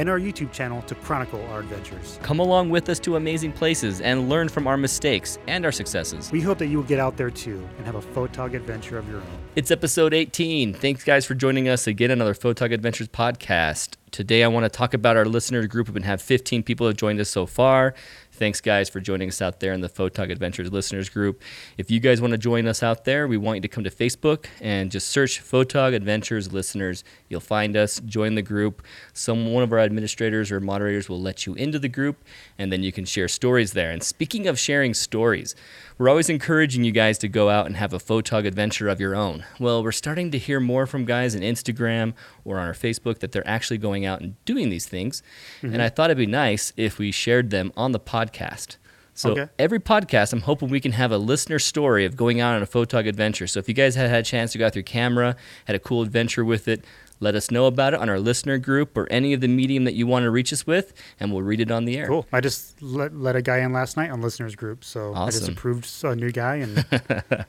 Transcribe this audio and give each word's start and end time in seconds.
and 0.00 0.08
our 0.08 0.18
YouTube 0.18 0.50
channel 0.50 0.80
to 0.82 0.94
chronicle 0.94 1.44
our 1.50 1.60
adventures. 1.60 2.18
Come 2.22 2.38
along 2.38 2.70
with 2.70 2.88
us 2.88 2.98
to 3.00 3.16
amazing 3.16 3.52
places 3.52 4.00
and 4.00 4.30
learn 4.30 4.48
from 4.48 4.66
our 4.66 4.78
mistakes 4.78 5.38
and 5.46 5.62
our 5.66 5.70
successes. 5.70 6.32
We 6.32 6.40
hope 6.40 6.56
that 6.56 6.68
you 6.68 6.78
will 6.78 6.84
get 6.84 6.98
out 6.98 7.18
there 7.18 7.28
too 7.28 7.68
and 7.76 7.84
have 7.84 7.96
a 7.96 8.00
photog 8.00 8.54
adventure 8.54 8.96
of 8.96 9.06
your 9.08 9.18
own. 9.18 9.38
It's 9.56 9.70
episode 9.70 10.14
18. 10.14 10.72
Thanks, 10.72 11.04
guys, 11.04 11.26
for 11.26 11.34
joining 11.34 11.68
us 11.68 11.86
again 11.86 12.10
another 12.10 12.32
Photog 12.32 12.72
Adventures 12.72 13.08
podcast. 13.08 13.96
Today, 14.10 14.42
I 14.42 14.48
want 14.48 14.64
to 14.64 14.70
talk 14.70 14.94
about 14.94 15.18
our 15.18 15.26
listener 15.26 15.66
group. 15.66 15.88
We've 15.88 15.94
been 15.94 16.02
have 16.04 16.22
15 16.22 16.62
people 16.62 16.86
have 16.86 16.96
joined 16.96 17.20
us 17.20 17.28
so 17.28 17.44
far. 17.44 17.94
Thanks, 18.40 18.62
guys, 18.62 18.88
for 18.88 19.00
joining 19.00 19.28
us 19.28 19.42
out 19.42 19.60
there 19.60 19.74
in 19.74 19.82
the 19.82 19.88
Photog 19.90 20.32
Adventures 20.32 20.72
listeners 20.72 21.10
group. 21.10 21.42
If 21.76 21.90
you 21.90 22.00
guys 22.00 22.22
want 22.22 22.30
to 22.30 22.38
join 22.38 22.66
us 22.66 22.82
out 22.82 23.04
there, 23.04 23.28
we 23.28 23.36
want 23.36 23.58
you 23.58 23.60
to 23.60 23.68
come 23.68 23.84
to 23.84 23.90
Facebook 23.90 24.46
and 24.62 24.90
just 24.90 25.08
search 25.08 25.42
Photog 25.44 25.94
Adventures 25.94 26.50
listeners. 26.50 27.04
You'll 27.28 27.40
find 27.40 27.76
us. 27.76 28.00
Join 28.00 28.36
the 28.36 28.42
group. 28.42 28.80
Some 29.12 29.52
one 29.52 29.62
of 29.62 29.74
our 29.74 29.78
administrators 29.78 30.50
or 30.50 30.58
moderators 30.58 31.06
will 31.06 31.20
let 31.20 31.44
you 31.44 31.52
into 31.52 31.78
the 31.78 31.90
group, 31.90 32.16
and 32.58 32.72
then 32.72 32.82
you 32.82 32.92
can 32.92 33.04
share 33.04 33.28
stories 33.28 33.74
there. 33.74 33.90
And 33.90 34.02
speaking 34.02 34.46
of 34.46 34.58
sharing 34.58 34.94
stories, 34.94 35.54
we're 36.00 36.08
always 36.08 36.30
encouraging 36.30 36.82
you 36.82 36.92
guys 36.92 37.18
to 37.18 37.28
go 37.28 37.50
out 37.50 37.66
and 37.66 37.76
have 37.76 37.92
a 37.92 37.98
photog 37.98 38.46
adventure 38.46 38.88
of 38.88 39.00
your 39.00 39.14
own. 39.14 39.44
Well, 39.58 39.82
we're 39.82 39.92
starting 39.92 40.30
to 40.30 40.38
hear 40.38 40.58
more 40.58 40.86
from 40.86 41.04
guys 41.04 41.36
on 41.36 41.42
Instagram 41.42 42.14
or 42.42 42.58
on 42.58 42.66
our 42.66 42.72
Facebook 42.72 43.18
that 43.18 43.32
they're 43.32 43.46
actually 43.46 43.76
going 43.76 44.06
out 44.06 44.22
and 44.22 44.42
doing 44.46 44.70
these 44.70 44.86
things. 44.86 45.22
Mm-hmm. 45.60 45.74
And 45.74 45.82
I 45.82 45.90
thought 45.90 46.08
it'd 46.08 46.16
be 46.16 46.24
nice 46.24 46.72
if 46.78 46.98
we 46.98 47.12
shared 47.12 47.50
them 47.50 47.70
on 47.76 47.92
the 47.92 48.00
podcast. 48.00 48.78
So 49.12 49.32
okay. 49.32 49.48
every 49.58 49.78
podcast, 49.78 50.32
I'm 50.32 50.40
hoping 50.40 50.70
we 50.70 50.80
can 50.80 50.92
have 50.92 51.12
a 51.12 51.18
listener 51.18 51.58
story 51.58 52.06
of 52.06 52.16
going 52.16 52.40
out 52.40 52.56
on 52.56 52.62
a 52.62 52.66
photog 52.66 53.06
adventure. 53.06 53.46
So 53.46 53.58
if 53.58 53.68
you 53.68 53.74
guys 53.74 53.94
had 53.94 54.08
had 54.08 54.20
a 54.20 54.22
chance 54.22 54.52
to 54.52 54.58
go 54.58 54.64
out 54.64 54.68
with 54.68 54.76
your 54.76 54.82
camera, 54.84 55.36
had 55.66 55.76
a 55.76 55.78
cool 55.78 56.00
adventure 56.00 56.46
with 56.46 56.66
it, 56.66 56.82
let 57.20 57.34
us 57.34 57.50
know 57.50 57.66
about 57.66 57.94
it 57.94 58.00
on 58.00 58.08
our 58.08 58.18
listener 58.18 58.58
group 58.58 58.96
or 58.96 59.06
any 59.10 59.32
of 59.32 59.40
the 59.40 59.48
medium 59.48 59.84
that 59.84 59.94
you 59.94 60.06
want 60.06 60.24
to 60.24 60.30
reach 60.30 60.52
us 60.52 60.66
with, 60.66 60.92
and 61.20 61.32
we'll 61.32 61.42
read 61.42 61.60
it 61.60 61.70
on 61.70 61.84
the 61.84 61.96
air. 61.98 62.08
Cool. 62.08 62.26
I 62.32 62.40
just 62.40 62.80
let, 62.82 63.14
let 63.14 63.36
a 63.36 63.42
guy 63.42 63.58
in 63.58 63.72
last 63.72 63.96
night 63.96 64.10
on 64.10 64.22
listeners 64.22 64.56
group, 64.56 64.82
so 64.82 65.10
awesome. 65.14 65.22
I 65.22 65.30
just 65.30 65.48
approved 65.48 65.88
a 66.02 66.16
new 66.16 66.32
guy 66.32 66.56
and 66.56 66.84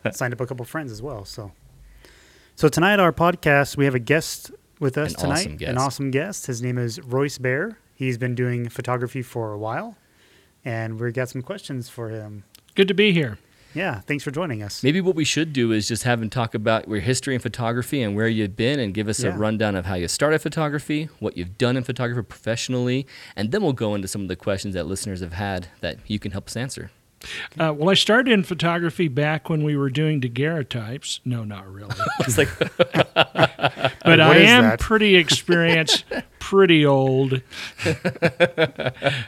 signed 0.15 0.33
up 0.33 0.41
a 0.41 0.45
couple 0.45 0.65
friends 0.65 0.91
as 0.91 1.01
well. 1.01 1.25
So, 1.25 1.51
so 2.55 2.67
tonight 2.67 2.99
our 2.99 3.13
podcast 3.13 3.77
we 3.77 3.85
have 3.85 3.95
a 3.95 3.99
guest 3.99 4.51
with 4.79 4.97
us 4.97 5.13
An 5.13 5.19
tonight. 5.19 5.47
Awesome 5.47 5.69
An 5.69 5.77
awesome 5.77 6.11
guest. 6.11 6.47
His 6.47 6.61
name 6.61 6.77
is 6.77 6.99
Royce 6.99 7.37
Bair. 7.37 7.77
He's 7.95 8.17
been 8.17 8.35
doing 8.35 8.67
photography 8.67 9.21
for 9.21 9.53
a 9.53 9.57
while, 9.57 9.95
and 10.65 10.99
we 10.99 11.11
got 11.11 11.29
some 11.29 11.41
questions 11.41 11.87
for 11.87 12.09
him. 12.09 12.43
Good 12.75 12.87
to 12.87 12.93
be 12.93 13.11
here. 13.11 13.37
Yeah, 13.73 14.01
thanks 14.01 14.23
for 14.23 14.31
joining 14.31 14.61
us. 14.63 14.83
Maybe 14.83 15.01
what 15.01 15.15
we 15.15 15.23
should 15.23 15.53
do 15.53 15.71
is 15.71 15.87
just 15.87 16.03
have 16.03 16.21
him 16.21 16.29
talk 16.29 16.53
about 16.53 16.87
your 16.87 16.99
history 16.99 17.35
in 17.35 17.41
photography 17.41 18.01
and 18.01 18.15
where 18.15 18.27
you've 18.27 18.55
been 18.55 18.79
and 18.79 18.93
give 18.93 19.07
us 19.07 19.23
yeah. 19.23 19.33
a 19.33 19.37
rundown 19.37 19.75
of 19.75 19.85
how 19.85 19.95
you 19.95 20.07
started 20.07 20.41
photography, 20.41 21.09
what 21.19 21.37
you've 21.37 21.57
done 21.57 21.77
in 21.77 21.83
photography 21.83 22.21
professionally, 22.25 23.07
and 23.35 23.51
then 23.51 23.61
we'll 23.61 23.73
go 23.73 23.95
into 23.95 24.07
some 24.07 24.21
of 24.21 24.27
the 24.27 24.35
questions 24.35 24.73
that 24.73 24.87
listeners 24.87 25.21
have 25.21 25.33
had 25.33 25.67
that 25.79 25.97
you 26.07 26.19
can 26.19 26.31
help 26.31 26.47
us 26.47 26.57
answer. 26.57 26.91
Uh, 27.59 27.73
well, 27.75 27.89
I 27.89 27.93
started 27.93 28.31
in 28.31 28.43
photography 28.43 29.07
back 29.07 29.49
when 29.49 29.63
we 29.63 29.75
were 29.75 29.89
doing 29.89 30.19
daguerreotypes. 30.19 31.19
No, 31.25 31.43
not 31.43 31.71
really. 31.71 31.95
like, 32.37 32.49
but 32.59 34.19
I 34.19 34.37
am 34.37 34.63
that? 34.63 34.79
pretty 34.79 35.15
experienced, 35.17 36.05
pretty 36.51 36.85
old. 36.85 37.41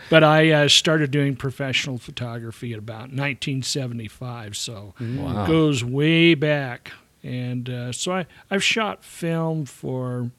but 0.09 0.23
I 0.25 0.51
uh, 0.51 0.67
started 0.67 1.09
doing 1.09 1.37
professional 1.37 1.97
photography 1.97 2.73
at 2.73 2.79
about 2.79 3.13
1975, 3.13 4.57
so 4.57 4.93
wow. 4.99 5.45
it 5.45 5.47
goes 5.47 5.85
way 5.85 6.35
back. 6.35 6.91
And 7.23 7.69
uh, 7.69 7.93
so 7.93 8.11
I, 8.11 8.25
I've 8.51 8.61
shot 8.61 9.05
film 9.05 9.63
for, 9.63 10.31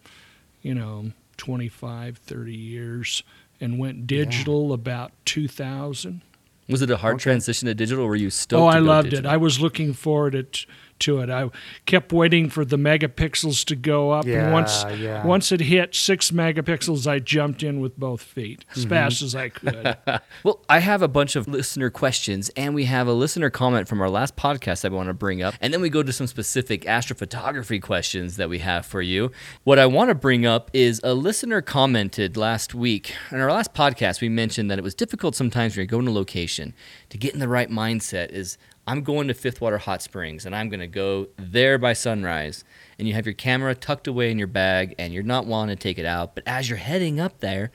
you 0.60 0.74
know, 0.74 1.12
25, 1.38 2.18
30 2.18 2.54
years 2.54 3.22
and 3.62 3.78
went 3.78 4.06
digital 4.06 4.68
yeah. 4.68 4.74
about 4.74 5.12
2000. 5.24 6.20
Was 6.68 6.82
it 6.82 6.90
a 6.90 6.98
hard 6.98 7.14
okay. 7.14 7.22
transition 7.22 7.66
to 7.66 7.74
digital, 7.74 8.04
or 8.04 8.08
were 8.08 8.16
you 8.16 8.28
still? 8.28 8.60
Oh, 8.60 8.66
I 8.66 8.78
loved 8.78 9.08
digital? 9.08 9.30
it. 9.30 9.34
I 9.34 9.38
was 9.38 9.58
looking 9.58 9.94
forward 9.94 10.32
to 10.32 10.66
to 11.00 11.20
it. 11.20 11.30
I 11.30 11.50
kept 11.86 12.12
waiting 12.12 12.48
for 12.48 12.64
the 12.64 12.76
megapixels 12.76 13.64
to 13.66 13.76
go 13.76 14.10
up, 14.10 14.26
yeah, 14.26 14.44
and 14.44 14.52
once 14.52 14.84
yeah. 14.98 15.24
once 15.24 15.52
it 15.52 15.60
hit 15.60 15.94
six 15.94 16.30
megapixels, 16.30 17.06
I 17.06 17.18
jumped 17.18 17.62
in 17.62 17.80
with 17.80 17.98
both 17.98 18.22
feet 18.22 18.64
as 18.72 18.80
mm-hmm. 18.80 18.90
fast 18.90 19.22
as 19.22 19.34
I 19.34 19.48
could. 19.48 19.96
well, 20.42 20.60
I 20.68 20.78
have 20.78 21.02
a 21.02 21.08
bunch 21.08 21.36
of 21.36 21.48
listener 21.48 21.90
questions, 21.90 22.50
and 22.56 22.74
we 22.74 22.84
have 22.84 23.06
a 23.06 23.12
listener 23.12 23.50
comment 23.50 23.88
from 23.88 24.00
our 24.00 24.10
last 24.10 24.36
podcast 24.36 24.82
that 24.82 24.92
I 24.92 24.94
want 24.94 25.08
to 25.08 25.14
bring 25.14 25.42
up, 25.42 25.54
and 25.60 25.72
then 25.72 25.80
we 25.80 25.88
go 25.88 26.02
to 26.02 26.12
some 26.12 26.26
specific 26.26 26.82
astrophotography 26.82 27.80
questions 27.80 28.36
that 28.36 28.48
we 28.48 28.58
have 28.60 28.86
for 28.86 29.02
you. 29.02 29.30
What 29.64 29.78
I 29.78 29.86
want 29.86 30.08
to 30.10 30.14
bring 30.14 30.46
up 30.46 30.70
is 30.72 31.00
a 31.04 31.14
listener 31.14 31.60
commented 31.60 32.36
last 32.36 32.74
week 32.74 33.14
in 33.30 33.40
our 33.40 33.50
last 33.50 33.74
podcast. 33.74 34.20
We 34.20 34.28
mentioned 34.28 34.70
that 34.70 34.78
it 34.78 34.82
was 34.82 34.94
difficult 34.94 35.34
sometimes 35.34 35.74
when 35.74 35.82
you're 35.82 35.86
going 35.86 36.06
to 36.06 36.12
location 36.12 36.74
to 37.10 37.18
get 37.18 37.34
in 37.34 37.40
the 37.40 37.48
right 37.48 37.70
mindset. 37.70 38.30
Is 38.30 38.58
I'm 38.86 39.02
going 39.02 39.28
to 39.28 39.34
Fifth 39.34 39.60
Water 39.60 39.78
Hot 39.78 40.02
Springs 40.02 40.44
and 40.44 40.54
I'm 40.54 40.68
going 40.68 40.80
to 40.80 40.86
go 40.86 41.28
there 41.38 41.78
by 41.78 41.94
sunrise. 41.94 42.64
And 42.98 43.08
you 43.08 43.14
have 43.14 43.26
your 43.26 43.34
camera 43.34 43.74
tucked 43.74 44.06
away 44.06 44.30
in 44.30 44.38
your 44.38 44.46
bag 44.46 44.94
and 44.98 45.12
you're 45.12 45.22
not 45.22 45.46
wanting 45.46 45.76
to 45.76 45.82
take 45.82 45.98
it 45.98 46.06
out. 46.06 46.34
But 46.34 46.44
as 46.46 46.68
you're 46.68 46.78
heading 46.78 47.18
up 47.18 47.40
there, 47.40 47.70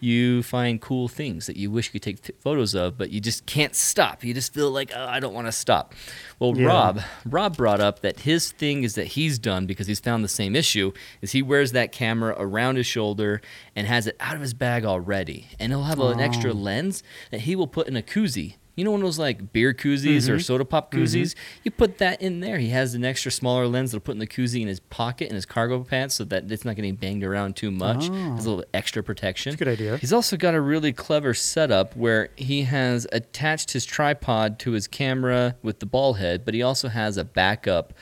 you 0.00 0.42
find 0.42 0.80
cool 0.80 1.08
things 1.08 1.46
that 1.46 1.56
you 1.56 1.70
wish 1.70 1.86
you 1.86 1.92
could 1.92 2.02
take 2.02 2.22
t- 2.22 2.32
photos 2.40 2.74
of, 2.74 2.98
but 2.98 3.10
you 3.10 3.20
just 3.20 3.46
can't 3.46 3.74
stop. 3.74 4.22
You 4.24 4.34
just 4.34 4.52
feel 4.52 4.70
like, 4.70 4.92
oh, 4.94 5.06
I 5.06 5.20
don't 5.20 5.32
want 5.32 5.46
to 5.46 5.52
stop. 5.52 5.94
Well, 6.38 6.56
yeah. 6.56 6.66
Rob, 6.66 7.00
Rob 7.24 7.56
brought 7.56 7.80
up 7.80 8.00
that 8.00 8.20
his 8.20 8.52
thing 8.52 8.82
is 8.82 8.94
that 8.94 9.08
he's 9.08 9.38
done 9.38 9.66
because 9.66 9.86
he's 9.86 10.00
found 10.00 10.22
the 10.22 10.28
same 10.28 10.54
issue 10.54 10.92
is 11.22 11.32
he 11.32 11.42
wears 11.42 11.72
that 11.72 11.92
camera 11.92 12.34
around 12.38 12.76
his 12.76 12.86
shoulder 12.86 13.40
and 13.74 13.86
has 13.86 14.06
it 14.06 14.16
out 14.20 14.34
of 14.34 14.42
his 14.42 14.54
bag 14.54 14.84
already, 14.84 15.48
and 15.58 15.72
he'll 15.72 15.84
have 15.84 16.00
oh. 16.00 16.08
an 16.08 16.20
extra 16.20 16.50
oh. 16.50 16.54
lens 16.54 17.02
that 17.30 17.42
he 17.42 17.56
will 17.56 17.66
put 17.66 17.88
in 17.88 17.96
a 17.96 18.02
koozie 18.02 18.56
you 18.76 18.84
know 18.84 18.90
one 18.92 19.00
of 19.00 19.06
those 19.06 19.18
like 19.18 19.52
beer 19.52 19.74
koozies 19.74 20.24
mm-hmm. 20.24 20.34
or 20.34 20.38
soda 20.38 20.64
pop 20.64 20.90
mm-hmm. 20.90 21.02
koozies? 21.02 21.32
Mm-hmm. 21.32 21.60
You 21.64 21.70
put 21.72 21.98
that 21.98 22.22
in 22.22 22.40
there. 22.40 22.58
He 22.58 22.68
has 22.68 22.94
an 22.94 23.04
extra 23.04 23.32
smaller 23.32 23.66
lens 23.66 23.90
that'll 23.90 24.04
put 24.04 24.12
in 24.12 24.18
the 24.18 24.26
koozie 24.26 24.60
in 24.60 24.68
his 24.68 24.80
pocket 24.80 25.28
in 25.28 25.34
his 25.34 25.46
cargo 25.46 25.82
pants 25.82 26.14
so 26.14 26.24
that 26.24 26.50
it's 26.52 26.64
not 26.64 26.76
getting 26.76 26.94
banged 26.94 27.24
around 27.24 27.56
too 27.56 27.70
much. 27.70 28.08
Oh. 28.10 28.34
Has 28.36 28.46
a 28.46 28.50
little 28.50 28.64
extra 28.74 29.02
protection. 29.02 29.50
That's 29.50 29.60
a 29.60 29.64
good 29.64 29.72
idea. 29.72 29.96
He's 29.96 30.12
also 30.12 30.36
got 30.36 30.54
a 30.54 30.60
really 30.60 30.92
clever 30.92 31.34
setup 31.34 31.96
where 31.96 32.28
he 32.36 32.62
has 32.62 33.06
attached 33.12 33.72
his 33.72 33.84
tripod 33.84 34.58
to 34.60 34.72
his 34.72 34.86
camera 34.86 35.56
with 35.62 35.80
the 35.80 35.86
ball 35.86 36.14
head, 36.14 36.44
but 36.44 36.54
he 36.54 36.62
also 36.62 36.88
has 36.88 37.16
a 37.16 37.24
backup 37.24 37.94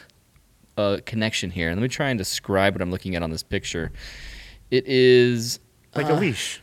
uh, 0.77 0.99
connection 1.07 1.51
here. 1.51 1.71
And 1.71 1.79
let 1.79 1.83
me 1.83 1.89
try 1.89 2.11
and 2.11 2.19
describe 2.19 2.75
what 2.75 2.83
I'm 2.83 2.91
looking 2.91 3.15
at 3.15 3.23
on 3.23 3.31
this 3.31 3.43
picture. 3.43 3.93
It 4.71 4.87
is 4.87 5.61
like 5.95 6.07
uh, 6.07 6.15
a 6.15 6.17
leash. 6.17 6.61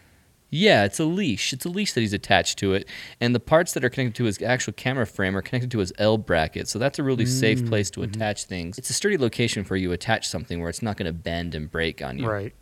Yeah, 0.52 0.84
it's 0.84 1.00
a 1.00 1.06
leash. 1.06 1.54
It's 1.54 1.66
a 1.66 1.70
leash 1.70 1.94
that 1.94 2.02
he's 2.02 2.14
attached 2.14 2.60
to 2.60 2.74
it, 2.74 2.88
and 3.22 3.34
the 3.34 3.40
parts 3.40 3.74
that 3.74 3.86
are 3.86 3.90
connected 3.90 4.16
to 4.16 4.26
his 4.26 4.42
actual 4.42 4.74
camera 4.74 5.08
frame 5.08 5.36
are 5.36 5.42
connected 5.42 5.72
to 5.72 5.80
his 5.80 5.94
L 5.98 6.18
bracket. 6.18 6.68
So 6.68 6.78
that's 6.78 7.00
a 7.00 7.04
really 7.04 7.24
mm, 7.24 7.40
safe 7.40 7.66
place 7.66 7.90
to 7.92 8.02
mm-hmm. 8.02 8.14
attach 8.14 8.44
things. 8.44 8.78
It's 8.78 8.90
a 8.90 8.94
sturdy 8.94 9.18
location 9.18 9.64
for 9.64 9.78
you 9.78 9.88
to 9.88 9.94
attach 9.94 10.28
something 10.28 10.60
where 10.60 10.70
it's 10.70 10.82
not 10.82 10.98
going 10.98 11.06
to 11.08 11.18
bend 11.18 11.56
and 11.56 11.72
break 11.72 12.02
on 12.04 12.20
you. 12.20 12.30
Right. 12.30 12.54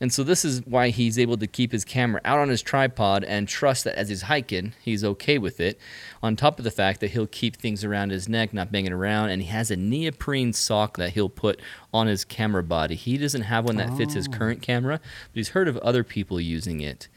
And 0.00 0.12
so 0.12 0.22
this 0.22 0.44
is 0.44 0.64
why 0.66 0.88
he's 0.88 1.18
able 1.18 1.36
to 1.36 1.46
keep 1.46 1.72
his 1.72 1.84
camera 1.84 2.20
out 2.24 2.38
on 2.38 2.48
his 2.48 2.62
tripod 2.62 3.24
and 3.24 3.48
trust 3.48 3.84
that 3.84 3.96
as 3.96 4.08
he's 4.08 4.22
hiking, 4.22 4.74
he's 4.80 5.04
okay 5.04 5.38
with 5.38 5.60
it. 5.60 5.78
On 6.22 6.36
top 6.36 6.58
of 6.58 6.64
the 6.64 6.70
fact 6.70 7.00
that 7.00 7.12
he'll 7.12 7.26
keep 7.26 7.56
things 7.56 7.84
around 7.84 8.10
his 8.10 8.28
neck, 8.28 8.52
not 8.52 8.72
banging 8.72 8.92
around, 8.92 9.30
and 9.30 9.42
he 9.42 9.48
has 9.48 9.70
a 9.70 9.76
neoprene 9.76 10.52
sock 10.52 10.96
that 10.96 11.10
he'll 11.10 11.28
put 11.28 11.60
on 11.92 12.06
his 12.06 12.24
camera 12.24 12.62
body. 12.62 12.94
He 12.94 13.18
doesn't 13.18 13.42
have 13.42 13.64
one 13.64 13.76
that 13.76 13.96
fits 13.96 14.14
his 14.14 14.28
oh. 14.28 14.32
current 14.36 14.62
camera, 14.62 14.98
but 14.98 15.34
he's 15.34 15.50
heard 15.50 15.68
of 15.68 15.76
other 15.78 16.04
people 16.04 16.40
using 16.40 16.80
it. 16.80 17.08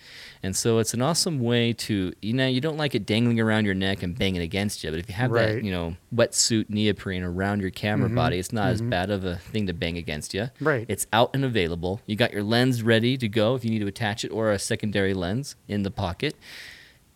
And 0.43 0.55
so 0.55 0.79
it's 0.79 0.93
an 0.93 1.01
awesome 1.01 1.39
way 1.39 1.73
to, 1.73 2.13
you 2.21 2.33
know, 2.33 2.47
you 2.47 2.61
don't 2.61 2.77
like 2.77 2.95
it 2.95 3.05
dangling 3.05 3.39
around 3.39 3.65
your 3.65 3.73
neck 3.73 4.03
and 4.03 4.17
banging 4.17 4.41
against 4.41 4.83
you, 4.83 4.91
but 4.91 4.99
if 4.99 5.09
you 5.09 5.15
have 5.15 5.31
right. 5.31 5.55
that, 5.55 5.63
you 5.63 5.71
know, 5.71 5.95
wetsuit 6.13 6.69
neoprene 6.69 7.23
around 7.23 7.61
your 7.61 7.71
camera 7.71 8.07
mm-hmm. 8.07 8.15
body, 8.15 8.39
it's 8.39 8.53
not 8.53 8.65
mm-hmm. 8.65 8.73
as 8.73 8.81
bad 8.81 9.09
of 9.09 9.25
a 9.25 9.37
thing 9.37 9.67
to 9.67 9.73
bang 9.73 9.97
against 9.97 10.33
you. 10.33 10.49
Right. 10.59 10.85
It's 10.87 11.07
out 11.11 11.31
and 11.33 11.43
available. 11.43 12.01
You 12.05 12.15
got 12.15 12.31
your 12.31 12.43
lens 12.43 12.83
ready 12.83 13.17
to 13.17 13.27
go 13.27 13.55
if 13.55 13.63
you 13.63 13.71
need 13.71 13.79
to 13.79 13.87
attach 13.87 14.23
it 14.23 14.29
or 14.29 14.51
a 14.51 14.59
secondary 14.59 15.13
lens 15.13 15.55
in 15.67 15.83
the 15.83 15.91
pocket. 15.91 16.35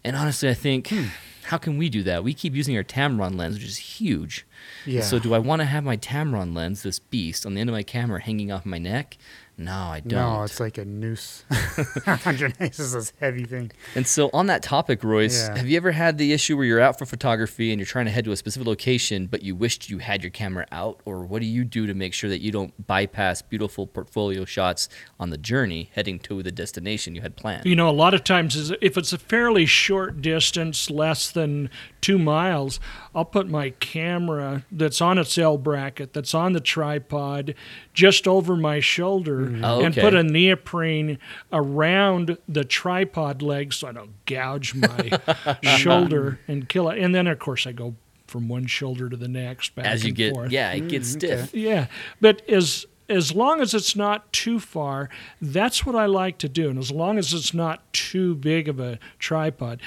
And 0.04 0.16
honestly, 0.16 0.50
I 0.50 0.54
think, 0.54 0.88
hmm. 0.88 1.06
how 1.44 1.58
can 1.58 1.78
we 1.78 1.90
do 1.90 2.04
that? 2.04 2.24
We 2.24 2.34
keep 2.34 2.56
using 2.56 2.76
our 2.78 2.84
Tamron 2.84 3.38
lens, 3.38 3.56
which 3.56 3.66
is 3.66 3.78
huge. 3.78 4.46
Yeah. 4.86 5.02
So 5.02 5.20
do 5.20 5.34
I 5.34 5.40
want 5.40 5.62
to 5.62 5.66
have 5.66 5.84
my 5.84 5.98
Tamron 5.98 6.56
lens, 6.56 6.84
this 6.84 7.00
beast, 7.00 7.46
on 7.46 7.54
the 7.54 7.62
end 7.62 7.70
of 7.70 7.74
my 7.74 7.84
camera 7.84 8.22
hanging 8.22 8.52
off 8.52 8.66
my 8.66 8.78
neck? 8.78 9.18
No, 9.60 9.74
I 9.74 10.00
don't. 10.00 10.14
No, 10.14 10.44
it's 10.44 10.62
like 10.62 10.78
a 10.78 10.86
noose 10.86 11.44
around 12.08 12.40
your 12.40 12.48
neck. 12.48 12.70
It's 12.70 12.78
this 12.78 13.12
heavy 13.20 13.44
thing. 13.44 13.72
And 13.94 14.08
so, 14.08 14.30
on 14.32 14.48
that 14.48 14.64
topic, 14.64 15.04
Royce, 15.04 15.50
yeah. 15.50 15.58
have 15.58 15.68
you 15.68 15.76
ever 15.76 15.92
had 15.92 16.18
the 16.18 16.32
issue 16.32 16.56
where 16.56 16.66
you're 16.66 16.80
out 16.80 16.98
for 16.98 17.06
photography 17.06 17.72
and 17.72 17.80
you're 17.80 17.86
trying 17.86 18.06
to 18.06 18.12
head 18.12 18.24
to 18.24 18.32
a 18.32 18.38
specific 18.38 18.66
location, 18.66 19.28
but 19.28 19.44
you 19.44 19.56
wished 19.56 19.90
you 19.90 19.98
had 19.98 20.24
your 20.24 20.30
camera 20.32 20.66
out? 20.72 21.02
Or 21.04 21.26
what 21.26 21.42
do 21.42 21.46
you 21.46 21.66
do 21.66 21.88
to 21.88 21.94
make 21.94 22.14
sure 22.14 22.30
that 22.30 22.40
you 22.40 22.54
don't 22.54 22.88
bypass 22.88 23.42
beautiful 23.42 23.86
portfolio 23.86 24.46
shots 24.46 24.88
on 25.20 25.30
the 25.30 25.38
journey 25.38 25.90
heading 25.94 26.20
to 26.20 26.42
the 26.42 26.54
destination 26.54 27.14
you 27.14 27.22
had 27.22 27.36
planned? 27.36 27.66
You 27.66 27.76
know, 27.76 27.90
a 27.90 27.92
lot 27.92 28.14
of 28.14 28.24
times, 28.24 28.72
if 28.82 28.98
it's 28.98 29.12
a 29.12 29.18
fairly 29.18 29.66
short 29.66 30.22
distance, 30.22 30.90
less 30.90 31.30
than 31.30 31.70
two 32.00 32.18
miles, 32.18 32.80
I'll 33.14 33.26
put 33.26 33.50
my 33.50 33.72
camera 33.72 34.64
that's 34.72 35.02
on 35.02 35.18
its 35.18 35.38
L 35.38 35.58
bracket, 35.58 36.14
that's 36.14 36.34
on 36.34 36.54
the 36.54 36.62
tripod, 36.62 37.56
just 37.94 38.26
over 38.26 38.56
my 38.56 38.80
shoulder, 38.80 39.49
mm-hmm. 39.50 39.66
oh, 39.66 39.78
okay. 39.78 39.86
and 39.86 39.96
put 39.96 40.14
a 40.14 40.24
neoprene 40.24 41.18
around 41.52 42.38
the 42.48 42.64
tripod 42.64 43.42
leg 43.42 43.74
so 43.74 43.88
I 43.88 43.92
don't 43.92 44.26
gouge 44.26 44.76
my 44.76 45.20
shoulder 45.78 46.40
and 46.48 46.68
kill 46.68 46.90
it. 46.90 47.00
And 47.00 47.14
then, 47.14 47.28
of 47.28 47.40
course, 47.40 47.68
I 47.68 47.72
go 47.72 47.96
from 48.28 48.48
one 48.48 48.68
shoulder 48.68 49.10
to 49.10 49.18
the 49.18 49.28
next, 49.28 49.76
back 49.76 49.86
as 49.86 50.06
you 50.06 50.12
get, 50.12 50.34
forth. 50.34 50.52
yeah, 50.52 50.72
it 50.72 50.88
gets 50.88 51.10
mm, 51.10 51.14
stiff. 51.14 51.54
Yeah, 51.54 51.88
but 52.22 52.48
as 52.50 52.86
as 53.10 53.34
long 53.34 53.60
as 53.60 53.74
it's 53.74 53.96
not 53.96 54.32
too 54.32 54.60
far, 54.60 55.10
that's 55.42 55.86
what 55.86 55.96
I 55.96 56.06
like 56.06 56.38
to 56.40 56.50
do. 56.50 56.70
And 56.70 56.78
as 56.78 56.92
long 56.92 57.18
as 57.18 57.34
it's 57.34 57.56
not 57.56 57.92
too 57.92 58.36
big 58.36 58.70
of 58.70 58.80
a 58.80 59.00
tripod, 59.18 59.82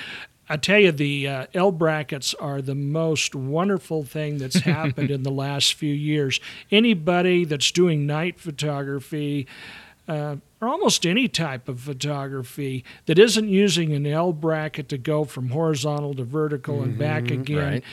I 0.53 0.59
tell 0.59 0.79
you, 0.79 0.93
the 0.93 1.29
uh, 1.29 1.47
L 1.55 1.73
brackets 1.73 2.35
are 2.35 2.61
the 2.61 2.75
most 2.75 3.35
wonderful 3.35 4.05
thing 4.05 4.37
that's 4.37 4.57
happened 4.61 5.11
in 5.11 5.23
the 5.23 5.31
last 5.31 5.73
few 5.73 5.95
years. 5.95 6.41
Anybody 6.71 7.47
that's 7.47 7.71
doing 7.71 8.07
night 8.07 8.39
photography, 8.39 9.47
uh, 10.07 10.37
or 10.61 10.69
almost 10.69 11.07
any 11.07 11.27
type 11.27 11.71
of 11.71 11.81
photography 11.81 12.85
that 13.07 13.19
isn't 13.19 13.49
using 13.49 13.95
an 13.95 14.07
L 14.07 14.35
bracket 14.35 14.91
to 14.91 14.99
go 14.99 15.25
from 15.25 15.49
horizontal 15.49 16.13
to 16.17 16.25
vertical 16.25 16.75
mm-hmm, 16.75 16.85
and 16.91 16.99
back 16.99 17.25
mm-hmm. 17.25 17.41
again, 17.41 17.73
right. 17.73 17.85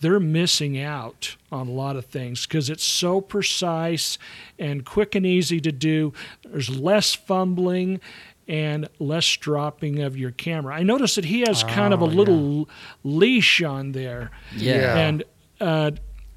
they're 0.00 0.18
missing 0.18 0.80
out 0.80 1.36
on 1.52 1.68
a 1.68 1.72
lot 1.72 1.94
of 1.94 2.06
things 2.06 2.46
because 2.46 2.70
it's 2.70 2.84
so 2.84 3.20
precise 3.20 4.16
and 4.58 4.86
quick 4.86 5.14
and 5.14 5.26
easy 5.26 5.60
to 5.60 5.72
do. 5.72 6.14
There's 6.42 6.70
less 6.70 7.14
fumbling 7.14 8.00
and 8.48 8.88
less 8.98 9.36
dropping 9.36 10.00
of 10.00 10.16
your 10.16 10.30
camera. 10.30 10.74
I 10.74 10.82
noticed 10.82 11.16
that 11.16 11.26
he 11.26 11.40
has 11.46 11.62
kind 11.64 11.92
of 11.92 12.00
a 12.00 12.06
oh, 12.06 12.08
little 12.08 12.58
yeah. 12.58 12.64
leash 13.04 13.62
on 13.62 13.92
there. 13.92 14.30
Yeah. 14.56 14.96
And 14.96 15.22
uh, 15.60 15.90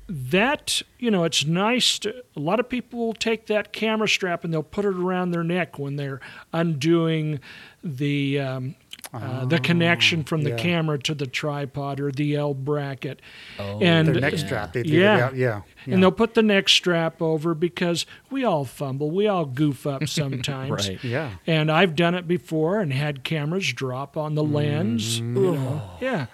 that, 0.10 0.82
you 1.00 1.10
know, 1.10 1.24
it's 1.24 1.46
nice 1.46 1.98
to, 2.00 2.14
a 2.36 2.40
lot 2.40 2.60
of 2.60 2.68
people 2.68 3.00
will 3.00 3.14
take 3.14 3.48
that 3.48 3.72
camera 3.72 4.10
strap 4.10 4.44
and 4.44 4.54
they'll 4.54 4.62
put 4.62 4.84
it 4.84 4.94
around 4.94 5.32
their 5.32 5.44
neck 5.44 5.80
when 5.80 5.96
they're 5.96 6.20
undoing 6.52 7.40
the 7.82 8.40
um, 8.40 8.76
uh, 9.14 9.46
the 9.46 9.60
connection 9.60 10.24
from 10.24 10.44
the 10.44 10.52
yeah. 10.52 10.56
camera 10.56 10.98
to 10.98 11.14
the 11.14 11.28
tripod 11.28 12.00
or 12.00 12.12
the 12.12 12.36
L 12.36 12.54
bracket. 12.54 13.22
Oh, 13.60 13.80
and 13.80 14.08
their 14.08 14.16
neck 14.16 14.34
yeah. 14.34 14.40
strap. 14.46 14.74
They 14.74 14.84
yeah. 14.84 15.32
yeah. 15.34 15.62
yeah. 15.86 15.94
And 15.94 16.02
they'll 16.02 16.12
put 16.12 16.34
the 16.34 16.44
neck 16.44 16.70
strap 16.70 17.22
over 17.22 17.54
because 17.54 18.06
we 18.30 18.46
all 18.46 18.64
fumble, 18.64 19.12
we 19.12 19.28
all 19.28 19.46
goof 19.46 19.86
up 19.86 20.08
sometimes. 20.08 20.88
right. 20.88 21.04
Yeah. 21.04 21.32
And 21.46 21.70
I've 21.70 21.96
done 21.96 22.16
it 22.16 22.28
before 22.28 22.80
and 22.80 22.94
had 22.94 23.24
cameras 23.26 23.74
drop 23.74 24.16
on 24.16 24.36
the 24.36 24.44
lens. 24.44 25.20
Mm. 25.20 25.36
You 25.36 25.52
know? 25.56 25.82
Yeah. 26.00 26.28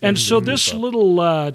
and 0.00 0.16
so 0.16 0.38
this 0.38 0.72
little 0.72 1.18
uh, 1.18 1.52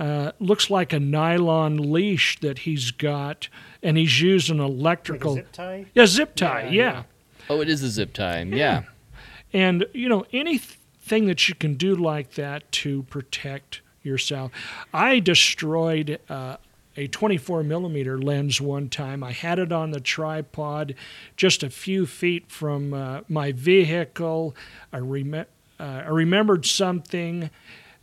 uh, 0.00 0.32
looks 0.40 0.68
like 0.70 0.92
a 0.92 1.00
nylon 1.00 1.92
leash 1.92 2.40
that 2.40 2.60
he's 2.60 2.90
got, 2.90 3.48
and 3.82 3.96
he's 3.96 4.20
using 4.20 4.58
electrical 4.58 5.34
like 5.34 5.44
zip 5.44 5.52
tie. 5.52 5.86
Yeah, 5.94 6.06
zip 6.06 6.34
tie. 6.34 6.68
yeah. 6.68 7.04
Oh, 7.50 7.60
it 7.60 7.68
is 7.68 7.82
a 7.82 7.88
zip 7.88 8.12
tie. 8.12 8.42
yeah. 8.42 8.82
And, 9.52 9.86
you 9.92 10.08
know, 10.08 10.26
anything 10.32 11.26
that 11.26 11.48
you 11.48 11.54
can 11.54 11.74
do 11.74 11.94
like 11.94 12.34
that 12.34 12.70
to 12.72 13.04
protect 13.04 13.80
yourself. 14.02 14.52
I 14.92 15.20
destroyed 15.20 16.20
uh, 16.28 16.56
a 16.96 17.06
24 17.06 17.62
millimeter 17.62 18.18
lens 18.18 18.60
one 18.60 18.88
time. 18.88 19.22
I 19.22 19.32
had 19.32 19.60
it 19.60 19.70
on 19.70 19.92
the 19.92 20.00
tripod 20.00 20.94
just 21.36 21.62
a 21.62 21.70
few 21.70 22.06
feet 22.06 22.50
from 22.50 22.92
uh, 22.92 23.20
my 23.28 23.52
vehicle. 23.52 24.56
I, 24.92 24.98
rem- 24.98 25.34
uh, 25.34 25.44
I 25.78 26.08
remembered 26.08 26.66
something 26.66 27.50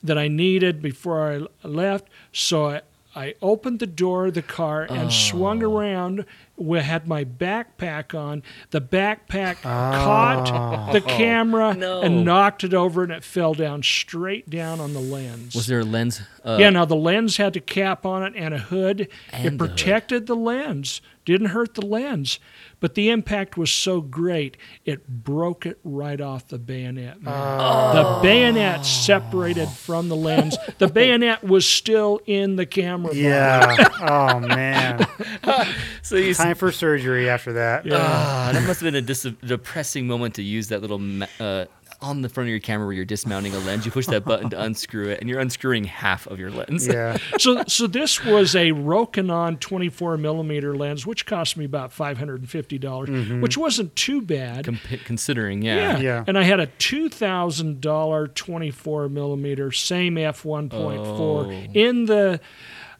that 0.02 0.18
I 0.18 0.28
needed 0.30 0.82
before 0.82 1.50
I 1.64 1.68
left, 1.68 2.08
so 2.32 2.68
I, 2.68 2.82
I 3.16 3.36
opened 3.42 3.80
the 3.80 3.88
door 3.88 4.28
of 4.28 4.34
the 4.36 4.42
car 4.42 4.84
and 4.84 5.08
oh. 5.08 5.10
swung 5.10 5.62
around. 5.62 6.26
We 6.58 6.80
had 6.80 7.08
my 7.08 7.26
backpack 7.26 8.18
on. 8.18 8.42
The 8.72 8.82
backpack 8.82 9.58
oh. 9.58 9.62
caught 9.64 10.94
the 10.94 11.02
camera 11.02 11.74
no. 11.74 12.02
and 12.02 12.24
knocked 12.24 12.64
it 12.64 12.74
over, 12.74 13.04
and 13.04 13.12
it 13.12 13.24
fell 13.24 13.54
down 13.54 13.84
straight 13.84 14.50
down 14.50 14.80
on 14.80 14.94
the 14.94 15.02
lens. 15.02 15.54
Was 15.54 15.68
there 15.68 15.82
a 15.82 15.84
lens? 15.84 16.22
Uh, 16.44 16.58
yeah, 16.60 16.70
now 16.70 16.86
the 16.86 16.96
lens 16.96 17.38
had 17.38 17.56
a 17.58 17.60
cap 17.60 18.06
on 18.06 18.24
it 18.24 18.34
and 18.36 18.54
a 18.54 18.60
hood. 18.60 19.10
And 19.32 19.56
it 19.56 19.58
protected 19.58 20.28
the, 20.28 20.36
the 20.36 20.40
lens, 20.40 21.02
didn't 21.26 21.48
hurt 21.48 21.74
the 21.74 21.86
lens. 21.86 22.40
But 22.80 22.94
the 22.94 23.10
impact 23.10 23.58
was 23.58 23.72
so 23.72 24.00
great, 24.00 24.58
it 24.86 25.08
broke 25.08 25.66
it 25.66 25.80
right 25.84 26.22
off 26.22 26.48
the 26.48 26.60
bayonet. 26.60 27.18
Oh. 27.26 27.94
The 28.20 28.22
bayonet 28.22 28.86
separated 28.86 29.70
from 29.70 30.08
the 30.08 30.16
lens. 30.16 30.56
The 30.78 30.88
bayonet 30.94 31.44
was 31.44 31.66
still 31.66 32.22
in 32.26 32.58
the 32.58 32.66
camera. 32.66 33.14
Yeah. 33.16 33.88
oh 34.02 34.40
man. 34.40 35.08
so 36.02 36.16
you 36.16 36.34
time 36.34 36.56
for 36.56 36.72
surgery 36.72 37.30
after 37.30 37.54
that. 37.54 37.86
Yeah. 37.86 37.96
Uh, 37.96 38.52
that 38.52 38.68
must 38.68 38.82
have 38.82 38.88
been 38.88 38.96
a 38.96 39.02
dis- 39.02 39.28
depressing 39.44 40.06
moment 40.06 40.36
to 40.36 40.44
use 40.44 40.68
that 40.68 40.82
little 40.82 41.02
uh, 41.40 41.66
on 42.06 42.22
the 42.22 42.30
front 42.30 42.48
of 42.48 42.52
your 42.52 42.60
camera 42.60 42.86
where 42.86 42.94
you're 42.94 43.06
dismounting 43.06 43.54
a 43.54 43.60
lens. 43.60 43.86
You 43.86 43.92
push 43.92 44.06
that 44.08 44.26
button 44.26 44.50
to 44.52 44.62
unscrew 44.62 45.10
it, 45.10 45.20
and 45.20 45.30
you're 45.30 45.40
unscrewing 45.40 45.86
half 45.86 46.28
of 46.28 46.40
your 46.40 46.52
lens. 46.52 46.88
Yeah. 46.88 47.18
so, 47.40 47.64
so 47.68 47.88
this 47.88 48.24
was 48.24 48.56
a 48.56 48.72
Rokinon 48.72 49.60
24 49.60 50.18
millimeter 50.18 50.76
lens, 50.76 51.06
which 51.06 51.26
cost 51.26 51.58
me 51.58 51.66
about 51.66 51.92
550 51.92 52.78
dollars, 52.78 53.10
mm-hmm. 53.10 53.42
which 53.42 53.58
wasn't 53.58 53.96
too 53.96 54.22
bad 54.22 54.68
considering. 55.06 55.62
Yeah. 55.62 55.98
yeah. 55.98 56.00
yeah. 56.00 56.24
And 56.28 56.38
I 56.38 56.44
had 56.44 56.60
a 56.60 56.68
two 56.68 57.10
thousand 57.10 57.82
dollar 57.82 58.28
24 58.28 59.10
millimeter, 59.10 59.72
same 59.72 60.18
f 60.18 60.44
1.4 60.44 60.72
oh. 60.74 61.50
in 61.74 62.06
the 62.06 62.40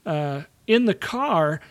uh, 0.06 0.42
in 0.68 0.86
the 0.86 0.94
car, 0.94 1.62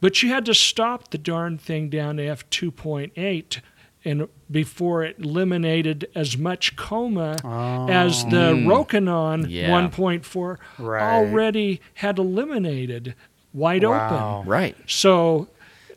but 0.00 0.22
you 0.22 0.28
had 0.28 0.44
to 0.46 0.54
stop 0.54 1.10
the 1.10 1.18
darn 1.18 1.58
thing 1.58 1.90
down 1.90 2.18
to 2.18 2.26
f 2.26 2.48
2.8 2.50 3.60
and 4.04 4.28
before 4.50 5.02
it 5.04 5.18
eliminated 5.18 6.08
as 6.14 6.36
much 6.36 6.76
coma 6.76 7.36
oh. 7.44 7.88
as 7.88 8.24
the 8.24 8.52
mm. 8.52 8.66
Rokinon 8.66 9.46
yeah. 9.48 9.68
1.4 9.68 10.58
right. 10.78 11.02
already 11.02 11.80
had 11.94 12.18
eliminated 12.18 13.14
wide 13.52 13.84
wow. 13.84 14.38
open. 14.40 14.50
Right. 14.50 14.76
So 14.86 15.48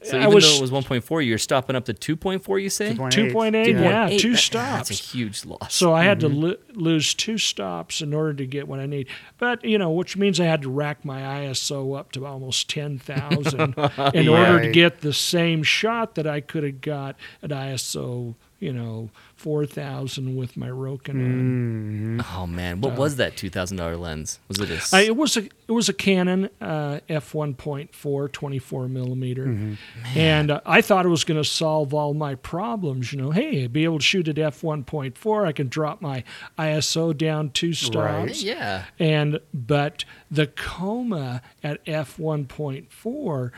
so 0.10 0.18
even 0.18 0.34
was, 0.34 0.46
though 0.46 0.58
it 0.58 0.72
was 0.72 0.72
1.4, 0.72 1.26
you're 1.26 1.38
stopping 1.38 1.76
up 1.76 1.86
to 1.86 1.94
2.4. 1.94 2.62
You 2.62 2.70
say 2.70 2.94
2.8. 2.94 3.68
Yeah, 3.68 4.08
yeah, 4.08 4.18
two 4.18 4.36
stops. 4.36 4.90
That's 4.90 5.02
a 5.02 5.04
huge 5.04 5.46
loss. 5.46 5.74
So 5.74 5.94
I 5.94 6.04
had 6.04 6.20
mm-hmm. 6.20 6.42
to 6.42 6.48
lo- 6.48 6.56
lose 6.74 7.14
two 7.14 7.38
stops 7.38 8.02
in 8.02 8.14
order 8.14 8.34
to 8.34 8.46
get 8.46 8.68
what 8.68 8.80
I 8.80 8.86
need. 8.86 9.08
But 9.38 9.64
you 9.64 9.78
know, 9.78 9.92
which 9.92 10.18
means 10.18 10.40
I 10.40 10.46
had 10.46 10.62
to 10.64 10.70
rack 10.70 11.06
my 11.06 11.22
ISO 11.22 11.98
up 11.98 12.12
to 12.14 12.26
almost 12.26 12.70
10,000 12.70 13.60
in 13.62 13.74
right. 13.76 14.28
order 14.28 14.62
to 14.62 14.72
get 14.72 15.02
the 15.02 15.14
same 15.14 15.64
shot 15.64 16.16
that 16.16 16.28
I 16.28 16.42
could 16.42 16.64
have 16.64 16.82
got 16.82 17.16
at 17.42 17.50
ISO 17.50 18.36
you 18.60 18.74
know, 18.74 19.10
four 19.36 19.66
thousand 19.66 20.36
with 20.36 20.58
my 20.58 20.68
Rokinon. 20.68 22.20
Mm-hmm. 22.20 22.22
Oh 22.36 22.48
man, 22.48 22.82
what 22.82 22.94
uh, 22.94 22.96
was 22.96 23.18
that 23.18 23.38
two 23.38 23.50
thousand 23.50 23.78
dollar 23.78 23.96
lens? 23.96 24.40
Was 24.48 24.60
it 24.60 24.72
a? 24.72 24.96
Uh, 24.96 25.00
it 25.00 25.16
was 25.16 25.38
a 25.38 25.42
it 25.42 25.72
was 25.72 25.90
a 25.90 25.94
Canon 25.94 26.50
uh, 26.60 27.00
f 27.08 27.34
1.4 27.34 28.32
24 28.32 28.88
millimeter, 28.88 29.46
mm-hmm. 29.46 30.18
and 30.18 30.52
uh, 30.52 30.62
I 30.66 30.82
thought 30.82 31.06
it 31.06 31.10
was 31.10 31.24
going 31.24 31.42
to 31.42 31.48
solve 31.48 31.94
all 31.94 32.14
my 32.14 32.36
problems. 32.36 33.14
You 33.14 33.22
know, 33.22 33.32
hey, 33.32 33.68
be 33.68 33.84
able 33.84 34.00
to 34.00 34.04
shoot 34.04 34.28
at 34.28 34.40
f 34.40 34.62
1.4, 34.62 35.46
I 35.46 35.52
can 35.52 35.68
drop 35.68 36.02
my 36.02 36.24
ISO 36.58 37.16
down 37.16 37.52
two 37.52 37.74
stops. 37.74 37.96
Right. 37.96 38.42
Yeah, 38.42 38.86
and 38.98 39.40
but 39.54 40.04
the 40.32 40.48
coma 40.48 41.42
at 41.64 41.80
f 41.86 42.18
1.4 42.18 43.52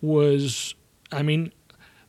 was, 0.00 0.74
I 1.12 1.22
mean, 1.22 1.52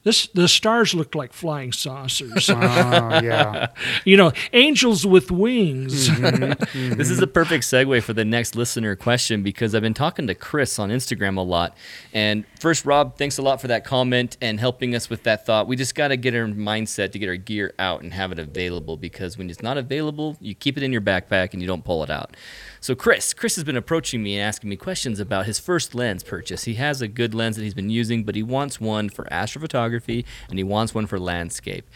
this 0.03 0.27
the 0.27 0.47
stars 0.47 0.93
looked 0.93 1.13
like 1.13 1.31
flying 1.31 1.71
saucers. 1.71 2.49
Oh, 2.49 2.55
yeah. 3.23 3.67
you 4.05 4.17
know, 4.17 4.31
angels 4.53 5.05
with 5.05 5.29
wings. 5.29 6.09
Mm-hmm, 6.09 6.43
mm-hmm. 6.43 6.93
This 6.97 7.09
is 7.09 7.19
a 7.19 7.27
perfect 7.27 7.63
segue 7.65 8.01
for 8.01 8.13
the 8.13 8.25
next 8.25 8.55
listener 8.55 8.95
question 8.95 9.43
because 9.43 9.75
I've 9.75 9.83
been 9.83 9.93
talking 9.93 10.25
to 10.27 10.33
Chris 10.33 10.79
on 10.79 10.89
Instagram 10.89 11.37
a 11.37 11.41
lot. 11.41 11.77
And 12.13 12.45
first, 12.59 12.85
Rob, 12.85 13.17
thanks 13.17 13.37
a 13.37 13.41
lot 13.43 13.61
for 13.61 13.67
that 13.67 13.85
comment 13.85 14.37
and 14.41 14.59
helping 14.59 14.95
us 14.95 15.09
with 15.09 15.23
that 15.23 15.45
thought. 15.45 15.67
We 15.67 15.75
just 15.75 15.93
got 15.93 16.07
to 16.07 16.17
get 16.17 16.33
our 16.33 16.45
mindset 16.45 17.11
to 17.11 17.19
get 17.19 17.29
our 17.29 17.35
gear 17.35 17.73
out 17.77 18.01
and 18.01 18.13
have 18.13 18.31
it 18.31 18.39
available 18.39 18.97
because 18.97 19.37
when 19.37 19.49
it's 19.49 19.61
not 19.61 19.77
available, 19.77 20.35
you 20.41 20.55
keep 20.55 20.77
it 20.77 20.83
in 20.83 20.91
your 20.91 21.01
backpack 21.01 21.53
and 21.53 21.61
you 21.61 21.67
don't 21.67 21.85
pull 21.85 22.03
it 22.03 22.09
out. 22.09 22.35
So 22.81 22.95
Chris, 22.95 23.33
Chris 23.35 23.55
has 23.55 23.63
been 23.63 23.77
approaching 23.77 24.23
me 24.23 24.35
and 24.35 24.43
asking 24.43 24.71
me 24.71 24.75
questions 24.75 25.19
about 25.19 25.45
his 25.45 25.59
first 25.59 25.93
lens 25.93 26.23
purchase. 26.23 26.63
He 26.63 26.73
has 26.75 26.99
a 26.99 27.07
good 27.07 27.35
lens 27.35 27.55
that 27.55 27.61
he's 27.61 27.75
been 27.75 27.91
using, 27.91 28.23
but 28.23 28.33
he 28.33 28.41
wants 28.41 28.81
one 28.81 29.07
for 29.07 29.25
astrophotography 29.25 30.25
and 30.49 30.57
he 30.57 30.63
wants 30.63 30.95
one 30.95 31.05
for 31.05 31.19
landscape. 31.19 31.87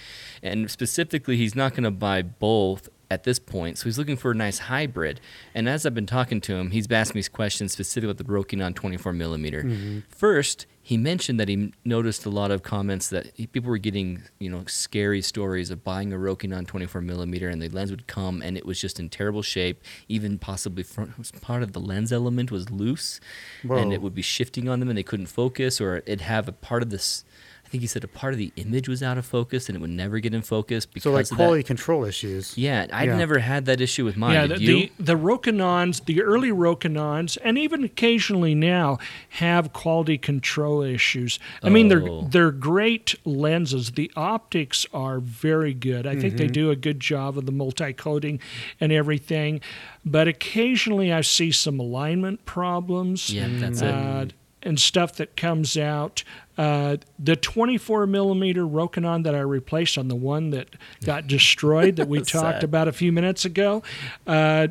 And 0.44 0.70
specifically, 0.70 1.38
he's 1.38 1.56
not 1.56 1.72
going 1.72 1.86
to 1.86 1.92
buy 1.92 2.22
both 2.22 2.88
at 3.10 3.24
this 3.24 3.40
point. 3.40 3.80
So 3.80 3.86
he's 3.86 3.98
looking 3.98 4.16
for 4.16 4.30
a 4.30 4.36
nice 4.36 4.60
hybrid. 4.60 5.20
And 5.56 5.68
as 5.68 5.88
I've 5.88 5.96
been 5.96 6.06
talking 6.06 6.40
to 6.42 6.56
him, 6.56 6.70
he's 6.70 6.90
asked 6.92 7.16
me 7.16 7.24
questions 7.24 7.72
specific 7.72 8.08
about 8.08 8.18
the 8.18 8.32
Rokinon 8.32 8.76
24 8.76 9.12
millimeter. 9.14 9.64
Mm-hmm. 9.64 10.00
First, 10.10 10.68
he 10.86 10.98
mentioned 10.98 11.40
that 11.40 11.50
he 11.50 11.74
noticed 11.84 12.28
a 12.28 12.30
lot 12.30 12.52
of 12.52 12.62
comments 12.62 13.10
that 13.10 13.36
people 13.52 13.72
were 13.72 13.80
getting, 13.80 14.22
you 14.38 14.52
know, 14.52 14.66
scary 14.68 15.20
stories 15.20 15.72
of 15.72 15.84
buying 15.84 16.14
a 16.14 16.16
Rokinon 16.16 16.68
24 16.68 17.02
millimeter, 17.02 17.50
and 17.50 17.60
the 17.60 17.70
lens 17.70 17.90
would 17.90 18.06
come 18.06 18.44
and 18.44 18.56
it 18.56 18.68
was 18.68 18.80
just 18.80 19.00
in 19.00 19.10
terrible 19.10 19.42
shape. 19.42 19.84
Even 20.08 20.38
possibly 20.38 20.84
front, 20.84 21.42
part 21.42 21.64
of 21.64 21.74
the 21.74 21.80
lens 21.80 22.14
element 22.14 22.52
was 22.52 22.70
loose, 22.70 23.20
Whoa. 23.64 23.78
and 23.78 23.94
it 23.94 24.02
would 24.04 24.14
be 24.14 24.22
shifting 24.22 24.70
on 24.70 24.80
them, 24.80 24.88
and 24.88 24.96
they 24.96 25.02
couldn't 25.02 25.26
focus, 25.26 25.82
or 25.82 26.04
it'd 26.06 26.22
have 26.22 26.48
a 26.48 26.52
part 26.52 26.84
of 26.84 26.92
this 26.92 27.26
I 27.66 27.70
think 27.70 27.82
he 27.82 27.88
said 27.88 28.04
a 28.04 28.08
part 28.08 28.34
of 28.34 28.38
the 28.38 28.54
image 28.58 28.88
was 28.88 29.02
out 29.02 29.18
of 29.18 29.26
focus 29.26 29.70
and 29.70 29.76
it 29.76 29.82
would 29.82 29.90
never 29.90 30.20
get 30.20 30.36
in 30.36 30.44
focus 30.44 30.86
because 30.86 31.04
so 31.04 31.12
like 31.12 31.28
quality 31.30 31.64
that. 31.64 31.68
control 31.68 32.06
issues. 32.06 32.56
Yeah, 32.56 32.86
I'd 32.94 33.08
yeah. 33.08 33.18
never 33.18 33.40
had 33.40 33.66
that 33.66 33.82
issue 33.82 34.06
with 34.06 34.16
mine. 34.16 34.34
Yeah, 34.34 34.48
the, 34.48 34.62
you? 34.62 34.68
the 34.68 34.92
the 35.00 35.18
Rokinons, 35.18 36.06
the 36.06 36.22
early 36.22 36.52
Rokinons, 36.52 37.38
and 37.38 37.58
even 37.58 37.84
occasionally 37.84 38.54
now 38.54 39.00
have 39.30 39.74
quality 39.74 40.18
control 40.18 40.84
issues. 40.84 41.40
I 41.64 41.68
oh. 41.68 41.70
mean, 41.72 41.88
they're 41.88 42.08
oh. 42.08 42.28
they're 42.30 42.52
great 42.52 43.16
lenses. 43.26 43.92
The 43.92 44.12
optics 44.16 44.86
are 44.94 45.20
very 45.20 45.74
good. 45.74 46.06
I 46.06 46.12
mm-hmm. 46.12 46.22
think 46.22 46.38
they 46.38 46.44
mm-hmm. 46.46 46.54
do 46.54 46.70
a 46.70 46.76
good 46.76 47.00
job 47.00 47.36
of 47.36 47.48
the 47.48 47.52
multi 47.52 47.94
coating 47.94 48.40
and 48.80 48.92
everything, 48.92 49.60
but 50.06 50.28
occasionally 50.28 51.12
I 51.12 51.22
see 51.22 51.52
some 51.52 51.80
alignment 51.80 52.46
problems. 52.46 53.32
Yeah, 53.32 53.48
that's 53.50 53.82
uh, 53.82 54.26
it 54.28 54.34
and 54.66 54.80
stuff 54.80 55.14
that 55.14 55.38
comes 55.38 55.78
out. 55.78 56.24
Uh, 56.58 56.98
the 57.20 57.36
24 57.36 58.08
millimeter 58.08 58.62
Rokinon 58.64 59.24
that 59.24 59.36
I 59.36 59.40
replaced 59.40 59.98
on 59.98 60.08
the 60.08 60.16
one 60.16 60.52
that 60.52 60.70
got 61.04 61.28
destroyed 61.36 61.98
that 61.98 62.08
we 62.08 62.22
talked 62.22 62.64
about 62.64 62.88
a 62.88 62.94
few 62.94 63.12
minutes 63.12 63.46
ago, 63.46 63.84
uh, 64.26 64.68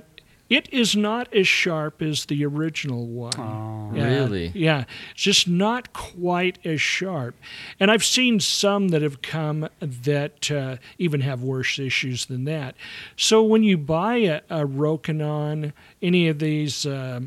it 0.51 0.73
is 0.73 0.95
not 0.95 1.33
as 1.35 1.49
sharp 1.49 2.03
as 2.03 2.27
the 2.27 2.45
original 2.45 3.07
one. 3.07 3.33
Oh, 3.39 3.89
really? 3.93 4.53
Yeah, 4.55 4.85
it's 5.13 5.23
just 5.23 5.49
not 5.49 5.93
quite 5.95 6.59
as 6.67 6.81
sharp. 6.83 7.35
And 7.81 7.91
I've 7.91 8.05
seen 8.05 8.41
some 8.41 8.89
that 8.89 9.01
have 9.01 9.23
come 9.23 9.69
that 9.81 10.51
uh, 10.51 10.77
even 10.99 11.23
have 11.23 11.43
worse 11.43 11.79
issues 11.79 12.27
than 12.27 12.45
that. 12.45 12.75
So 13.17 13.43
when 13.43 13.63
you 13.63 13.79
buy 13.79 14.17
a, 14.17 14.37
a 14.51 14.67
Rokinon, 14.67 15.73
any 16.03 16.29
of 16.29 16.39
these 16.41 16.85
uh, 16.85 17.21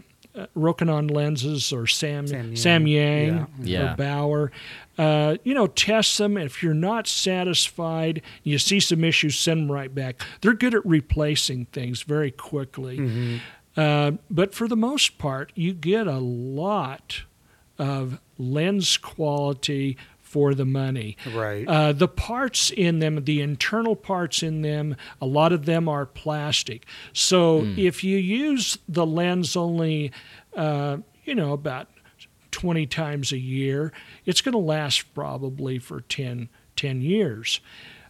Rokinon 0.56 1.10
lenses 1.12 1.74
or 1.74 1.88
Sam 1.88 2.28
Sam, 2.28 2.54
Samyang 2.54 3.48
yeah. 3.60 3.94
or 3.94 3.96
Bower. 3.96 4.52
Uh, 4.98 5.38
you 5.44 5.54
know, 5.54 5.68
test 5.68 6.18
them. 6.18 6.38
If 6.38 6.64
you're 6.64 6.74
not 6.74 7.08
satisfied, 7.08 8.22
you 8.44 8.58
see 8.58 8.80
some 8.80 9.04
issues, 9.04 9.38
send 9.38 9.62
them 9.62 9.72
right 9.72 9.94
back. 9.94 10.22
They're 10.42 10.54
good 10.54 10.74
at 10.74 10.86
replacing 10.86 11.66
things 11.66 12.02
very 12.02 12.32
quickly. 12.32 12.98
Mm-hmm. 12.98 13.38
Uh, 13.80 14.12
but 14.30 14.56
for 14.56 14.68
the 14.68 14.76
most 14.76 15.20
part, 15.20 15.52
you 15.54 15.74
get 15.74 16.08
a 16.08 16.18
lot 16.18 17.24
of 17.78 18.20
lens 18.40 18.98
quality 18.98 19.98
for 20.28 20.54
the 20.54 20.66
money. 20.66 21.16
Right. 21.34 21.66
Uh, 21.66 21.94
the 21.94 22.08
parts 22.08 22.70
in 22.70 23.00
them, 23.00 23.24
the 23.24 23.42
internal 23.42 23.96
parts 23.96 24.44
in 24.44 24.62
them, 24.62 24.98
a 25.22 25.26
lot 25.26 25.54
of 25.54 25.66
them 25.66 25.88
are 25.88 26.06
plastic. 26.06 26.86
So 27.14 27.62
mm. 27.62 27.78
if 27.78 28.04
you 28.04 28.18
use 28.18 28.78
the 28.90 29.06
lens 29.06 29.56
only, 29.56 30.12
uh, 30.56 30.98
you 31.24 31.34
know, 31.34 31.54
about 31.54 31.88
20 32.52 32.86
times 32.88 33.32
a 33.32 33.38
year, 33.38 33.94
it's 34.26 34.42
going 34.42 34.52
to 34.52 34.60
last 34.60 35.14
probably 35.14 35.80
for 35.80 36.02
10, 36.02 36.50
10 36.76 37.02
years. 37.02 37.62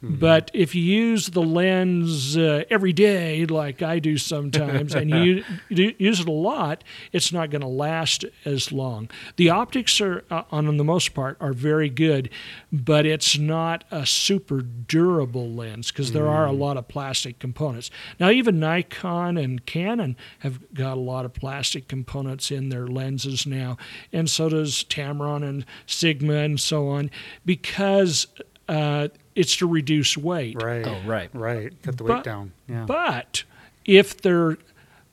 Mm-hmm. 0.04 0.16
But 0.16 0.52
if 0.54 0.76
you 0.76 0.84
use 0.84 1.28
the 1.28 1.42
lens 1.42 2.38
uh, 2.38 2.64
every 2.70 2.94
day, 2.94 3.46
like 3.46 3.82
I 3.82 4.00
do 4.00 4.18
sometimes, 4.18 4.94
and 4.94 5.10
you, 5.10 5.44
you, 5.70 5.96
use 5.98 6.20
it 6.20 6.28
a 6.28 6.32
lot, 6.32 6.84
it's 7.12 7.34
not 7.34 7.50
going 7.50 7.62
to 7.62 7.68
last 7.68 8.24
as 8.46 8.72
long. 8.72 9.10
The 9.38 9.50
optics 9.50 10.00
are, 10.00 10.24
uh, 10.30 10.44
on 10.52 10.78
the 10.78 10.84
most 10.84 11.14
part, 11.14 11.38
are 11.40 11.54
very 11.54 11.90
good, 11.90 12.30
but 12.72 13.06
it's 13.06 13.38
not 13.38 13.86
a 13.90 14.06
super 14.06 14.62
durable 14.62 15.50
lens 15.50 15.92
because 15.92 16.12
there 16.12 16.26
mm. 16.26 16.32
are 16.32 16.48
a 16.48 16.52
mm. 16.52 16.60
lot 16.60 16.78
of 16.78 16.88
plastic 16.88 17.40
components. 17.40 17.90
Now, 18.20 18.30
even 18.30 18.60
Nikon 18.60 19.38
and 19.38 19.66
Canon 19.66 20.16
have 20.40 20.74
got 20.74 20.98
a 20.98 21.02
lot 21.02 21.26
of 21.26 21.34
plastic 21.34 21.88
components 21.88 22.52
in 22.52 22.70
their 22.70 22.88
lenses 22.88 23.48
now, 23.48 23.78
and 24.14 24.30
so 24.30 24.50
does 24.50 24.84
Tamron 24.84 25.44
and 25.44 25.66
Sigma 25.88 26.36
and 26.36 26.60
so 26.60 26.90
on, 26.90 27.10
because 27.46 28.28
uh, 28.68 29.08
it's 29.38 29.56
to 29.58 29.68
reduce 29.68 30.18
weight. 30.18 30.62
Right. 30.62 30.86
Oh, 30.86 31.00
right. 31.06 31.30
Right. 31.32 31.72
Cut 31.84 31.98
the 31.98 32.04
weight 32.04 32.24
down. 32.24 32.54
Yeah. 32.68 32.86
But 32.86 33.44
if 33.86 34.20
they're, 34.20 34.58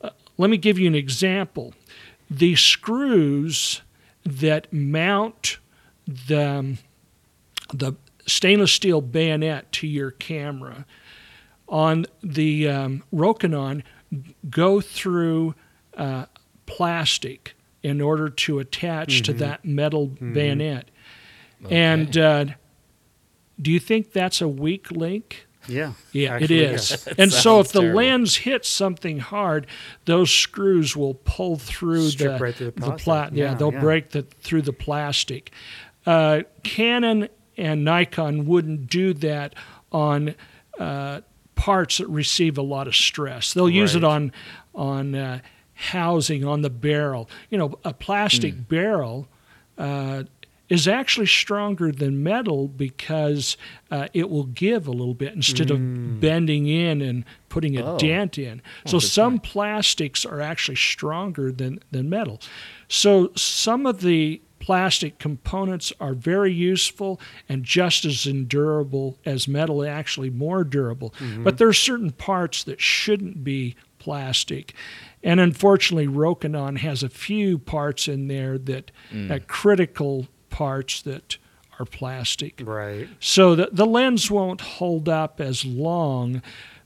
uh, 0.01 0.11
let 0.39 0.49
me 0.49 0.57
give 0.57 0.79
you 0.79 0.87
an 0.87 0.95
example. 0.95 1.75
The 2.31 2.57
screws 2.57 3.83
that 4.25 4.73
mount 4.73 5.59
the 6.07 6.79
the 7.73 7.93
stainless 8.27 8.73
steel 8.73 9.03
bayonet 9.03 9.71
to 9.73 9.87
your 9.87 10.11
camera 10.11 10.87
on 11.69 12.07
the 12.23 12.69
um, 12.69 13.03
Rokinon 13.13 13.83
go 14.49 14.81
through 14.81 15.55
uh, 15.99 16.27
plastic 16.65 17.55
in 17.83 18.01
order 18.01 18.31
to 18.31 18.59
attach 18.59 19.17
mm-hmm. 19.17 19.23
to 19.25 19.33
that 19.35 19.65
metal 19.65 20.09
mm-hmm. 20.09 20.33
bayonet. 20.33 20.91
Okay. 21.65 21.77
And 21.77 22.17
uh, 22.17 22.45
do 23.65 23.73
you 23.73 23.81
think 23.81 24.13
that's 24.13 24.41
a 24.41 24.47
weak 24.49 24.91
link? 24.91 25.47
Yeah. 25.67 25.95
Yeah, 26.13 26.35
actually, 26.35 26.59
it 26.59 26.73
is. 26.75 27.07
Yeah. 27.07 27.15
and 27.19 27.33
so 27.45 27.61
if 27.61 27.73
the 27.73 27.81
terrible. 27.81 27.97
lens 27.97 28.37
hits 28.37 28.69
something 28.69 29.19
hard, 29.19 29.67
those 30.05 30.31
screws 30.31 30.95
will 30.95 31.15
pull 31.15 31.57
through 31.57 32.09
Strip 32.09 32.39
the 32.39 32.45
right 32.45 32.55
through 32.55 32.73
the, 32.73 32.81
the 32.81 32.93
pla- 32.93 33.31
yeah, 33.33 33.51
yeah, 33.51 33.55
they'll 33.55 33.73
yeah. 33.73 33.81
break 33.81 34.11
the 34.11 34.23
through 34.23 34.63
the 34.63 34.73
plastic. 34.73 35.51
Uh, 36.05 36.43
Canon 36.63 37.29
and 37.57 37.85
Nikon 37.85 38.45
wouldn't 38.45 38.89
do 38.89 39.15
that 39.15 39.55
on 39.91 40.35
uh, 40.79 41.23
parts 41.55 41.99
that 41.99 42.09
receive 42.09 42.59
a 42.59 42.63
lot 42.63 42.87
of 42.87 42.95
stress. 42.95 43.55
They'll 43.55 43.71
use 43.71 43.95
it 43.95 44.05
on 44.05 44.33
on 44.75 45.15
uh, 45.15 45.39
housing 45.73 46.45
on 46.45 46.61
the 46.61 46.71
barrel. 46.71 47.31
You 47.49 47.57
know, 47.57 47.79
a 47.83 47.95
plastic 47.95 48.55
mm. 48.55 48.69
barrel 48.69 49.29
uh, 49.79 50.25
is 50.75 50.89
actually 50.89 51.27
stronger 51.27 51.93
than 51.93 52.23
metal 52.23 52.67
because 52.69 53.57
uh, 53.91 54.09
it 54.13 54.29
will 54.29 54.45
give 54.45 54.87
a 54.87 54.91
little 54.91 55.15
bit 55.15 55.33
instead 55.33 55.69
mm. 55.69 55.71
of 55.71 56.21
bending 56.21 56.67
in 56.67 57.01
and 57.01 57.25
putting 57.49 57.79
a 57.79 57.95
oh. 57.95 57.99
dent 57.99 58.39
in. 58.39 58.61
Oh, 58.87 58.91
so 58.91 58.99
some 58.99 59.35
point. 59.35 59.45
plastics 59.45 60.27
are 60.27 60.41
actually 60.41 60.77
stronger 60.77 61.53
than, 61.53 61.79
than 61.93 62.11
metal. 62.11 62.41
So 62.89 63.33
some 63.37 63.87
of 63.87 64.01
the 64.01 64.43
plastic 64.59 65.19
components 65.19 65.93
are 66.01 66.15
very 66.15 66.53
useful 66.53 67.21
and 67.49 67.63
just 67.65 68.05
as 68.05 68.27
endurable 68.27 69.19
as 69.25 69.47
metal, 69.47 69.85
actually 69.85 70.31
more 70.31 70.65
durable. 70.65 71.15
Mm-hmm. 71.19 71.45
But 71.45 71.59
there 71.59 71.69
are 71.69 71.73
certain 71.73 72.11
parts 72.11 72.65
that 72.65 72.81
shouldn't 72.81 73.45
be 73.45 73.77
plastic. 73.99 74.75
And 75.23 75.39
unfortunately, 75.39 76.09
Rokinon 76.09 76.79
has 76.79 77.03
a 77.03 77.09
few 77.09 77.59
parts 77.59 78.09
in 78.09 78.29
there 78.29 78.59
that 78.59 78.91
mm. 79.13 79.31
are 79.31 79.41
critical 79.41 80.27
parts 80.55 81.03
that 81.03 81.39
are 81.81 81.85
plastic. 81.85 82.63
Right. 82.65 83.09
So 83.19 83.57
the, 83.57 83.69
the 83.73 83.87
lens 83.87 84.31
won't 84.31 84.61
hold 84.61 85.09
up 85.09 85.41
as 85.41 85.65
long. 85.65 86.43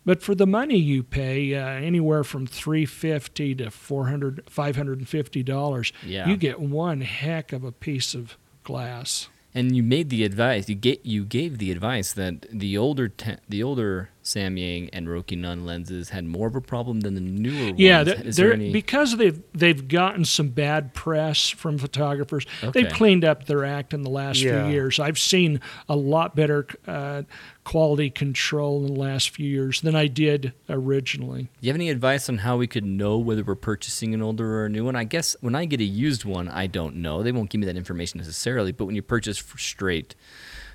But 0.06 0.22
for 0.22 0.34
the 0.34 0.46
money 0.46 0.78
you 0.78 1.02
pay, 1.02 1.54
uh, 1.54 1.66
anywhere 1.66 2.24
from 2.24 2.46
three 2.46 2.86
fifty 2.86 3.54
to 3.56 3.70
four 3.70 4.08
hundred, 4.08 4.42
five 4.48 4.74
hundred 4.74 4.98
and 4.98 5.08
fifty 5.08 5.42
dollars, 5.42 5.92
yeah. 6.02 6.26
you 6.26 6.38
get 6.38 6.60
one 6.60 7.02
heck 7.02 7.52
of 7.52 7.62
a 7.62 7.72
piece 7.72 8.14
of 8.14 8.38
glass. 8.64 9.28
And 9.54 9.76
you 9.76 9.82
made 9.82 10.08
the 10.08 10.24
advice. 10.24 10.68
You 10.68 10.76
get 10.76 11.04
you 11.04 11.26
gave 11.26 11.58
the 11.58 11.70
advice 11.70 12.14
that 12.14 12.46
the 12.50 12.78
older 12.78 13.08
te- 13.08 13.42
the 13.48 13.62
older 13.62 14.08
Samyang 14.28 14.90
and 14.92 15.06
Rokinon 15.08 15.64
lenses 15.64 16.10
had 16.10 16.24
more 16.26 16.46
of 16.46 16.54
a 16.54 16.60
problem 16.60 17.00
than 17.00 17.14
the 17.14 17.20
newer 17.20 17.54
yeah, 17.54 17.64
ones. 17.64 17.80
Yeah, 17.80 18.02
they're, 18.04 18.32
they're 18.32 18.52
any... 18.52 18.72
because 18.72 19.16
they've 19.16 19.42
they've 19.54 19.88
gotten 19.88 20.24
some 20.24 20.48
bad 20.48 20.92
press 20.92 21.48
from 21.48 21.78
photographers. 21.78 22.44
Okay. 22.62 22.82
They've 22.82 22.92
cleaned 22.92 23.24
up 23.24 23.46
their 23.46 23.64
act 23.64 23.94
in 23.94 24.02
the 24.02 24.10
last 24.10 24.40
yeah. 24.40 24.64
few 24.64 24.72
years. 24.72 25.00
I've 25.00 25.18
seen 25.18 25.60
a 25.88 25.96
lot 25.96 26.36
better 26.36 26.66
uh, 26.86 27.22
quality 27.64 28.10
control 28.10 28.84
in 28.84 28.94
the 28.94 29.00
last 29.00 29.30
few 29.30 29.48
years 29.48 29.80
than 29.80 29.96
I 29.96 30.06
did 30.06 30.52
originally. 30.68 31.42
Do 31.42 31.48
you 31.60 31.70
have 31.70 31.76
any 31.76 31.88
advice 31.88 32.28
on 32.28 32.38
how 32.38 32.56
we 32.56 32.66
could 32.66 32.84
know 32.84 33.18
whether 33.18 33.42
we're 33.42 33.54
purchasing 33.54 34.12
an 34.12 34.22
older 34.22 34.60
or 34.60 34.66
a 34.66 34.68
new 34.68 34.84
one? 34.84 34.96
I 34.96 35.04
guess 35.04 35.36
when 35.40 35.54
I 35.54 35.64
get 35.64 35.80
a 35.80 35.84
used 35.84 36.24
one, 36.24 36.48
I 36.48 36.66
don't 36.66 36.96
know. 36.96 37.22
They 37.22 37.32
won't 37.32 37.50
give 37.50 37.60
me 37.60 37.66
that 37.66 37.76
information 37.76 38.18
necessarily. 38.18 38.72
But 38.72 38.84
when 38.84 38.94
you 38.94 39.02
purchase 39.02 39.42
straight 39.56 40.14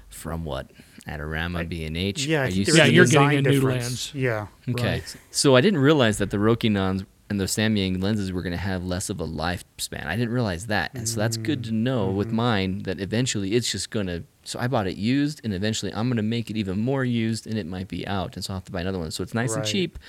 from 0.10 0.46
what 0.46 0.72
Adorama, 1.08 1.68
B 1.68 1.86
and 1.86 1.98
H. 1.98 2.26
Yeah, 2.26 2.48
you 2.48 2.66
yeah, 2.74 2.86
you're 2.86 3.06
getting 3.06 3.40
a 3.40 3.42
new 3.42 3.62
lens. 3.62 4.12
Yeah. 4.14 4.48
Okay. 4.70 4.92
Right. 4.92 5.16
So 5.32 5.56
I 5.56 5.62
didn't 5.62 5.80
realize 5.80 6.18
that 6.20 6.30
the 6.32 6.40
Rokinons 6.40 7.06
and 7.30 7.40
the 7.40 7.46
Samyang 7.46 8.02
lenses 8.02 8.32
were 8.32 8.42
going 8.42 8.52
to 8.52 8.58
have 8.58 8.84
less 8.86 9.10
of 9.10 9.20
a 9.20 9.26
lifespan. 9.26 10.06
I 10.06 10.16
didn't 10.16 10.34
realize 10.34 10.68
that, 10.68 10.94
and 10.94 11.08
so 11.08 11.20
that's 11.20 11.38
good 11.38 11.64
to 11.66 11.72
know 11.72 12.08
mm-hmm. 12.08 12.18
with 12.18 12.32
mine 12.32 12.84
that 12.84 13.00
eventually 13.00 13.54
it's 13.54 13.72
just 13.72 13.90
going 13.90 14.08
to. 14.08 14.24
So 14.46 14.60
I 14.60 14.68
bought 14.68 14.88
it 14.88 14.98
used, 14.98 15.42
and 15.44 15.54
eventually 15.54 15.94
I'm 15.94 16.08
going 16.08 16.18
to 16.18 16.24
make 16.24 16.50
it 16.50 16.58
even 16.58 16.80
more 16.80 17.04
used, 17.04 17.48
and 17.48 17.58
it 17.58 17.66
might 17.66 17.88
be 17.88 18.08
out, 18.08 18.36
and 18.36 18.44
so 18.44 18.54
I'll 18.54 18.58
have 18.58 18.66
to 18.66 18.72
buy 18.72 18.82
another 18.82 19.00
one. 19.00 19.12
So 19.12 19.24
it's 19.24 19.34
nice 19.34 19.52
right. 19.52 19.60
and 19.60 19.68
cheap 19.68 20.00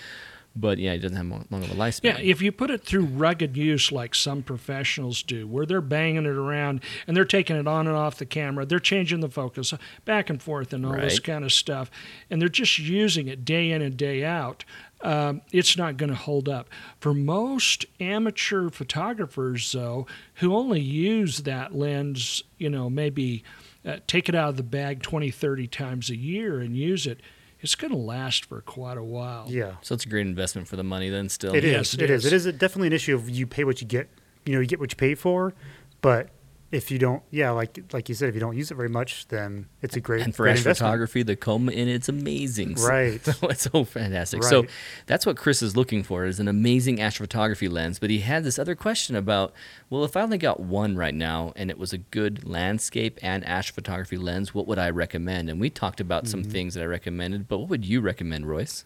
but 0.56 0.78
yeah, 0.78 0.92
it 0.92 0.98
doesn't 0.98 1.16
have 1.16 1.26
long 1.26 1.62
of 1.62 1.70
a 1.70 1.74
lifespan. 1.74 2.04
Yeah, 2.04 2.18
if 2.18 2.40
you 2.40 2.52
put 2.52 2.70
it 2.70 2.82
through 2.82 3.06
rugged 3.06 3.56
use 3.56 3.90
like 3.90 4.14
some 4.14 4.42
professionals 4.42 5.22
do, 5.22 5.48
where 5.48 5.66
they're 5.66 5.80
banging 5.80 6.26
it 6.26 6.36
around 6.36 6.80
and 7.06 7.16
they're 7.16 7.24
taking 7.24 7.56
it 7.56 7.66
on 7.66 7.88
and 7.88 7.96
off 7.96 8.18
the 8.18 8.26
camera, 8.26 8.64
they're 8.64 8.78
changing 8.78 9.20
the 9.20 9.28
focus 9.28 9.74
back 10.04 10.30
and 10.30 10.42
forth 10.42 10.72
and 10.72 10.86
all 10.86 10.92
right. 10.92 11.02
this 11.02 11.18
kind 11.18 11.44
of 11.44 11.52
stuff, 11.52 11.90
and 12.30 12.40
they're 12.40 12.48
just 12.48 12.78
using 12.78 13.26
it 13.26 13.44
day 13.44 13.70
in 13.70 13.82
and 13.82 13.96
day 13.96 14.24
out. 14.24 14.64
Um, 15.00 15.42
it's 15.52 15.76
not 15.76 15.98
going 15.98 16.10
to 16.10 16.16
hold 16.16 16.48
up. 16.48 16.70
For 16.98 17.12
most 17.12 17.84
amateur 18.00 18.70
photographers, 18.70 19.70
though, 19.72 20.06
who 20.36 20.54
only 20.54 20.80
use 20.80 21.38
that 21.38 21.74
lens, 21.74 22.42
you 22.56 22.70
know, 22.70 22.88
maybe 22.88 23.44
uh, 23.84 23.98
take 24.06 24.30
it 24.30 24.34
out 24.34 24.50
of 24.50 24.56
the 24.56 24.62
bag 24.62 25.02
20, 25.02 25.30
30 25.30 25.66
times 25.66 26.08
a 26.08 26.16
year 26.16 26.60
and 26.60 26.74
use 26.74 27.06
it, 27.06 27.20
it's 27.64 27.74
going 27.74 27.90
to 27.90 27.96
last 27.96 28.44
for 28.44 28.60
quite 28.60 28.98
a 28.98 29.02
while. 29.02 29.46
Yeah. 29.48 29.76
So 29.80 29.94
it's 29.94 30.04
a 30.04 30.08
great 30.08 30.26
investment 30.26 30.68
for 30.68 30.76
the 30.76 30.84
money 30.84 31.08
then 31.08 31.28
still. 31.30 31.54
It 31.54 31.64
is. 31.64 31.72
Yes, 31.72 31.94
it, 31.94 32.02
it 32.02 32.10
is. 32.10 32.24
is. 32.26 32.32
It 32.32 32.36
is 32.36 32.58
definitely 32.58 32.88
an 32.88 32.92
issue 32.92 33.14
of 33.14 33.28
you 33.30 33.46
pay 33.46 33.64
what 33.64 33.80
you 33.80 33.86
get. 33.86 34.08
You 34.44 34.54
know, 34.54 34.60
you 34.60 34.66
get 34.66 34.78
what 34.78 34.92
you 34.92 34.96
pay 34.96 35.14
for, 35.14 35.54
but 36.02 36.28
if 36.72 36.90
you 36.90 36.98
don't, 36.98 37.22
yeah, 37.30 37.50
like 37.50 37.78
like 37.92 38.08
you 38.08 38.14
said, 38.14 38.28
if 38.28 38.34
you 38.34 38.40
don't 38.40 38.56
use 38.56 38.70
it 38.70 38.74
very 38.74 38.88
much, 38.88 39.28
then 39.28 39.66
it's 39.80 39.96
a 39.96 40.00
great 40.00 40.22
and 40.22 40.34
for 40.34 40.44
great 40.44 40.56
astrophotography, 40.56 41.24
the 41.24 41.36
coma 41.36 41.70
in 41.70 41.88
it's 41.88 42.08
amazing. 42.08 42.76
Right, 42.84 43.24
so 43.24 43.32
it's 43.48 43.62
so 43.62 43.84
fantastic. 43.84 44.42
Right. 44.42 44.50
So 44.50 44.66
that's 45.06 45.24
what 45.24 45.36
Chris 45.36 45.62
is 45.62 45.76
looking 45.76 46.02
for 46.02 46.24
is 46.24 46.40
an 46.40 46.48
amazing 46.48 46.98
astrophotography 46.98 47.70
lens. 47.70 47.98
But 47.98 48.10
he 48.10 48.20
had 48.20 48.44
this 48.44 48.58
other 48.58 48.74
question 48.74 49.16
about, 49.16 49.52
well, 49.88 50.04
if 50.04 50.16
I 50.16 50.22
only 50.22 50.38
got 50.38 50.60
one 50.60 50.96
right 50.96 51.14
now 51.14 51.52
and 51.56 51.70
it 51.70 51.78
was 51.78 51.92
a 51.92 51.98
good 51.98 52.44
landscape 52.44 53.18
and 53.22 53.44
astrophotography 53.44 54.20
lens, 54.20 54.52
what 54.52 54.66
would 54.66 54.78
I 54.78 54.90
recommend? 54.90 55.48
And 55.48 55.60
we 55.60 55.70
talked 55.70 56.00
about 56.00 56.24
mm-hmm. 56.24 56.30
some 56.30 56.44
things 56.44 56.74
that 56.74 56.82
I 56.82 56.86
recommended, 56.86 57.48
but 57.48 57.58
what 57.58 57.68
would 57.68 57.84
you 57.84 58.00
recommend, 58.00 58.46
Royce? 58.46 58.84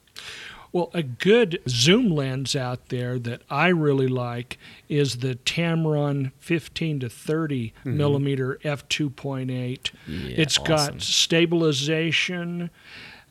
Well, 0.73 0.91
a 0.93 1.03
good 1.03 1.61
zoom 1.69 2.11
lens 2.11 2.55
out 2.55 2.89
there 2.89 3.19
that 3.21 3.43
I 3.49 3.69
really 3.69 4.09
like 4.09 4.59
is 4.89 5.19
the 5.19 5.35
Tamron 5.37 6.33
15 6.39 7.01
to 7.01 7.09
30 7.09 7.71
mm-hmm. 7.71 7.97
millimeter 7.97 8.59
f2.8. 8.63 9.91
Yeah, 10.07 10.35
it's 10.37 10.59
awesome. 10.59 10.95
got 10.95 11.03
stabilization. 11.03 12.71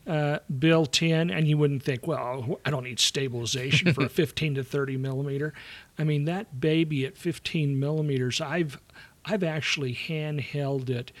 Uh, 0.06 0.38
built 0.58 1.02
in, 1.02 1.30
and 1.30 1.46
you 1.46 1.58
wouldn't 1.58 1.82
think, 1.82 2.06
well, 2.06 2.58
I 2.64 2.70
don't 2.70 2.84
need 2.84 2.98
stabilization 2.98 3.92
for 3.92 4.06
a 4.06 4.08
15 4.08 4.54
to 4.54 4.64
30 4.64 4.96
millimeter. 4.96 5.52
I 5.98 6.04
mean, 6.04 6.24
that 6.24 6.58
baby 6.58 7.04
at 7.04 7.18
15 7.18 7.78
millimeters, 7.78 8.40
I've 8.40 8.80
I've 9.26 9.42
actually 9.42 9.94
handheld 9.94 10.88
it 10.88 11.12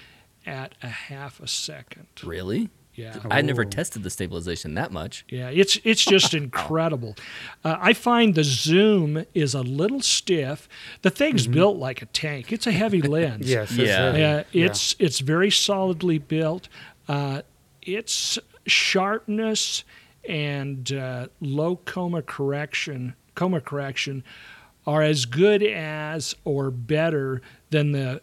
at 0.46 0.74
a 0.82 0.88
half 0.88 1.38
a 1.38 1.46
second. 1.46 2.06
Really? 2.24 2.70
Yeah, 2.98 3.16
I 3.30 3.42
never 3.42 3.64
tested 3.64 4.02
the 4.02 4.10
stabilization 4.10 4.74
that 4.74 4.90
much. 4.90 5.24
Yeah, 5.28 5.50
it's 5.50 5.78
it's 5.84 6.04
just 6.04 6.34
incredible. 6.42 7.14
Uh, 7.64 7.76
I 7.78 7.92
find 7.92 8.34
the 8.34 8.42
zoom 8.42 9.24
is 9.34 9.54
a 9.54 9.62
little 9.62 10.00
stiff. 10.00 10.68
The 11.02 11.10
thing's 11.10 11.44
mm-hmm. 11.44 11.52
built 11.52 11.76
like 11.76 12.02
a 12.02 12.06
tank. 12.06 12.52
It's 12.52 12.66
a 12.66 12.72
heavy 12.72 13.00
lens. 13.14 13.48
yes, 13.48 13.70
yeah. 13.70 14.06
Uh, 14.06 14.44
it's 14.52 14.96
yeah. 14.98 15.06
it's 15.06 15.20
very 15.20 15.50
solidly 15.50 16.18
built. 16.18 16.68
Uh, 17.06 17.42
its 17.82 18.36
sharpness 18.66 19.84
and 20.28 20.92
uh, 20.92 21.28
low 21.40 21.76
coma 21.76 22.22
correction 22.22 23.14
coma 23.36 23.60
correction 23.60 24.24
are 24.88 25.02
as 25.02 25.24
good 25.24 25.62
as 25.62 26.34
or 26.44 26.72
better 26.72 27.40
than 27.70 27.92
the 27.92 28.20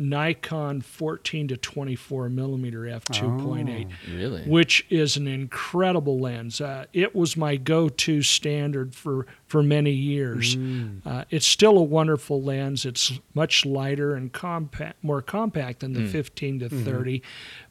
Nikon 0.00 0.80
14 0.80 1.48
to 1.48 1.56
24 1.56 2.28
millimeter 2.28 2.80
f2.8, 2.80 3.86
oh, 3.90 4.14
really? 4.14 4.42
which 4.42 4.86
is 4.90 5.16
an 5.16 5.26
incredible 5.26 6.18
lens. 6.18 6.60
Uh, 6.60 6.86
it 6.92 7.14
was 7.14 7.36
my 7.36 7.56
go-to 7.56 8.22
standard 8.22 8.94
for 8.94 9.26
for 9.46 9.62
many 9.64 9.90
years. 9.90 10.56
Mm. 10.56 11.04
Uh, 11.04 11.24
it's 11.28 11.46
still 11.46 11.76
a 11.76 11.82
wonderful 11.82 12.40
lens. 12.40 12.86
It's 12.86 13.18
much 13.34 13.66
lighter 13.66 14.14
and 14.14 14.32
compact, 14.32 15.02
more 15.02 15.20
compact 15.20 15.80
than 15.80 15.92
the 15.92 16.00
mm. 16.00 16.10
15 16.10 16.60
to 16.60 16.66
mm-hmm. 16.66 16.84
30. 16.84 17.22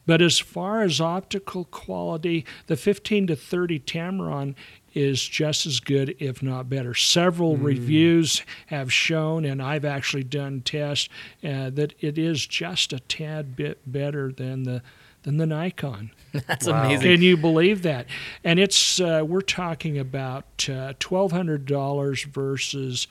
But 0.06 0.22
as 0.22 0.40
far 0.40 0.82
as 0.82 1.00
optical 1.00 1.66
quality, 1.66 2.46
the 2.68 2.76
15 2.76 3.28
to 3.28 3.36
30 3.36 3.80
Tamron 3.80 4.56
is 4.94 5.24
just 5.24 5.66
as 5.66 5.80
good, 5.80 6.16
if 6.20 6.42
not 6.42 6.70
better. 6.70 6.94
Several 6.94 7.58
mm. 7.58 7.64
reviews 7.64 8.44
have 8.68 8.92
shown, 8.92 9.46
and 9.46 9.62
I've 9.62 9.86
actually 9.86 10.24
done 10.24 10.62
tests, 10.62 11.10
uh, 11.44 11.70
that 11.72 11.94
it 12.00 12.18
is 12.18 12.46
just 12.46 12.94
a 12.94 13.00
tad 13.00 13.56
bit 13.56 13.80
better 13.86 14.32
than 14.32 14.64
the 14.64 14.82
than 15.24 15.38
the 15.38 15.46
Nikon. 15.46 16.12
That's 16.48 16.68
wow. 16.68 16.86
amazing. 16.86 17.12
Can 17.12 17.22
you 17.22 17.36
believe 17.38 17.82
that? 17.84 18.06
And 18.44 18.60
it's 18.60 19.00
uh, 19.00 19.24
we're 19.26 19.42
talking 19.42 19.98
about 19.98 20.68
uh, 20.70 20.94
twelve 21.00 21.32
hundred 21.32 21.66
dollars 21.66 22.24
versus 22.24 23.08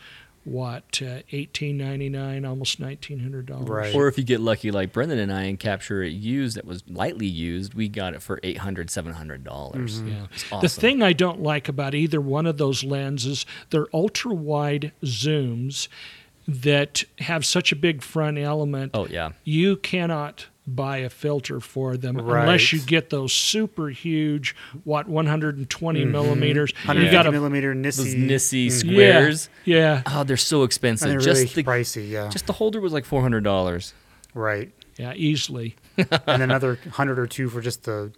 what 0.48 1.00
uh, 1.02 1.20
eighteen 1.32 1.76
ninety 1.76 2.08
nine, 2.08 2.44
almost 2.44 2.80
nineteen 2.80 3.20
hundred 3.20 3.46
dollars. 3.46 3.68
Right. 3.68 3.94
Or 3.94 4.08
if 4.08 4.18
you 4.18 4.24
get 4.24 4.40
lucky, 4.40 4.70
like 4.70 4.92
Brendan 4.92 5.18
and 5.18 5.32
I, 5.32 5.42
and 5.42 5.58
capture 5.58 6.02
it 6.02 6.12
used 6.12 6.56
that 6.56 6.64
was 6.64 6.82
lightly 6.88 7.26
used, 7.26 7.74
we 7.74 7.88
got 7.88 8.14
it 8.14 8.22
for 8.22 8.40
eight 8.42 8.58
hundred, 8.58 8.90
seven 8.90 9.12
hundred 9.12 9.44
dollars. 9.44 10.00
Mm-hmm. 10.00 10.08
Yeah. 10.08 10.26
Awesome. 10.50 10.60
The 10.60 10.68
thing 10.68 11.02
I 11.02 11.12
don't 11.12 11.42
like 11.42 11.68
about 11.68 11.94
either 11.94 12.20
one 12.20 12.46
of 12.46 12.58
those 12.58 12.84
lenses, 12.84 13.46
they're 13.70 13.88
ultra 13.92 14.34
wide 14.34 14.92
zooms 15.02 15.88
that 16.46 17.04
have 17.18 17.44
such 17.44 17.72
a 17.72 17.76
big 17.76 18.02
front 18.02 18.38
element. 18.38 18.92
Oh 18.94 19.06
yeah. 19.06 19.32
You 19.44 19.76
cannot 19.76 20.46
buy 20.74 20.98
a 20.98 21.10
filter 21.10 21.60
for 21.60 21.96
them 21.96 22.16
right. 22.16 22.42
unless 22.42 22.72
you 22.72 22.80
get 22.80 23.10
those 23.10 23.32
super 23.32 23.88
huge 23.88 24.54
what 24.84 25.08
120 25.08 26.00
mm-hmm. 26.00 26.10
millimeters 26.10 26.72
150 26.72 27.04
you 27.04 27.10
got 27.10 27.26
a 27.26 27.32
millimeter 27.32 27.74
Nisi 27.74 28.02
those 28.02 28.14
Nisi 28.14 28.68
mm-hmm. 28.68 28.88
squares 28.90 29.48
yeah, 29.64 29.76
yeah 29.76 30.02
oh 30.06 30.24
they're 30.24 30.36
so 30.36 30.62
expensive 30.62 31.08
they're 31.08 31.18
just 31.18 31.56
really 31.56 31.62
the 31.62 31.64
pricey 31.64 32.08
yeah 32.08 32.28
just 32.28 32.46
the 32.46 32.52
holder 32.52 32.80
was 32.80 32.92
like 32.92 33.04
400 33.04 33.42
dollars 33.42 33.94
right 34.34 34.72
yeah 34.96 35.12
easily 35.14 35.76
and 35.96 36.42
another 36.42 36.78
100 36.84 37.18
or 37.18 37.26
two 37.26 37.48
for 37.48 37.60
just 37.60 37.84
the 37.84 38.12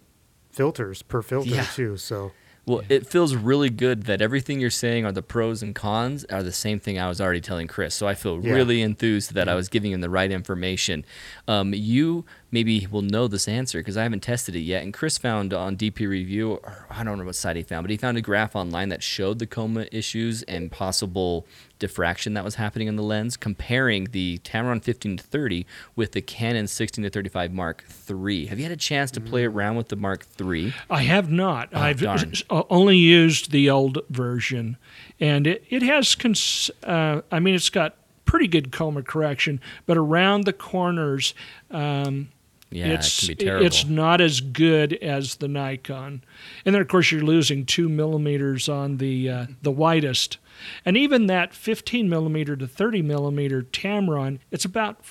filters 0.51 1.01
per 1.01 1.21
filter 1.21 1.49
yeah. 1.49 1.63
too 1.63 1.97
so 1.97 2.31
well, 2.65 2.81
yeah. 2.83 2.97
it 2.97 3.07
feels 3.07 3.35
really 3.35 3.69
good 3.69 4.03
that 4.03 4.21
everything 4.21 4.59
you're 4.59 4.69
saying 4.69 5.05
are 5.05 5.11
the 5.11 5.23
pros 5.23 5.63
and 5.63 5.73
cons 5.73 6.25
are 6.25 6.43
the 6.43 6.51
same 6.51 6.79
thing 6.79 6.99
I 6.99 7.07
was 7.07 7.19
already 7.19 7.41
telling 7.41 7.67
Chris. 7.67 7.95
So 7.95 8.07
I 8.07 8.13
feel 8.13 8.43
yeah. 8.43 8.53
really 8.53 8.81
enthused 8.81 9.33
that 9.33 9.49
I 9.49 9.55
was 9.55 9.67
giving 9.67 9.91
him 9.91 10.01
the 10.01 10.09
right 10.09 10.31
information. 10.31 11.03
Um, 11.47 11.73
you 11.73 12.25
maybe 12.51 12.79
he 12.79 12.87
will 12.87 13.01
know 13.01 13.27
this 13.27 13.47
answer 13.47 13.79
because 13.79 13.97
I 13.97 14.03
haven't 14.03 14.21
tested 14.21 14.55
it 14.55 14.59
yet. 14.59 14.83
And 14.83 14.93
Chris 14.93 15.17
found 15.17 15.53
on 15.53 15.77
DP 15.77 16.07
Review, 16.07 16.51
or 16.51 16.85
I 16.89 17.03
don't 17.03 17.17
know 17.17 17.25
what 17.25 17.35
site 17.35 17.55
he 17.55 17.63
found, 17.63 17.83
but 17.83 17.91
he 17.91 17.97
found 17.97 18.17
a 18.17 18.21
graph 18.21 18.55
online 18.55 18.89
that 18.89 19.01
showed 19.01 19.39
the 19.39 19.47
coma 19.47 19.87
issues 19.91 20.43
and 20.43 20.71
possible 20.71 21.47
diffraction 21.79 22.35
that 22.35 22.43
was 22.43 22.55
happening 22.55 22.87
in 22.87 22.95
the 22.95 23.03
lens, 23.03 23.35
comparing 23.35 24.05
the 24.11 24.37
Tamron 24.43 24.83
15 24.83 25.17
to 25.17 25.23
30 25.23 25.65
with 25.95 26.11
the 26.11 26.21
Canon 26.21 26.67
16 26.67 27.03
to 27.03 27.09
35 27.09 27.51
Mark 27.51 27.83
III. 28.09 28.45
Have 28.45 28.59
you 28.59 28.65
had 28.65 28.71
a 28.71 28.77
chance 28.77 29.11
to 29.11 29.21
play 29.21 29.43
mm. 29.43 29.53
around 29.53 29.77
with 29.77 29.87
the 29.87 29.95
Mark 29.95 30.25
III? 30.39 30.73
I 30.89 31.01
have 31.03 31.31
not. 31.31 31.69
Oh, 31.73 31.79
I've 31.79 32.01
darn. 32.01 32.33
only 32.49 32.97
used 32.97 33.51
the 33.51 33.69
old 33.69 33.99
version, 34.09 34.77
and 35.19 35.47
it, 35.47 35.63
it 35.69 35.81
has. 35.81 36.15
Cons- 36.15 36.69
uh, 36.83 37.21
I 37.31 37.39
mean, 37.39 37.55
it's 37.55 37.69
got 37.69 37.95
pretty 38.25 38.47
good 38.47 38.71
coma 38.71 39.01
correction, 39.01 39.59
but 39.85 39.97
around 39.97 40.45
the 40.45 40.53
corners. 40.53 41.33
Um, 41.71 42.29
yeah, 42.71 42.87
it's, 42.87 43.27
it 43.27 43.41
it's 43.41 43.85
not 43.85 44.21
as 44.21 44.39
good 44.39 44.93
as 44.93 45.35
the 45.35 45.47
Nikon, 45.47 46.23
and 46.65 46.73
then 46.73 46.81
of 46.81 46.87
course 46.87 47.11
you're 47.11 47.21
losing 47.21 47.65
two 47.65 47.89
millimeters 47.89 48.69
on 48.69 48.97
the 48.97 49.29
uh, 49.29 49.45
the 49.61 49.71
widest, 49.71 50.37
and 50.85 50.95
even 50.95 51.27
that 51.27 51.53
15 51.53 52.09
millimeter 52.09 52.55
to 52.55 52.65
30 52.65 53.01
millimeter 53.01 53.61
Tamron, 53.61 54.39
it's 54.51 54.63
about 54.63 55.01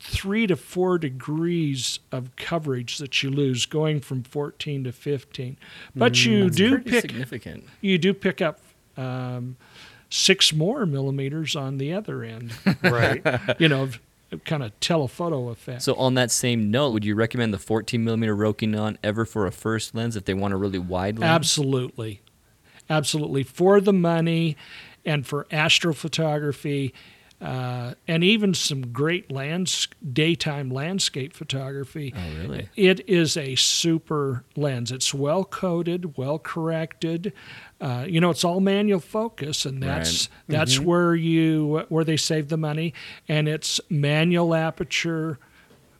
three 0.00 0.46
to 0.48 0.56
four 0.56 0.98
degrees 0.98 2.00
of 2.10 2.34
coverage 2.36 2.98
that 2.98 3.22
you 3.22 3.30
lose 3.30 3.64
going 3.64 4.00
from 4.00 4.22
14 4.22 4.84
to 4.84 4.92
15. 4.92 5.56
But 5.94 6.12
mm, 6.12 6.24
you 6.26 6.50
do 6.50 6.78
pick 6.80 7.00
significant. 7.00 7.64
You 7.80 7.96
do 7.96 8.12
pick 8.12 8.42
up. 8.42 8.60
Um, 8.96 9.56
six 10.10 10.52
more 10.52 10.86
millimeters 10.86 11.56
on 11.56 11.78
the 11.78 11.92
other 11.92 12.22
end. 12.22 12.52
right. 12.84 13.20
you 13.58 13.68
know, 13.68 13.88
kind 14.38 14.62
of 14.62 14.78
telephoto 14.80 15.48
effect. 15.48 15.82
So 15.82 15.94
on 15.94 16.14
that 16.14 16.30
same 16.30 16.70
note, 16.70 16.90
would 16.90 17.04
you 17.04 17.14
recommend 17.14 17.52
the 17.54 17.58
14 17.58 18.02
millimeter 18.02 18.36
Rokinon 18.36 18.96
ever 19.02 19.24
for 19.24 19.46
a 19.46 19.52
first 19.52 19.94
lens 19.94 20.16
if 20.16 20.24
they 20.24 20.34
want 20.34 20.54
a 20.54 20.56
really 20.56 20.78
wide 20.78 21.18
lens? 21.18 21.30
Absolutely, 21.30 22.22
absolutely. 22.88 23.42
For 23.42 23.80
the 23.80 23.92
money 23.92 24.56
and 25.04 25.26
for 25.26 25.44
astrophotography, 25.50 26.92
uh, 27.40 27.94
and 28.08 28.24
even 28.24 28.54
some 28.54 28.90
great 28.92 29.30
lands, 29.30 29.88
daytime 30.12 30.70
landscape 30.70 31.34
photography. 31.34 32.14
Oh, 32.16 32.42
really? 32.42 32.68
It 32.74 33.06
is 33.08 33.36
a 33.36 33.54
super 33.56 34.44
lens. 34.56 34.90
It's 34.90 35.12
well 35.12 35.44
coated, 35.44 36.16
well 36.16 36.38
corrected. 36.38 37.32
Uh, 37.84 38.06
you 38.08 38.18
know, 38.18 38.30
it's 38.30 38.44
all 38.44 38.60
manual 38.60 38.98
focus, 38.98 39.66
and 39.66 39.82
that's 39.82 40.30
right. 40.30 40.56
that's 40.56 40.76
mm-hmm. 40.76 40.84
where 40.86 41.14
you 41.14 41.84
where 41.90 42.02
they 42.02 42.16
save 42.16 42.48
the 42.48 42.56
money. 42.56 42.94
And 43.28 43.46
it's 43.46 43.78
manual 43.90 44.54
aperture, 44.54 45.38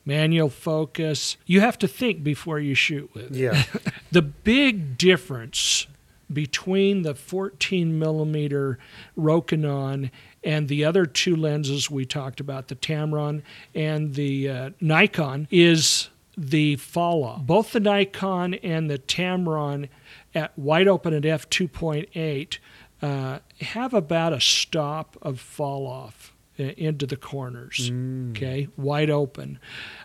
manual 0.07 0.49
focus. 0.49 1.37
You 1.45 1.61
have 1.61 1.79
to 1.81 1.87
think 1.87 2.25
before 2.25 2.59
you 2.59 2.75
shoot 2.75 3.13
with. 3.13 3.37
Yeah. 3.37 3.65
the 4.13 4.23
big 4.23 4.97
difference 4.97 5.87
between 6.33 7.03
the 7.03 7.15
14 7.15 7.99
millimeter 7.99 8.79
Rokinon 9.19 10.11
and 10.43 10.69
the 10.69 10.87
other 10.87 11.05
two 11.05 11.37
lenses 11.37 11.91
we 11.91 12.07
talked 12.07 12.41
about, 12.41 12.69
the 12.69 12.77
Tamron 12.77 13.43
and 13.75 14.15
the 14.15 14.49
uh, 14.49 14.71
Nikon, 14.81 15.49
is 15.51 16.09
the 16.35 16.77
fall 16.77 17.25
off. 17.25 17.43
Both 17.43 17.73
the 17.73 17.81
Nikon 17.81 18.55
and 18.55 18.91
the 18.91 18.99
Tamron 18.99 19.91
at 20.35 20.59
wide 20.59 20.89
open 20.89 21.15
at 21.15 21.23
f2.8 21.23 22.59
uh, 23.03 23.39
have 23.61 23.93
about 23.93 24.33
a 24.33 24.41
stop 24.41 25.17
of 25.21 25.39
fall 25.41 25.87
off 25.87 26.33
uh, 26.59 26.63
into 26.77 27.07
the 27.07 27.17
corners. 27.17 27.91
Mm. 27.91 28.31
Okay, 28.31 28.69
wide 28.77 29.11
open, 29.11 29.59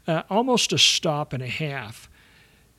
uh, 0.08 0.24
almost 0.30 0.74
a 0.74 0.78
stop 0.78 1.34
and 1.34 1.44
a 1.44 1.48
half. 1.48 2.10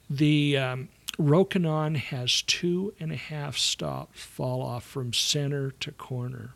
The 0.09 0.59
um, 0.59 0.89
Rokinon 1.19 1.97
has 1.97 2.43
two 2.43 2.93
and 2.99 3.13
a 3.13 3.17
half 3.17 3.57
stops 3.57 4.21
fall 4.21 4.63
off 4.63 4.85
from 4.85 5.13
center 5.13 5.71
to 5.73 5.93
corner. 5.93 6.55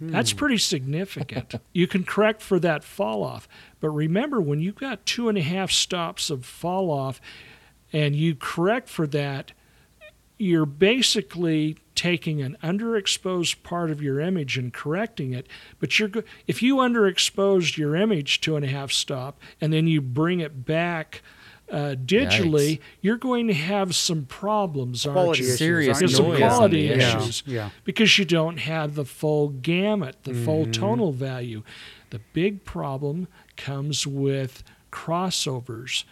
That's 0.00 0.32
hmm. 0.32 0.38
pretty 0.38 0.58
significant. 0.58 1.54
you 1.72 1.86
can 1.86 2.04
correct 2.04 2.42
for 2.42 2.58
that 2.60 2.84
fall 2.84 3.22
off. 3.22 3.48
But 3.80 3.90
remember, 3.90 4.40
when 4.40 4.60
you've 4.60 4.74
got 4.74 5.06
two 5.06 5.28
and 5.28 5.38
a 5.38 5.42
half 5.42 5.70
stops 5.70 6.30
of 6.30 6.44
fall 6.44 6.90
off 6.90 7.20
and 7.92 8.14
you 8.16 8.34
correct 8.34 8.88
for 8.88 9.06
that, 9.08 9.52
you're 10.38 10.66
basically 10.66 11.76
taking 11.94 12.42
an 12.42 12.56
underexposed 12.62 13.62
part 13.62 13.90
of 13.90 14.02
your 14.02 14.20
image 14.20 14.58
and 14.58 14.72
correcting 14.72 15.32
it. 15.32 15.46
But 15.78 15.98
you're 15.98 16.10
if 16.46 16.62
you 16.62 16.76
underexposed 16.76 17.76
your 17.76 17.94
image 17.94 18.40
two 18.40 18.56
and 18.56 18.64
a 18.64 18.68
half 18.68 18.90
stop 18.90 19.40
and 19.60 19.72
then 19.72 19.86
you 19.86 20.00
bring 20.00 20.40
it 20.40 20.64
back 20.64 21.22
uh, 21.70 21.94
digitally, 21.94 22.76
Yikes. 22.76 22.80
you're 23.00 23.16
going 23.16 23.46
to 23.46 23.54
have 23.54 23.94
some 23.94 24.26
problems, 24.26 25.04
quality 25.04 25.26
aren't 25.26 25.38
you? 25.38 25.44
Serious 25.44 26.00
noise 26.00 26.16
some 26.16 26.36
quality 26.36 26.88
issues. 26.88 27.42
Yeah. 27.46 27.54
yeah. 27.54 27.70
Because 27.84 28.18
you 28.18 28.24
don't 28.24 28.58
have 28.58 28.94
the 28.94 29.04
full 29.04 29.48
gamut, 29.48 30.16
the 30.24 30.32
mm-hmm. 30.32 30.44
full 30.44 30.66
tonal 30.66 31.12
value. 31.12 31.62
The 32.10 32.20
big 32.32 32.64
problem 32.64 33.28
comes 33.56 34.06
with 34.06 34.62
crossovers. 34.92 36.04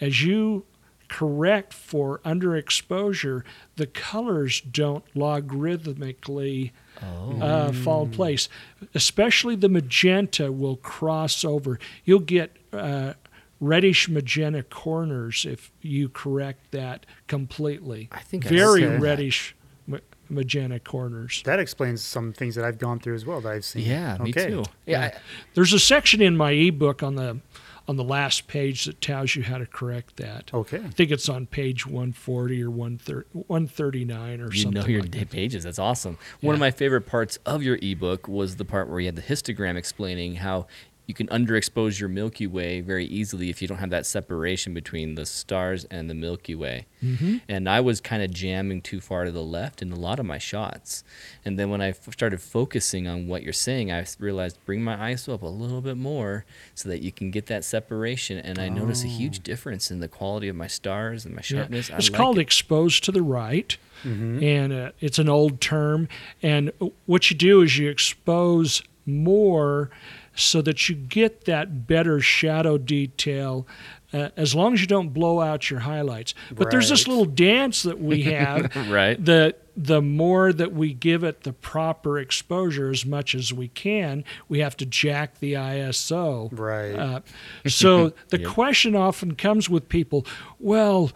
As 0.00 0.24
you 0.24 0.64
correct 1.14 1.72
for 1.72 2.18
underexposure, 2.24 3.44
the 3.76 3.86
colors 3.86 4.60
don't 4.60 5.04
logarithmically 5.14 6.72
oh. 7.00 7.40
uh, 7.40 7.72
fall 7.72 8.02
in 8.02 8.10
place. 8.10 8.48
Especially 8.96 9.54
the 9.54 9.68
magenta 9.68 10.50
will 10.50 10.74
cross 10.74 11.44
over. 11.44 11.78
You'll 12.04 12.18
get 12.18 12.56
uh, 12.72 13.12
reddish 13.60 14.08
magenta 14.08 14.64
corners 14.64 15.46
if 15.48 15.70
you 15.82 16.08
correct 16.08 16.72
that 16.72 17.06
completely. 17.28 18.08
I 18.10 18.18
think 18.18 18.42
very 18.42 18.84
I 18.84 18.96
reddish 18.96 19.54
ma- 19.86 19.98
magenta 20.28 20.80
corners. 20.80 21.42
That 21.44 21.60
explains 21.60 22.02
some 22.02 22.32
things 22.32 22.56
that 22.56 22.64
I've 22.64 22.78
gone 22.78 22.98
through 22.98 23.14
as 23.14 23.24
well 23.24 23.40
that 23.42 23.52
I've 23.52 23.64
seen. 23.64 23.86
Yeah, 23.86 24.14
okay. 24.14 24.24
me 24.24 24.32
too. 24.32 24.64
Yeah, 24.84 25.00
I, 25.00 25.18
there's 25.54 25.72
a 25.72 25.78
section 25.78 26.20
in 26.20 26.36
my 26.36 26.50
ebook 26.50 27.04
on 27.04 27.14
the 27.14 27.38
on 27.86 27.96
the 27.96 28.04
last 28.04 28.46
page 28.46 28.86
that 28.86 29.00
tells 29.00 29.36
you 29.36 29.42
how 29.42 29.58
to 29.58 29.66
correct 29.66 30.16
that. 30.16 30.50
Okay. 30.54 30.78
I 30.78 30.88
think 30.88 31.10
it's 31.10 31.28
on 31.28 31.46
page 31.46 31.86
140 31.86 32.62
or 32.62 32.70
139 32.70 34.40
or 34.40 34.52
you 34.52 34.62
something. 34.62 34.72
You 34.72 34.80
know 34.80 34.86
your 34.86 35.02
like 35.02 35.30
pages. 35.30 35.64
That's 35.64 35.78
awesome. 35.78 36.16
Yeah. 36.40 36.46
One 36.46 36.54
of 36.54 36.60
my 36.60 36.70
favorite 36.70 37.02
parts 37.02 37.38
of 37.44 37.62
your 37.62 37.78
ebook 37.82 38.26
was 38.26 38.56
the 38.56 38.64
part 38.64 38.88
where 38.88 39.00
you 39.00 39.06
had 39.06 39.16
the 39.16 39.22
histogram 39.22 39.76
explaining 39.76 40.36
how 40.36 40.66
you 41.06 41.12
can 41.14 41.26
underexpose 41.26 42.00
your 42.00 42.08
Milky 42.08 42.46
Way 42.46 42.80
very 42.80 43.04
easily 43.04 43.50
if 43.50 43.60
you 43.60 43.68
don't 43.68 43.78
have 43.78 43.90
that 43.90 44.06
separation 44.06 44.72
between 44.72 45.16
the 45.16 45.26
stars 45.26 45.84
and 45.86 46.08
the 46.08 46.14
Milky 46.14 46.54
Way. 46.54 46.86
Mm-hmm. 47.02 47.38
And 47.46 47.68
I 47.68 47.80
was 47.80 48.00
kind 48.00 48.22
of 48.22 48.30
jamming 48.30 48.80
too 48.80 49.00
far 49.00 49.24
to 49.24 49.30
the 49.30 49.42
left 49.42 49.82
in 49.82 49.92
a 49.92 49.96
lot 49.96 50.18
of 50.18 50.24
my 50.24 50.38
shots. 50.38 51.04
And 51.44 51.58
then 51.58 51.68
when 51.68 51.82
I 51.82 51.88
f- 51.88 52.10
started 52.12 52.40
focusing 52.40 53.06
on 53.06 53.28
what 53.28 53.42
you're 53.42 53.52
saying, 53.52 53.92
I 53.92 54.06
realized 54.18 54.58
bring 54.64 54.82
my 54.82 54.96
ISO 54.96 55.34
up 55.34 55.42
a 55.42 55.46
little 55.46 55.82
bit 55.82 55.98
more 55.98 56.46
so 56.74 56.88
that 56.88 57.02
you 57.02 57.12
can 57.12 57.30
get 57.30 57.46
that 57.46 57.64
separation. 57.64 58.38
And 58.38 58.58
I 58.58 58.68
oh. 58.68 58.72
noticed 58.72 59.04
a 59.04 59.08
huge 59.08 59.40
oh. 59.40 59.42
difference 59.42 59.90
in 59.90 60.00
the 60.00 60.08
quality 60.08 60.48
of 60.48 60.56
my 60.56 60.68
stars 60.68 61.26
and 61.26 61.34
my 61.34 61.42
sharpness. 61.42 61.90
Yeah. 61.90 61.96
It's 61.96 62.08
like 62.08 62.16
called 62.16 62.38
it. 62.38 62.42
exposed 62.42 63.04
to 63.04 63.12
the 63.12 63.22
right. 63.22 63.76
Mm-hmm. 64.04 64.42
And 64.42 64.72
uh, 64.72 64.90
it's 65.00 65.18
an 65.18 65.28
old 65.28 65.60
term. 65.60 66.08
And 66.42 66.72
what 67.04 67.30
you 67.30 67.36
do 67.36 67.60
is 67.60 67.76
you 67.76 67.90
expose 67.90 68.82
more 69.06 69.90
so 70.34 70.62
that 70.62 70.88
you 70.88 70.94
get 70.94 71.44
that 71.44 71.86
better 71.86 72.20
shadow 72.20 72.78
detail 72.78 73.66
uh, 74.12 74.28
as 74.36 74.54
long 74.54 74.74
as 74.74 74.80
you 74.80 74.86
don't 74.86 75.08
blow 75.08 75.40
out 75.40 75.70
your 75.70 75.80
highlights. 75.80 76.34
But 76.50 76.66
right. 76.66 76.70
there's 76.70 76.88
this 76.88 77.08
little 77.08 77.24
dance 77.24 77.82
that 77.82 78.00
we 78.00 78.22
have. 78.22 78.74
right. 78.90 79.22
The 79.22 79.56
the 79.76 80.00
more 80.00 80.52
that 80.52 80.72
we 80.72 80.94
give 80.94 81.24
it 81.24 81.42
the 81.42 81.52
proper 81.52 82.18
exposure 82.18 82.90
as 82.90 83.04
much 83.04 83.34
as 83.34 83.52
we 83.52 83.66
can, 83.66 84.22
we 84.48 84.60
have 84.60 84.76
to 84.76 84.86
jack 84.86 85.40
the 85.40 85.54
ISO. 85.54 86.48
Right. 86.52 86.94
Uh, 86.94 87.20
so 87.66 88.12
the 88.28 88.40
yep. 88.40 88.50
question 88.50 88.94
often 88.94 89.34
comes 89.34 89.68
with 89.68 89.88
people, 89.88 90.24
well, 90.60 91.10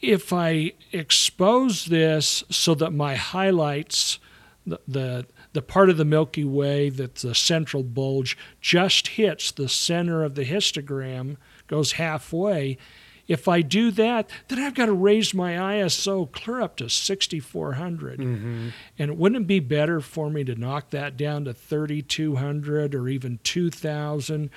if 0.00 0.32
I 0.32 0.72
expose 0.92 1.86
this 1.86 2.44
so 2.48 2.74
that 2.76 2.92
my 2.92 3.16
highlights, 3.16 4.20
the, 4.66 4.80
the 4.86 5.26
the 5.52 5.62
part 5.62 5.90
of 5.90 5.96
the 5.96 6.04
Milky 6.04 6.44
Way 6.44 6.90
that's 6.90 7.22
the 7.22 7.34
central 7.34 7.82
bulge 7.82 8.36
just 8.60 9.08
hits 9.08 9.50
the 9.50 9.68
center 9.68 10.22
of 10.22 10.34
the 10.34 10.44
histogram, 10.44 11.36
goes 11.66 11.92
halfway. 11.92 12.78
If 13.26 13.46
I 13.46 13.62
do 13.62 13.92
that, 13.92 14.28
then 14.48 14.58
I've 14.58 14.74
got 14.74 14.86
to 14.86 14.92
raise 14.92 15.32
my 15.32 15.52
ISO 15.52 16.30
clear 16.32 16.60
up 16.60 16.76
to 16.78 16.90
6400. 16.90 18.18
Mm-hmm. 18.18 18.68
And 18.98 19.18
wouldn't 19.18 19.42
it 19.42 19.46
be 19.46 19.60
better 19.60 20.00
for 20.00 20.30
me 20.30 20.42
to 20.42 20.56
knock 20.56 20.90
that 20.90 21.16
down 21.16 21.44
to 21.44 21.54
3200 21.54 22.92
or 22.92 23.08
even 23.08 23.38
2000 23.44 24.50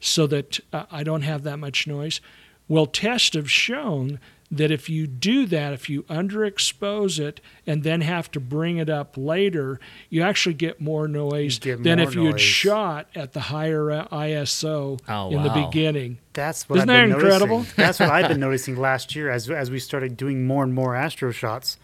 so 0.00 0.26
that 0.26 0.60
uh, 0.70 0.84
I 0.90 1.02
don't 1.02 1.22
have 1.22 1.44
that 1.44 1.56
much 1.56 1.86
noise? 1.86 2.20
Well, 2.68 2.84
tests 2.84 3.34
have 3.34 3.50
shown 3.50 4.20
that 4.50 4.70
if 4.70 4.88
you 4.90 5.06
do 5.06 5.46
that, 5.46 5.72
if 5.72 5.88
you 5.88 6.02
underexpose 6.04 7.20
it 7.20 7.40
and 7.66 7.84
then 7.84 8.00
have 8.00 8.30
to 8.32 8.40
bring 8.40 8.78
it 8.78 8.90
up 8.90 9.14
later, 9.16 9.78
you 10.08 10.22
actually 10.22 10.54
get 10.54 10.80
more 10.80 11.06
noise 11.06 11.58
get 11.58 11.82
than 11.82 11.98
more 11.98 12.08
if 12.08 12.14
you 12.14 12.24
had 12.24 12.40
shot 12.40 13.08
at 13.14 13.32
the 13.32 13.40
higher 13.40 13.90
uh, 13.92 14.08
ISO 14.08 14.98
oh, 15.08 15.30
in 15.30 15.36
wow. 15.36 15.42
the 15.42 15.66
beginning. 15.66 16.18
That's 16.32 16.68
what 16.68 16.78
Isn't 16.78 16.90
I've 16.90 17.08
that 17.10 17.14
incredible? 17.14 17.58
Noticing. 17.58 17.74
That's 17.84 18.00
what 18.00 18.10
I've 18.10 18.28
been 18.28 18.40
noticing 18.40 18.76
last 18.76 19.14
year 19.14 19.30
as 19.30 19.48
as 19.48 19.70
we 19.70 19.78
started 19.78 20.16
doing 20.16 20.46
more 20.46 20.64
and 20.64 20.74
more 20.74 20.96
astro 20.96 21.30
shots. 21.30 21.76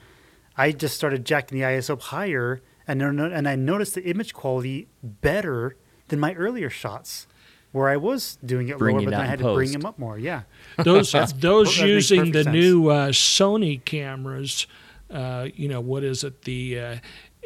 I 0.57 0.73
just 0.73 0.97
started 0.97 1.25
jacking 1.25 1.59
the 1.59 1.65
ISO 1.65 1.91
up 1.91 2.03
higher, 2.03 2.63
and 2.89 3.01
and 3.03 3.49
I 3.49 3.55
noticed 3.55 3.95
the 3.95 4.05
image 4.05 4.35
quality 4.35 4.89
better 5.03 5.77
than 6.09 6.19
my 6.19 6.35
earlier 6.35 6.71
shots 6.71 7.27
where 7.73 7.89
I 7.89 7.97
was 7.97 8.39
doing 8.45 8.69
it 8.69 8.79
bring 8.79 8.97
lower, 8.97 9.05
but 9.05 9.11
then 9.11 9.21
I 9.21 9.27
had 9.27 9.39
to 9.41 9.55
bring 9.55 9.71
him 9.71 9.85
up 9.85 9.99
more. 9.99 10.19
Yeah, 10.19 10.43
those 10.85 11.13
those 11.35 11.79
using 11.79 12.33
the 12.33 12.45
sense. 12.45 12.55
new 12.55 12.89
uh, 12.89 13.09
Sony 13.09 13.85
cameras. 13.85 14.67
Uh, 15.11 15.49
you 15.55 15.69
know 15.69 15.81
what 15.81 16.03
is 16.03 16.25
it? 16.25 16.43
The 16.43 16.81
uh, 16.81 16.97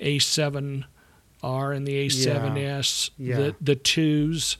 A7R 0.00 0.84
and 1.42 1.86
the 1.86 2.06
A7S, 2.06 3.10
yeah. 3.18 3.36
the 3.36 3.56
the 3.60 3.76
twos. 3.76 4.56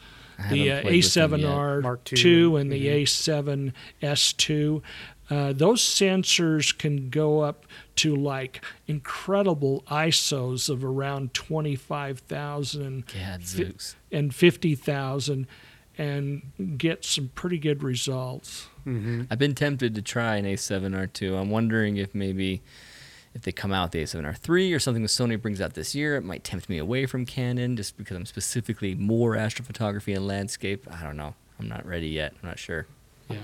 The 0.48 0.72
uh, 0.72 0.82
A7R 0.84 2.02
two 2.04 2.56
and 2.56 2.72
the 2.72 2.86
mm-hmm. 2.86 3.74
A7S2. 4.02 4.82
Uh, 5.30 5.52
those 5.52 5.80
sensors 5.80 6.76
can 6.76 7.08
go 7.08 7.40
up 7.40 7.64
to 7.96 8.16
like 8.16 8.64
incredible 8.88 9.84
ISOs 9.88 10.68
of 10.68 10.84
around 10.84 11.32
25,000 11.34 13.04
and 14.10 14.34
50,000 14.34 15.46
and 15.98 16.78
get 16.78 17.04
some 17.04 17.30
pretty 17.34 17.58
good 17.58 17.82
results. 17.82 18.68
Mm-hmm. 18.86 19.24
I've 19.30 19.38
been 19.38 19.54
tempted 19.54 19.94
to 19.94 20.02
try 20.02 20.36
an 20.36 20.46
A7R2. 20.46 21.38
I'm 21.38 21.50
wondering 21.50 21.96
if 21.96 22.14
maybe 22.14 22.62
if 23.34 23.42
they 23.42 23.52
come 23.52 23.72
out 23.72 23.92
the 23.92 24.02
A7R3 24.02 24.74
or 24.74 24.78
something 24.78 25.02
that 25.02 25.08
Sony 25.08 25.40
brings 25.40 25.60
out 25.60 25.74
this 25.74 25.94
year, 25.94 26.16
it 26.16 26.24
might 26.24 26.42
tempt 26.42 26.68
me 26.68 26.78
away 26.78 27.06
from 27.06 27.24
Canon 27.24 27.76
just 27.76 27.96
because 27.96 28.16
I'm 28.16 28.26
specifically 28.26 28.94
more 28.94 29.36
astrophotography 29.36 30.16
and 30.16 30.26
landscape. 30.26 30.88
I 30.90 31.04
don't 31.04 31.16
know. 31.16 31.34
I'm 31.58 31.68
not 31.68 31.86
ready 31.86 32.08
yet. 32.08 32.32
I'm 32.42 32.48
not 32.48 32.58
sure. 32.58 32.86
Yeah. 33.28 33.38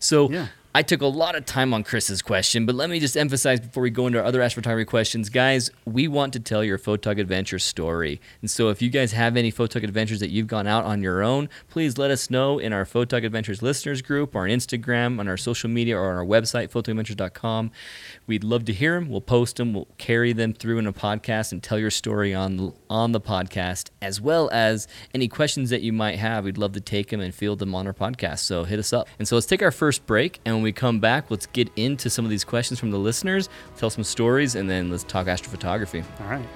So 0.00 0.28
yeah. 0.30 0.48
I 0.72 0.82
took 0.84 1.02
a 1.02 1.06
lot 1.06 1.34
of 1.34 1.44
time 1.46 1.74
on 1.74 1.82
Chris's 1.82 2.22
question, 2.22 2.64
but 2.64 2.76
let 2.76 2.90
me 2.90 3.00
just 3.00 3.16
emphasize 3.16 3.58
before 3.58 3.82
we 3.82 3.90
go 3.90 4.06
into 4.06 4.20
our 4.20 4.24
other 4.24 4.38
astrophotography 4.38 4.86
questions, 4.86 5.28
guys, 5.28 5.68
we 5.84 6.06
want 6.06 6.32
to 6.34 6.38
tell 6.38 6.62
your 6.62 6.78
photog 6.78 7.18
adventure 7.18 7.58
story. 7.58 8.20
And 8.40 8.48
so 8.48 8.68
if 8.68 8.80
you 8.80 8.88
guys 8.88 9.10
have 9.10 9.36
any 9.36 9.50
photog 9.50 9.82
adventures 9.82 10.20
that 10.20 10.30
you've 10.30 10.46
gone 10.46 10.68
out 10.68 10.84
on 10.84 11.02
your 11.02 11.24
own, 11.24 11.48
please 11.70 11.98
let 11.98 12.12
us 12.12 12.30
know 12.30 12.60
in 12.60 12.72
our 12.72 12.84
Photog 12.84 13.24
Adventures 13.24 13.62
listeners 13.62 14.00
group, 14.00 14.36
or 14.36 14.44
on 14.44 14.48
Instagram, 14.48 15.18
on 15.18 15.26
our 15.26 15.36
social 15.36 15.68
media, 15.68 15.98
or 15.98 16.08
on 16.08 16.16
our 16.16 16.24
website, 16.24 16.70
photogadventures.com. 16.70 17.72
We'd 18.30 18.44
love 18.44 18.64
to 18.66 18.72
hear 18.72 18.94
them. 18.94 19.08
We'll 19.08 19.20
post 19.20 19.56
them. 19.56 19.74
We'll 19.74 19.88
carry 19.98 20.32
them 20.32 20.52
through 20.52 20.78
in 20.78 20.86
a 20.86 20.92
podcast 20.92 21.50
and 21.50 21.60
tell 21.60 21.80
your 21.80 21.90
story 21.90 22.32
on 22.32 22.72
on 22.88 23.10
the 23.10 23.20
podcast, 23.20 23.90
as 24.00 24.20
well 24.20 24.48
as 24.52 24.86
any 25.12 25.26
questions 25.26 25.70
that 25.70 25.82
you 25.82 25.92
might 25.92 26.16
have. 26.16 26.44
We'd 26.44 26.56
love 26.56 26.70
to 26.74 26.80
take 26.80 27.08
them 27.08 27.20
and 27.20 27.34
field 27.34 27.58
them 27.58 27.74
on 27.74 27.88
our 27.88 27.92
podcast. 27.92 28.38
So 28.38 28.62
hit 28.62 28.78
us 28.78 28.92
up. 28.92 29.08
And 29.18 29.26
so 29.26 29.34
let's 29.34 29.48
take 29.48 29.62
our 29.62 29.72
first 29.72 30.06
break, 30.06 30.38
and 30.44 30.54
when 30.54 30.62
we 30.62 30.70
come 30.70 31.00
back, 31.00 31.28
let's 31.28 31.46
get 31.46 31.70
into 31.74 32.08
some 32.08 32.24
of 32.24 32.30
these 32.30 32.44
questions 32.44 32.78
from 32.78 32.92
the 32.92 33.00
listeners, 33.00 33.48
tell 33.76 33.90
some 33.90 34.04
stories, 34.04 34.54
and 34.54 34.70
then 34.70 34.92
let's 34.92 35.02
talk 35.02 35.26
astrophotography. 35.26 36.04
All 36.20 36.28
right. 36.28 36.48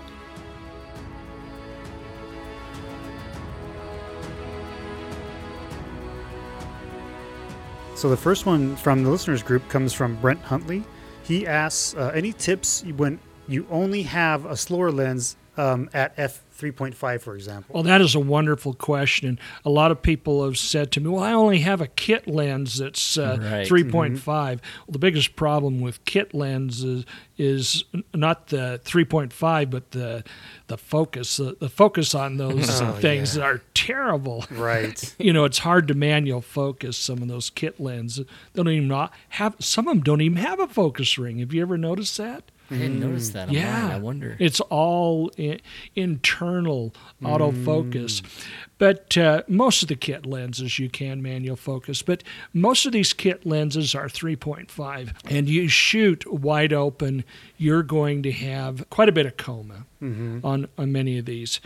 So 7.96 8.08
the 8.08 8.16
first 8.16 8.46
one 8.46 8.76
from 8.76 9.02
the 9.02 9.10
listeners 9.10 9.42
group 9.42 9.68
comes 9.68 9.92
from 9.92 10.14
Brent 10.20 10.40
Huntley. 10.40 10.84
He 11.24 11.46
asks, 11.46 11.94
uh, 11.94 12.12
"Any 12.14 12.32
tips 12.32 12.84
when 12.96 13.18
you 13.48 13.66
only 13.70 14.02
have 14.02 14.44
a 14.44 14.56
slower 14.56 14.92
lens 14.92 15.36
um, 15.56 15.88
at 15.94 16.12
f 16.16 16.42
3.5, 16.58 17.20
for 17.20 17.34
example?" 17.34 17.74
Well, 17.74 17.82
that 17.84 18.00
is 18.00 18.14
a 18.14 18.20
wonderful 18.20 18.74
question. 18.74 19.38
A 19.64 19.70
lot 19.70 19.90
of 19.90 20.00
people 20.02 20.44
have 20.44 20.56
said 20.58 20.90
to 20.92 21.00
me, 21.00 21.08
"Well, 21.10 21.22
I 21.22 21.32
only 21.32 21.60
have 21.60 21.80
a 21.80 21.86
kit 21.88 22.26
lens 22.28 22.78
that's 22.78 23.18
uh, 23.18 23.38
Right. 23.40 23.66
3.5." 23.66 24.24
Well, 24.26 24.60
the 24.88 24.98
biggest 24.98 25.36
problem 25.36 25.80
with 25.80 26.04
kit 26.04 26.32
lenses 26.34 27.04
is 27.36 27.84
not 28.14 28.48
the 28.48 28.80
3.5, 28.84 29.70
but 29.70 29.90
the 29.90 30.22
the 30.68 30.78
focus. 30.78 31.36
The, 31.36 31.56
the 31.58 31.68
focus 31.68 32.14
on 32.14 32.36
those 32.36 32.80
Oh, 32.80 32.92
things 32.92 33.36
yeah. 33.36 33.44
are 33.44 33.62
terrible. 33.74 34.44
Right. 34.50 35.14
You 35.24 35.32
know, 35.32 35.44
it's 35.44 35.58
hard 35.58 35.88
to 35.88 35.94
manual 35.94 36.40
focus 36.42 36.96
some 36.96 37.22
of 37.22 37.28
those 37.28 37.48
kit 37.50 37.80
lenses. 37.80 38.26
They 38.52 38.62
don't 38.62 38.68
even 38.72 38.88
not 38.88 39.12
have. 39.30 39.56
Some 39.58 39.88
of 39.88 39.94
them 39.94 40.02
don't 40.02 40.20
even 40.20 40.36
have 40.38 40.60
a 40.60 40.66
focus 40.66 41.16
ring. 41.18 41.38
Have 41.38 41.52
you 41.54 41.62
ever 41.62 41.78
noticed 41.78 42.16
that? 42.18 42.50
I 42.70 42.74
didn't 42.78 43.00
notice 43.00 43.28
that. 43.30 43.48
On 43.48 43.54
Yeah. 43.54 43.90
I 43.92 43.98
wonder. 43.98 44.36
It's 44.38 44.60
all 44.60 45.30
I- 45.38 45.60
internal 45.94 46.94
autofocus. 47.22 48.22
Mm. 48.22 48.46
But 48.78 49.16
uh, 49.16 49.42
most 49.48 49.82
of 49.82 49.88
the 49.88 49.96
kit 49.96 50.26
lenses 50.26 50.78
you 50.78 50.88
can 50.90 51.22
manual 51.22 51.56
focus, 51.56 52.02
but 52.02 52.22
most 52.52 52.86
of 52.86 52.92
these 52.92 53.12
kit 53.12 53.46
lenses 53.46 53.94
are 53.94 54.08
3.5. 54.08 55.10
And 55.30 55.48
you 55.48 55.68
shoot 55.68 56.30
wide 56.30 56.72
open, 56.72 57.24
you're 57.56 57.82
going 57.82 58.22
to 58.24 58.32
have 58.32 58.88
quite 58.90 59.08
a 59.08 59.12
bit 59.12 59.26
of 59.26 59.36
coma 59.36 59.86
on, 60.02 60.68
on 60.76 60.92
many 60.92 61.16
of 61.18 61.24
these. 61.24 61.60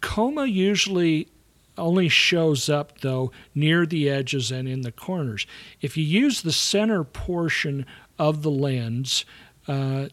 Coma 0.00 0.46
usually 0.46 1.28
only 1.76 2.08
shows 2.08 2.68
up 2.70 3.00
though 3.00 3.30
near 3.54 3.84
the 3.86 4.08
edges 4.08 4.50
and 4.50 4.66
in 4.68 4.82
the 4.82 4.92
corners. 4.92 5.46
If 5.80 5.96
you 5.96 6.04
use 6.04 6.40
the 6.42 6.52
center 6.52 7.02
portion 7.04 7.84
of 8.18 8.42
the 8.42 8.50
lens, 8.50 9.24
uh, 9.68 10.06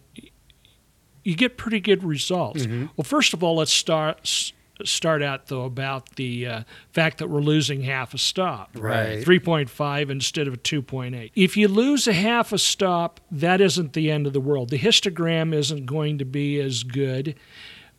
you 1.24 1.36
get 1.36 1.58
pretty 1.58 1.80
good 1.80 2.04
results. 2.04 2.66
Well, 2.68 3.04
first 3.04 3.34
of 3.34 3.44
all, 3.44 3.56
let's 3.58 3.74
start 3.74 4.54
start 4.86 5.22
out 5.22 5.48
though 5.48 5.64
about 5.66 6.16
the 6.16 6.48
uh, 6.48 6.64
fact 6.94 7.18
that 7.18 7.28
we're 7.30 7.42
losing 7.42 7.82
half 7.84 8.14
a 8.14 8.18
stop. 8.18 8.70
Right. 8.76 9.26
3.5 9.26 10.10
instead 10.10 10.48
of 10.48 10.54
a 10.54 10.58
2.8. 10.58 11.32
If 11.36 11.58
you 11.58 11.68
lose 11.68 12.08
a 12.08 12.14
half 12.14 12.54
a 12.54 12.58
stop, 12.58 13.20
that 13.30 13.60
isn't 13.60 13.92
the 13.92 14.10
end 14.10 14.26
of 14.26 14.32
the 14.32 14.40
world. 14.40 14.70
The 14.70 14.80
histogram 14.80 15.54
isn't 15.54 15.86
going 15.86 16.18
to 16.20 16.26
be 16.26 16.62
as 16.62 16.84
good, 16.84 17.36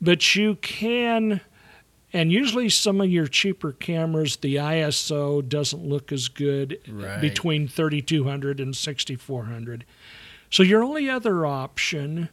but 0.01 0.35
you 0.35 0.55
can 0.55 1.41
and 2.13 2.31
usually 2.31 2.67
some 2.67 2.99
of 2.99 3.09
your 3.09 3.27
cheaper 3.27 3.71
cameras 3.71 4.37
the 4.37 4.55
ISO 4.55 5.47
doesn't 5.47 5.85
look 5.85 6.11
as 6.11 6.27
good 6.29 6.79
Right. 6.89 7.21
between 7.21 7.67
3200 7.67 8.59
and 8.59 8.75
6400. 8.75 9.85
So 10.49 10.63
your 10.63 10.83
only 10.83 11.09
other 11.09 11.45
option 11.45 12.29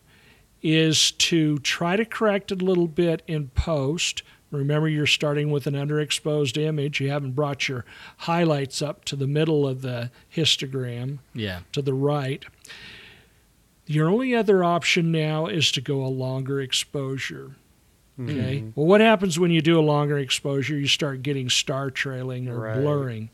is 0.63 1.13
to 1.13 1.59
try 1.61 1.97
to 1.97 2.05
correct 2.05 2.51
it 2.53 2.61
a 2.63 2.65
little 2.65 2.89
bit 2.89 3.23
in 3.27 3.49
post. 3.49 4.23
Remember, 4.51 4.89
you're 4.89 5.07
starting 5.07 5.51
with 5.51 5.67
an 5.67 5.75
underexposed 5.75 6.57
image. 6.61 7.01
You 7.01 7.11
haven't 7.11 7.33
brought 7.33 7.69
your 7.69 7.85
highlights 8.19 8.81
up 8.81 9.05
to 9.07 9.17
the 9.17 9.27
middle 9.27 9.69
of 9.69 9.83
the 9.83 10.11
histogram 10.35 11.19
Yeah. 11.35 11.61
to 11.73 11.83
the 11.83 11.93
right. 11.95 12.45
Your 13.87 14.09
only 14.09 14.35
other 14.35 14.63
option 14.65 15.11
now 15.13 15.47
is 15.47 15.71
to 15.73 15.81
go 15.81 16.05
a 16.05 16.09
longer 16.09 16.61
exposure. 16.61 17.57
Mm-hmm. 18.19 18.31
Okay. 18.31 18.65
Well, 18.75 18.87
what 18.87 19.01
happens 19.01 19.39
when 19.39 19.51
you 19.51 19.63
do 19.63 19.79
a 19.79 19.81
longer 19.83 20.19
exposure? 20.19 20.77
You 20.77 20.89
start 20.89 21.23
getting 21.23 21.49
star 21.49 21.91
trailing 21.91 22.49
or 22.49 22.61
Right. 22.61 22.81
blurring. 22.81 23.31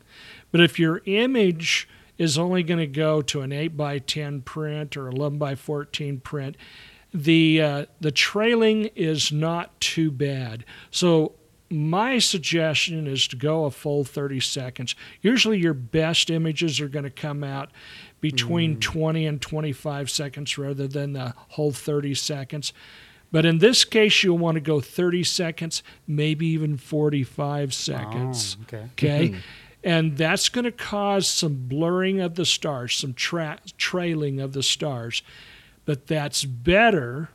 But 0.51 0.61
if 0.61 0.79
your 0.79 1.01
image 1.05 1.87
is 2.17 2.37
only 2.37 2.63
going 2.63 2.79
to 2.79 2.87
go 2.87 3.21
to 3.21 3.41
an 3.41 3.51
8 3.51 3.75
by 3.75 3.99
10 3.99 4.41
print 4.41 4.95
or 4.95 5.07
11 5.09 5.37
by 5.37 5.55
14 5.55 6.19
print, 6.19 6.55
the 7.15 7.61
uh, 7.61 7.85
the 8.01 8.11
trailing 8.11 8.89
is 8.95 9.31
not 9.31 9.79
too 9.79 10.11
bad. 10.11 10.65
So 10.91 11.33
my 11.69 12.19
suggestion 12.19 13.07
is 13.07 13.27
to 13.29 13.35
go 13.35 13.65
a 13.65 13.71
full 13.71 14.03
30 14.03 14.39
seconds. 14.41 14.95
Usually 15.21 15.57
your 15.57 15.73
best 15.73 16.29
images 16.29 16.79
are 16.79 16.87
going 16.87 17.03
to 17.03 17.09
come 17.09 17.43
out 17.43 17.71
between 18.21 18.79
20 18.79 19.25
and 19.25 19.41
25 19.41 20.09
seconds 20.09 20.57
rather 20.57 20.87
than 20.87 21.13
the 21.13 21.33
whole 21.49 21.71
30 21.71 22.13
seconds. 22.15 22.73
But 23.31 23.45
in 23.45 23.57
this 23.57 23.83
case, 23.83 24.23
you'll 24.23 24.37
want 24.37 24.55
to 24.55 24.61
go 24.61 24.79
30 24.79 25.23
seconds, 25.23 25.83
maybe 26.07 26.45
even 26.47 26.77
45 26.77 27.73
seconds. 27.73 28.57
Oh, 28.59 28.63
okay. 28.63 28.89
Okay. 28.93 29.35
And 29.83 30.17
that's 30.17 30.49
going 30.49 30.65
to 30.65 30.71
cause 30.71 31.27
some 31.27 31.67
blurring 31.67 32.19
of 32.19 32.35
the 32.35 32.45
stars, 32.45 32.95
some 32.95 33.13
tra- 33.13 33.59
trailing 33.77 34.39
of 34.39 34.53
the 34.53 34.63
stars. 34.63 35.21
But 35.85 36.07
that's 36.07 36.43
better 36.45 37.29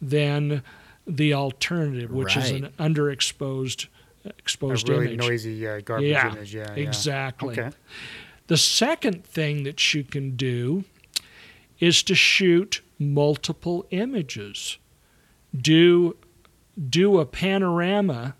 than 0.00 0.62
the 1.06 1.34
alternative, 1.34 2.10
which 2.10 2.36
is 2.36 2.50
an 2.50 2.62
Right. 2.64 2.76
underexposed 2.76 3.86
A 4.24 4.28
exposed 4.38 4.88
really 4.88 5.14
image. 5.14 5.26
noisy 5.26 5.66
uh, 5.66 5.80
garbage 5.80 6.10
Yeah, 6.10 6.32
image. 6.32 6.54
Yeah. 6.54 6.66
yeah. 6.76 6.82
exactly. 6.82 7.58
Okay. 7.58 7.70
The 8.48 8.56
second 8.58 9.24
thing 9.24 9.62
that 9.64 9.94
you 9.94 10.04
can 10.04 10.36
do 10.36 10.84
is 11.78 12.02
to 12.02 12.14
shoot 12.14 12.82
multiple 12.98 13.86
images. 13.90 14.76
Do 15.56 16.16
do 16.88 17.18
a 17.18 17.24
panorama 17.26 18.34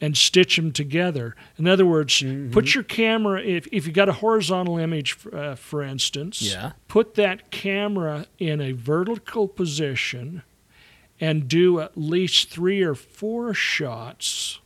and 0.00 0.16
stitch 0.16 0.56
them 0.56 0.72
together. 0.72 1.34
In 1.58 1.66
other 1.66 1.86
words, 1.86 2.22
put 2.52 2.74
your 2.74 2.84
camera 2.84 3.40
if 3.42 3.66
if 3.72 3.86
you 3.86 3.92
got 3.92 4.08
a 4.08 4.12
horizontal 4.14 4.76
image 4.78 5.16
uh, 5.32 5.54
for 5.54 5.82
instance, 5.82 6.42
Yeah. 6.42 6.72
put 6.88 7.14
that 7.14 7.50
camera 7.50 8.26
in 8.38 8.60
a 8.60 8.72
vertical 8.72 9.48
position 9.48 10.42
and 11.20 11.48
do 11.48 11.80
at 11.80 11.96
least 11.96 12.50
3 12.50 12.82
or 12.82 12.94
4 12.94 13.54
shots 13.54 14.60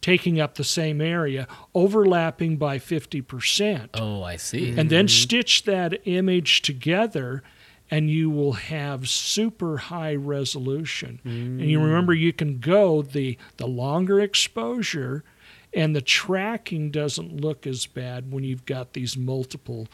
taking 0.00 0.40
up 0.40 0.56
the 0.56 0.64
same 0.64 1.00
area, 1.00 1.46
overlapping 1.72 2.56
by 2.56 2.78
50%. 2.80 3.90
Oh, 3.94 4.24
I 4.24 4.34
see. 4.34 4.76
And 4.76 4.90
then 4.90 5.06
stitch 5.06 5.62
that 5.66 6.00
image 6.04 6.62
together, 6.62 7.44
and 7.90 8.10
you 8.10 8.28
will 8.30 8.52
have 8.52 9.08
super 9.08 9.78
high 9.78 10.14
resolution. 10.14 11.20
And 11.24 11.70
you 11.70 11.78
mm. 11.78 11.84
remember, 11.84 12.12
you 12.12 12.32
can 12.32 12.58
go 12.58 13.02
the, 13.02 13.38
the 13.56 13.66
longer 13.66 14.20
exposure, 14.20 15.24
and 15.72 15.94
the 15.94 16.00
tracking 16.00 16.90
doesn't 16.90 17.40
look 17.40 17.66
as 17.66 17.86
bad 17.86 18.32
when 18.32 18.44
you've 18.44 18.64
got 18.66 18.92
these 18.92 19.16
multiple 19.16 19.88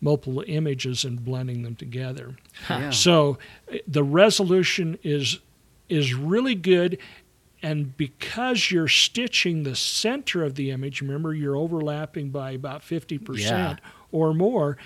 multiple 0.00 0.44
images 0.46 1.04
and 1.04 1.24
blending 1.24 1.62
them 1.62 1.74
together. 1.74 2.36
Yeah. 2.70 2.90
So 2.90 3.38
the 3.86 4.04
resolution 4.04 4.98
is 5.02 5.40
is 5.88 6.14
really 6.14 6.54
good 6.54 6.98
and 7.62 7.96
because 7.96 8.70
you're 8.70 8.88
stitching 8.88 9.64
the 9.64 9.74
center 9.74 10.44
of 10.44 10.54
the 10.54 10.70
image, 10.70 11.00
remember 11.00 11.34
you're 11.34 11.56
overlapping 11.56 12.30
by 12.30 12.52
about 12.52 12.82
50% 12.82 13.38
Yeah. 13.40 13.76
or 14.12 14.32
more, 14.32 14.76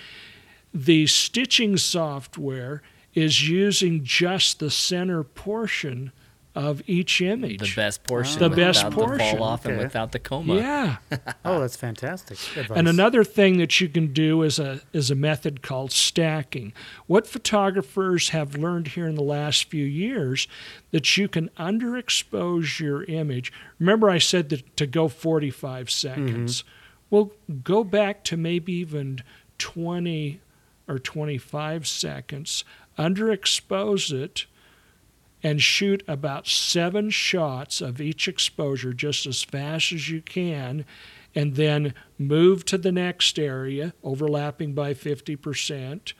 the 0.73 1.07
stitching 1.07 1.77
software 1.77 2.81
is 3.13 3.47
using 3.47 4.03
just 4.03 4.59
the 4.59 4.71
center 4.71 5.23
portion 5.23 6.11
of 6.55 6.83
each 6.85 7.19
image. 7.19 7.59
the 7.75 7.75
best 7.81 8.03
portion. 8.03 8.37
The 8.39 8.49
best 8.49 8.83
without 8.85 8.89
The 8.91 8.95
portion. 8.95 9.37
fall 9.37 9.43
off 9.47 9.65
and 9.65 9.77
without 9.79 10.11
the 10.11 10.19
coma. 10.19 10.55
Yeah. 10.55 10.97
Oh, 11.45 11.59
that's 11.59 11.75
fantastic. 11.75 12.37
Advice. 12.55 12.77
And 12.77 12.87
another 12.87 13.23
thing 13.23 13.57
that 13.57 13.81
you 13.81 13.89
can 13.89 14.13
do 14.13 14.43
is 14.43 14.59
a 14.59 14.81
is 14.93 15.09
a 15.11 15.15
method 15.15 15.61
called 15.63 15.91
stacking. 15.91 16.71
What 17.07 17.25
photographers 17.27 18.29
have 18.29 18.55
learned 18.55 18.89
here 18.89 19.07
in 19.07 19.15
the 19.15 19.23
last 19.23 19.65
few 19.65 19.83
years 19.85 20.47
that 20.91 21.17
you 21.17 21.27
can 21.27 21.49
underexpose 21.57 22.79
your 22.79 23.03
image. 23.05 23.51
Remember 23.79 24.09
I 24.09 24.19
said 24.19 24.49
that 24.49 24.77
to 24.77 24.85
go 24.87 25.07
45 25.07 25.89
seconds. 25.91 26.61
Mm-hmm. 26.61 26.69
Well, 27.09 27.31
go 27.63 27.83
back 27.83 28.23
to 28.25 28.37
maybe 28.37 28.73
even 28.73 29.21
20 29.57 30.39
or 30.87 30.99
25 30.99 31.87
seconds, 31.87 32.63
underexpose 32.97 34.11
it, 34.11 34.45
and 35.41 35.61
shoot 35.61 36.03
about 36.07 36.47
seven 36.47 37.09
shots 37.09 37.81
of 37.81 37.99
each 37.99 38.27
exposure 38.27 38.93
just 38.93 39.25
as 39.25 39.43
fast 39.43 39.91
as 39.91 40.09
you 40.09 40.21
can, 40.21 40.85
and 41.35 41.55
then 41.55 41.93
move 42.17 42.63
to 42.65 42.77
the 42.77 42.91
next 42.91 43.37
area, 43.37 43.93
overlapping 44.03 44.73
by 44.73 44.93
50%, 44.93 46.13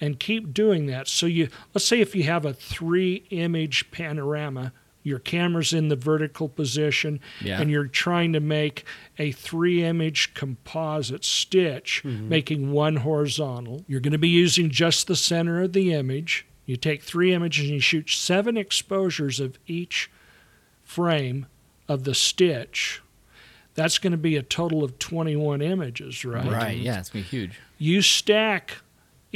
and 0.00 0.20
keep 0.20 0.52
doing 0.52 0.86
that. 0.86 1.08
So 1.08 1.26
you 1.26 1.48
let's 1.74 1.86
say 1.86 2.00
if 2.00 2.14
you 2.14 2.24
have 2.24 2.44
a 2.44 2.52
three 2.52 3.26
image 3.30 3.90
panorama, 3.90 4.72
your 5.06 5.20
camera's 5.20 5.72
in 5.72 5.86
the 5.86 5.94
vertical 5.94 6.48
position 6.48 7.20
Yeah. 7.40 7.60
and 7.60 7.70
you're 7.70 7.86
trying 7.86 8.32
to 8.32 8.40
make 8.40 8.84
a 9.18 9.30
three 9.30 9.84
image 9.84 10.34
composite 10.34 11.24
stitch, 11.24 12.02
mm-hmm. 12.04 12.28
making 12.28 12.72
one 12.72 12.96
horizontal. 12.96 13.84
You're 13.86 14.00
going 14.00 14.10
to 14.12 14.18
be 14.18 14.28
using 14.28 14.68
just 14.68 15.06
the 15.06 15.14
center 15.14 15.62
of 15.62 15.74
the 15.74 15.92
image. 15.94 16.44
You 16.64 16.76
take 16.76 17.04
three 17.04 17.32
images 17.32 17.66
and 17.66 17.74
you 17.74 17.80
shoot 17.80 18.10
seven 18.10 18.56
exposures 18.56 19.38
of 19.38 19.60
each 19.68 20.10
frame 20.82 21.46
of 21.88 22.02
the 22.02 22.14
stitch. 22.14 23.00
That's 23.76 23.98
going 23.98 24.10
to 24.10 24.16
be 24.16 24.34
a 24.34 24.42
total 24.42 24.82
of 24.82 24.98
21 24.98 25.62
images, 25.62 26.24
right? 26.24 26.50
Right. 26.50 26.78
Yeah, 26.78 26.98
it's 26.98 27.10
gonna 27.10 27.22
be 27.22 27.28
huge. 27.28 27.60
You 27.78 28.02
stack 28.02 28.78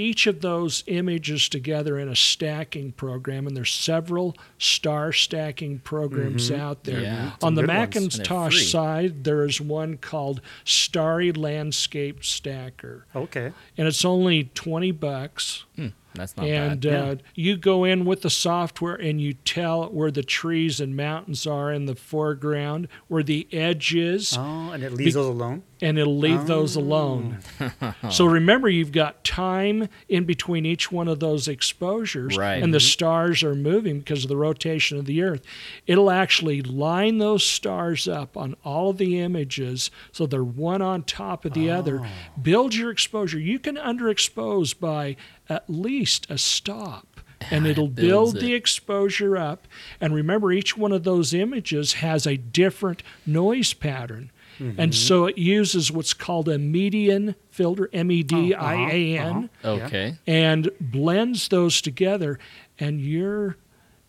each 0.01 0.27
of 0.27 0.41
those 0.41 0.83
images 0.87 1.49
together 1.49 1.99
in 1.99 2.09
a 2.09 2.17
stacking 2.17 2.93
program, 2.93 3.47
and 3.47 3.57
there's 3.57 3.73
several 3.73 4.37
star 4.59 5.13
stacking 5.13 5.79
programs 5.81 6.51
out 6.51 6.85
there. 6.85 7.01
Yeah. 7.01 7.33
On 7.43 7.55
the 7.55 7.61
Some 7.63 7.67
good 7.67 7.69
ones. 7.77 7.97
And 7.97 8.13
they're 8.27 8.37
Macintosh 8.37 8.67
side, 8.71 9.25
there 9.25 9.45
is 9.45 9.61
one 9.61 9.97
called 9.99 10.41
Starry 10.65 11.33
Landscape 11.33 12.25
Stacker, 12.25 13.07
Okay. 13.15 13.53
and 13.77 13.87
it's 13.87 14.05
only 14.05 14.45
20 14.55 14.91
bucks. 14.93 15.65
Hmm, 15.77 15.89
that's 16.15 16.37
not 16.37 16.47
and 16.47 16.81
bad. 16.81 17.19
uh, 17.19 17.23
you 17.35 17.57
go 17.57 17.85
in 17.85 18.05
with 18.05 18.23
the 18.23 18.31
software 18.31 18.95
and 18.95 19.21
you 19.21 19.35
tell 19.35 19.89
where 19.89 20.11
the 20.11 20.23
trees 20.23 20.81
and 20.81 20.97
mountains 20.97 21.47
are 21.47 21.73
in 21.73 21.87
the 21.87 21.95
foreground, 21.95 22.89
where 23.09 23.23
the 23.23 23.47
edge 23.53 23.95
is, 23.95 24.37
Oh, 24.37 24.71
and 24.73 24.83
it 24.83 24.93
leaves 24.93 25.15
Be- 25.15 25.21
those 25.21 25.27
alone. 25.29 25.63
and 25.81 25.99
it'll 25.99 26.19
leave 26.19 26.47
those 26.47 26.77
alone. 26.77 27.39
so 28.11 28.27
remember, 28.27 28.69
you've 28.69 28.93
got 28.93 29.23
time 29.25 29.89
in 30.09 30.25
between 30.25 30.67
each 30.67 30.91
one 30.93 31.09
of 31.09 31.21
those 31.21 31.49
exposures, 31.49 32.37
Right. 32.37 32.63
and 32.63 32.75
the 32.75 32.81
stars 32.81 33.43
are 33.43 33.55
moving 33.55 34.01
because 34.01 34.25
of 34.25 34.29
the 34.29 34.37
rotation 34.37 34.99
of 34.99 35.07
the 35.07 35.23
Earth. 35.23 35.43
It'll 35.87 36.11
actually 36.11 36.61
line 36.63 37.19
those 37.19 37.45
stars 37.45 38.07
up 38.09 38.37
on 38.37 38.57
all 38.65 38.91
of 38.91 38.99
the 38.99 39.19
images 39.21 39.91
so 40.13 40.27
they're 40.27 40.45
one 40.45 40.83
on 40.83 41.03
top 41.05 41.45
of 41.45 41.55
the 41.55 41.71
other. 41.71 42.07
Build 42.41 42.75
your 42.75 42.91
exposure. 42.91 43.39
You 43.39 43.59
can 43.59 43.77
underexpose 43.77 44.79
by 44.79 45.17
at 45.51 45.69
least 45.69 46.27
a 46.31 46.39
stop. 46.39 47.21
And 47.51 47.67
it'll 47.67 47.89
builds 47.89 48.33
build 48.33 48.45
the 48.45 48.53
it. 48.53 48.57
exposure 48.57 49.37
up. 49.37 49.67
And 50.01 50.15
remember, 50.15 50.53
each 50.53 50.77
one 50.77 50.93
of 50.93 51.05
those 51.05 51.35
images 51.35 51.95
has 51.95 52.27
a 52.27 52.37
different 52.37 53.03
noise 53.27 53.73
pattern. 53.73 54.31
And 54.61 54.77
mm-hmm. 54.77 54.93
so 54.93 55.25
it 55.25 55.39
uses 55.39 55.91
what's 55.91 56.13
called 56.13 56.47
a 56.47 56.59
median 56.59 57.35
filter, 57.51 57.89
M 57.95 58.11
E 58.11 58.23
D 58.23 58.53
I 58.53 58.91
A 58.91 59.19
N, 59.19 59.51
uh-huh. 59.65 59.73
uh-huh. 59.75 59.87
okay. 59.87 60.17
and 60.27 60.71
blends 60.81 61.49
those 61.49 61.81
together. 61.81 62.39
And 62.79 63.01
your 63.01 63.57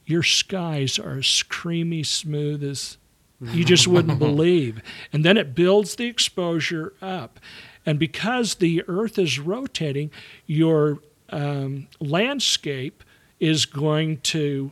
your 0.06 0.24
skies 0.24 1.00
are 1.00 1.20
as 1.20 1.44
creamy 1.44 2.04
smooth 2.04 2.66
as 2.66 2.98
mm-hmm. 3.42 3.56
you 3.56 3.64
just 3.64 3.88
wouldn't 3.88 4.20
believe. 4.28 4.82
And 5.14 5.24
then 5.24 5.38
it 5.38 5.56
builds 5.56 5.96
the 5.96 6.08
exposure 6.08 6.94
up. 7.02 7.40
And 7.86 7.98
because 7.98 8.56
the 8.56 8.84
Earth 8.90 9.18
is 9.18 9.40
rotating, 9.40 10.12
your 10.48 11.00
um, 11.32 11.88
landscape 12.00 13.04
is 13.40 13.66
going 13.66 14.18
to 14.22 14.72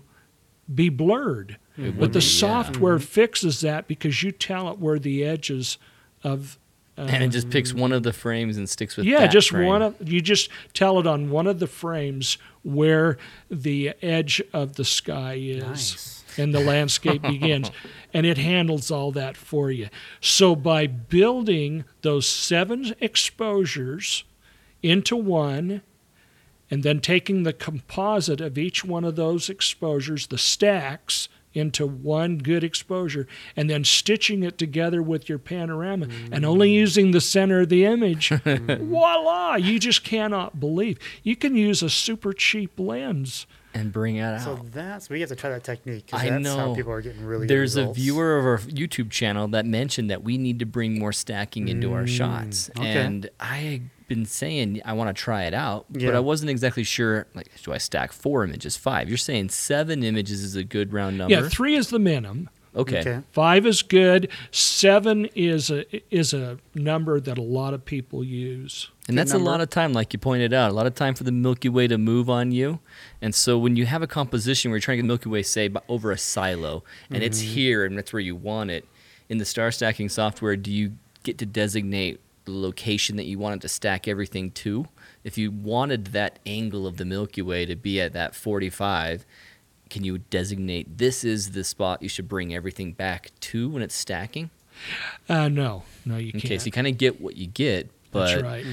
be 0.73 0.89
blurred. 0.89 1.57
But 1.77 2.11
the 2.11 2.21
software 2.21 2.99
fixes 2.99 3.61
that 3.61 3.87
because 3.87 4.21
you 4.21 4.33
tell 4.33 4.69
it 4.69 4.79
where 4.79 4.99
the 4.99 5.23
edges 5.23 5.77
of 6.25 6.59
uh, 6.97 7.03
and 7.03 7.23
it 7.23 7.29
just 7.29 7.49
picks 7.49 7.73
one 7.73 7.93
of 7.93 8.03
the 8.03 8.11
frames 8.11 8.57
and 8.57 8.69
sticks 8.69 8.97
with 8.97 9.05
yeah, 9.05 9.25
just 9.27 9.51
frame. 9.51 9.65
one 9.67 9.81
of 9.81 10.09
you 10.09 10.19
just 10.19 10.49
tell 10.73 10.99
it 10.99 11.07
on 11.07 11.29
one 11.29 11.47
of 11.47 11.59
the 11.59 11.67
frames 11.67 12.37
where 12.63 13.17
the 13.49 13.93
edge 14.01 14.41
of 14.51 14.75
the 14.75 14.83
sky 14.83 15.35
is 15.35 15.63
Nice. 15.63 16.23
and 16.37 16.53
the 16.53 16.59
landscape 16.59 17.21
begins 17.31 17.71
and 18.13 18.25
it 18.25 18.37
handles 18.37 18.91
all 18.91 19.13
that 19.13 19.37
for 19.37 19.71
you. 19.71 19.87
So 20.19 20.57
by 20.57 20.87
building 20.87 21.85
those 22.01 22.27
seven 22.27 22.93
exposures 22.99 24.25
into 24.83 25.15
one 25.15 25.81
and 26.69 26.83
then 26.83 26.99
taking 26.99 27.43
the 27.43 27.53
composite 27.53 28.41
of 28.41 28.57
each 28.57 28.85
one 28.85 29.03
of 29.03 29.15
those 29.15 29.49
exposures, 29.49 30.27
the 30.27 30.37
stacks, 30.37 31.29
into 31.53 31.85
one 31.85 32.37
good 32.37 32.63
exposure, 32.63 33.27
and 33.55 33.69
then 33.69 33.83
stitching 33.83 34.43
it 34.43 34.57
together 34.57 35.01
with 35.01 35.27
your 35.27 35.39
panorama 35.39 36.07
and 36.31 36.45
only 36.45 36.69
mm. 36.69 36.73
using 36.73 37.11
the 37.11 37.21
center 37.21 37.61
of 37.61 37.69
the 37.69 37.85
image, 37.85 38.29
voila! 38.45 39.55
You 39.55 39.79
just 39.79 40.03
cannot 40.03 40.59
believe. 40.59 40.99
You 41.23 41.35
can 41.35 41.55
use 41.55 41.81
a 41.81 41.89
super 41.89 42.33
cheap 42.33 42.79
lens. 42.79 43.47
and 43.73 43.91
bring 43.91 44.17
it 44.17 44.23
out. 44.23 44.41
So 44.41 44.65
that's 44.71 45.09
we 45.09 45.21
have 45.21 45.29
to 45.29 45.35
try 45.35 45.49
that 45.51 45.63
technique 45.63 46.05
because 46.07 46.21
I 46.21 46.29
that's 46.29 46.43
know. 46.43 46.57
how 46.57 46.75
people 46.75 46.91
are 46.91 47.01
getting 47.01 47.25
really. 47.25 47.47
good 47.47 47.55
There's 47.55 47.75
a 47.75 47.91
viewer 47.91 48.37
of 48.37 48.45
our 48.45 48.57
YouTube 48.59 49.09
channel 49.09 49.47
that 49.49 49.65
mentioned 49.65 50.09
that 50.11 50.23
we 50.23 50.37
need 50.37 50.59
to 50.59 50.65
bring 50.65 50.99
more 50.99 51.13
stacking 51.13 51.67
into 51.67 51.93
our 51.93 52.03
mm, 52.03 52.09
shots, 52.09 52.69
okay. 52.77 52.87
and 52.87 53.29
I've 53.39 53.81
been 54.09 54.25
saying 54.25 54.81
I 54.83 54.91
want 54.93 55.15
to 55.15 55.19
try 55.23 55.43
it 55.45 55.53
out, 55.53 55.85
but 55.89 56.13
I 56.13 56.19
wasn't 56.19 56.49
exactly 56.51 56.83
sure. 56.83 57.27
Like, 57.33 57.49
do 57.63 57.71
I 57.71 57.77
stack 57.77 58.11
four 58.11 58.43
images, 58.43 58.75
five? 58.75 59.07
You're 59.07 59.17
saying 59.17 59.49
seven 59.49 60.03
images 60.03 60.43
is 60.43 60.57
a 60.57 60.63
good 60.65 60.91
round 60.91 61.17
number? 61.17 61.33
Yeah, 61.33 61.47
three 61.47 61.75
is 61.75 61.89
the 61.89 61.99
minimum. 61.99 62.49
okay. 62.75 62.99
Okay. 62.99 63.21
Five 63.31 63.65
is 63.65 63.81
good. 63.81 64.29
Seven 64.51 65.25
is 65.35 65.69
a 65.71 65.85
is 66.13 66.33
a 66.33 66.57
number 66.75 67.19
that 67.19 67.37
a 67.37 67.41
lot 67.41 67.73
of 67.73 67.85
people 67.85 68.23
use. 68.23 68.89
And 69.07 69.17
that's 69.17 69.33
a 69.33 69.39
lot 69.39 69.59
of 69.59 69.71
time, 69.71 69.91
like 69.93 70.13
you 70.13 70.19
pointed 70.19 70.53
out, 70.53 70.69
a 70.69 70.73
lot 70.73 70.85
of 70.85 70.93
time 70.93 71.15
for 71.15 71.23
the 71.23 71.31
Milky 71.31 71.67
Way 71.69 71.87
to 71.87 71.97
move 71.97 72.29
on 72.29 72.51
you. 72.51 72.79
And 73.23 73.33
so 73.33 73.57
when 73.57 73.75
you 73.75 73.87
have 73.87 74.03
a 74.03 74.07
composition 74.07 74.69
where 74.69 74.75
you're 74.77 74.81
trying 74.81 74.97
to 74.97 75.01
get 75.01 75.07
the 75.07 75.07
Milky 75.07 75.29
Way, 75.29 75.41
say, 75.41 75.67
over 75.87 76.11
a 76.11 76.17
silo, 76.17 76.83
and 77.09 77.23
it's 77.23 77.41
Mm-hmm. 77.41 77.53
here 77.53 77.85
and 77.85 77.97
that's 77.97 78.13
where 78.13 78.19
you 78.19 78.35
want 78.35 78.69
it, 78.69 78.85
in 79.29 79.39
the 79.39 79.45
star 79.45 79.71
stacking 79.71 80.09
software, 80.09 80.55
do 80.55 80.71
you 80.71 80.93
get 81.23 81.39
to 81.39 81.45
designate 81.47 82.19
the 82.49 82.57
location 82.57 83.15
that 83.17 83.25
you 83.25 83.37
wanted 83.39 83.61
to 83.61 83.69
stack 83.69 84.07
everything 84.07 84.51
to? 84.51 84.87
If 85.23 85.37
you 85.37 85.51
wanted 85.51 86.07
that 86.07 86.39
angle 86.45 86.85
of 86.87 86.97
the 86.97 87.05
Milky 87.05 87.41
Way 87.41 87.65
to 87.65 87.75
be 87.75 87.99
at 88.01 88.13
that 88.13 88.35
45, 88.35 89.25
can 89.89 90.03
you 90.03 90.19
designate 90.19 90.97
this 90.97 91.23
is 91.23 91.51
the 91.51 91.63
spot 91.63 92.01
you 92.01 92.09
should 92.09 92.27
bring 92.27 92.53
everything 92.53 92.93
back 92.93 93.31
to 93.41 93.69
when 93.69 93.81
it's 93.81 93.95
stacking? 93.95 94.49
Uh, 95.27 95.49
no, 95.49 95.83
no, 96.05 96.17
you 96.17 96.29
Okay, 96.29 96.31
can't. 96.39 96.45
Okay, 96.45 96.57
so 96.59 96.65
you 96.65 96.71
kind 96.71 96.87
of 96.87 96.97
get 96.97 97.19
what 97.19 97.35
you 97.35 97.47
get, 97.47 97.89
but 98.11 98.27
That's 98.27 98.43
right. 98.43 98.65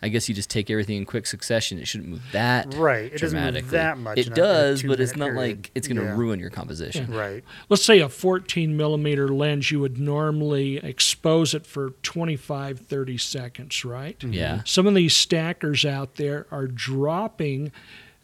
I 0.00 0.08
guess 0.08 0.28
you 0.28 0.34
just 0.34 0.48
take 0.48 0.70
everything 0.70 0.96
in 0.96 1.04
quick 1.06 1.26
succession. 1.26 1.78
It 1.78 1.88
shouldn't 1.88 2.08
move 2.08 2.22
that 2.32 2.72
Right, 2.74 3.12
it 3.12 3.20
doesn't 3.20 3.54
move 3.54 3.70
that 3.70 3.98
much 3.98 4.16
It 4.18 4.28
in 4.28 4.32
a- 4.32 4.36
in 4.36 4.40
a 4.40 4.44
does, 4.44 4.82
but 4.84 5.00
it's 5.00 5.16
not 5.16 5.32
period. 5.32 5.56
like 5.58 5.70
it's 5.74 5.88
going 5.88 5.96
to 5.96 6.04
Yeah. 6.04 6.16
ruin 6.16 6.38
your 6.38 6.50
composition. 6.50 7.12
Right. 7.12 7.42
Let's 7.68 7.84
say 7.84 7.98
a 7.98 8.08
14 8.08 8.76
millimeter 8.76 9.28
lens, 9.28 9.72
you 9.72 9.80
would 9.80 9.98
normally 9.98 10.76
expose 10.76 11.52
it 11.52 11.66
for 11.66 11.90
25, 12.04 12.78
30 12.80 13.18
seconds, 13.18 13.84
right? 13.84 14.16
Mm-hmm. 14.20 14.32
Yeah. 14.34 14.60
Some 14.64 14.86
of 14.86 14.94
these 14.94 15.16
stackers 15.16 15.84
out 15.84 16.14
there 16.14 16.46
are 16.52 16.68
dropping 16.68 17.72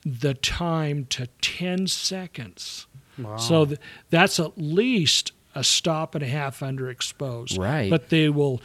the 0.07 0.35
time 0.35 1.07
to 1.11 1.27
10 1.41 1.87
seconds. 1.89 2.87
Wow. 3.19 3.37
So 3.37 3.65
th- 3.67 3.81
that's 4.11 4.39
at 4.39 4.53
least 4.57 5.33
a 5.57 5.65
stop 5.65 6.15
and 6.15 6.23
a 6.23 6.29
half 6.29 6.61
underexposed. 6.61 7.59
Right. 7.59 7.91
But 7.91 8.11
they 8.11 8.29
will 8.29 8.61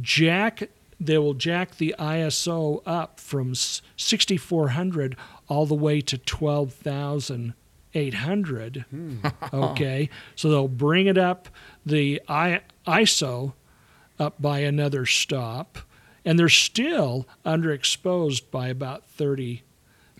jack 0.00 0.68
they 1.00 1.16
will 1.18 1.34
jack 1.34 1.76
the 1.78 1.94
ISO 1.98 2.82
up 2.84 3.18
from 3.18 3.54
6400 3.54 5.16
all 5.48 5.64
the 5.66 5.74
way 5.74 6.00
to 6.02 6.18
12800. 6.18 8.84
Okay. 9.52 10.08
So 10.36 10.48
they'll 10.50 10.68
bring 10.68 11.06
it 11.06 11.18
up 11.18 11.48
the 11.84 12.20
I- 12.28 12.60
ISO 12.86 13.54
up 14.18 14.40
by 14.40 14.60
another 14.60 15.04
stop 15.06 15.78
and 16.24 16.38
they're 16.38 16.48
still 16.50 17.26
underexposed 17.44 18.50
by 18.50 18.68
about 18.68 19.06
30 19.06 19.62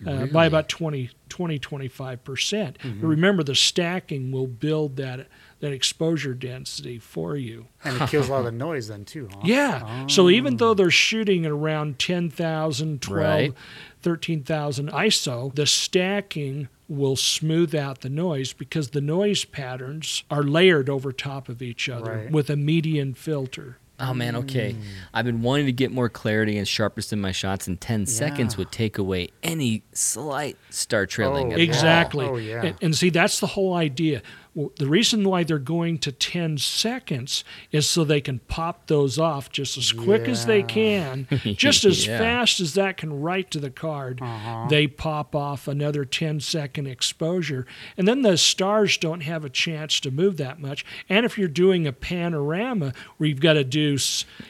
uh, 0.05 0.25
by 0.25 0.47
about 0.47 0.67
20, 0.67 1.11
20 1.29 1.59
25%. 1.59 2.75
But 2.81 3.07
remember, 3.07 3.43
the 3.43 3.53
stacking 3.53 4.31
will 4.31 4.47
build 4.47 4.95
that, 4.95 5.27
that 5.61 5.71
exposure 5.71 6.33
density 6.33 6.99
for 6.99 7.37
you. 7.37 7.67
and 7.83 7.99
it 8.01 8.09
kills 8.09 8.27
a 8.27 8.31
lot 8.31 8.39
of 8.39 8.45
the 8.45 8.51
noise 8.51 8.89
then 8.89 9.05
too. 9.05 9.29
Huh? 9.31 9.41
Yeah. 9.43 10.07
So 10.07 10.25
oh. 10.25 10.29
even 10.29 10.57
though 10.57 10.73
they're 10.73 10.91
shooting 10.91 11.45
at 11.45 11.51
around 11.51 11.97
10,000, 11.99 13.01
12, 13.01 13.21
Right. 13.23 13.53
13,000 14.01 14.89
ISO, 14.91 15.53
the 15.55 15.65
stacking 15.65 16.67
will 16.89 17.15
smooth 17.15 17.73
out 17.73 18.01
the 18.01 18.09
noise 18.09 18.53
because 18.53 18.89
the 18.89 19.01
noise 19.01 19.45
patterns 19.45 20.23
are 20.29 20.43
layered 20.43 20.89
over 20.89 21.11
top 21.11 21.47
of 21.47 21.61
each 21.61 21.87
other 21.87 22.11
Right. 22.11 22.31
with 22.31 22.49
a 22.49 22.55
median 22.57 23.13
filter. 23.13 23.77
Oh 24.03 24.15
man, 24.15 24.35
okay. 24.35 24.73
Mm. 24.73 24.81
I've 25.13 25.25
been 25.25 25.43
wanting 25.43 25.67
to 25.67 25.71
get 25.71 25.91
more 25.91 26.09
clarity 26.09 26.57
and 26.57 26.67
sharpness 26.67 27.13
in 27.13 27.21
my 27.21 27.31
shots, 27.31 27.67
and 27.67 27.79
10 27.79 28.07
seconds 28.07 28.57
would 28.57 28.71
take 28.71 28.97
away 28.97 29.29
any 29.43 29.83
slight 29.93 30.57
star 30.71 31.05
trailing. 31.05 31.49
Oh, 31.49 31.51
at 31.51 31.57
all. 31.57 31.61
Exactly. 31.61 32.25
Oh, 32.25 32.37
yeah. 32.37 32.65
and, 32.65 32.75
and 32.81 32.95
see, 32.95 33.11
that's 33.11 33.39
the 33.39 33.45
whole 33.47 33.75
idea. 33.75 34.23
Well, 34.53 34.73
the 34.77 34.87
reason 34.87 35.23
why 35.23 35.43
they're 35.45 35.57
going 35.59 35.97
to 35.99 36.11
10 36.11 36.57
seconds 36.57 37.45
is 37.71 37.89
so 37.89 38.03
they 38.03 38.19
can 38.19 38.39
pop 38.39 38.87
those 38.87 39.17
off 39.17 39.49
just 39.49 39.77
as 39.77 39.93
quick 39.93 40.27
as 40.27 40.45
they 40.45 40.61
can, 40.61 41.25
just 41.55 41.85
as 41.85 42.05
Yeah. 42.05 42.17
fast 42.17 42.59
as 42.59 42.73
that 42.73 42.97
can 42.97 43.21
write 43.21 43.49
to 43.51 43.59
the 43.61 43.69
card. 43.69 44.19
Uh-huh. 44.21 44.67
They 44.69 44.87
pop 44.87 45.35
off 45.35 45.69
another 45.69 46.03
10 46.03 46.41
second 46.41 46.87
exposure. 46.87 47.65
And 47.97 48.07
then 48.07 48.23
the 48.23 48.37
stars 48.37 48.97
don't 48.97 49.21
have 49.21 49.45
a 49.45 49.49
chance 49.49 50.01
to 50.01 50.11
move 50.11 50.35
that 50.37 50.59
much. 50.59 50.83
And 51.07 51.25
if 51.25 51.37
you're 51.37 51.47
doing 51.47 51.87
a 51.87 51.93
panorama 51.93 52.91
where 53.17 53.29
you've 53.29 53.39
got 53.39 53.53
to 53.53 53.63
do, 53.63 53.97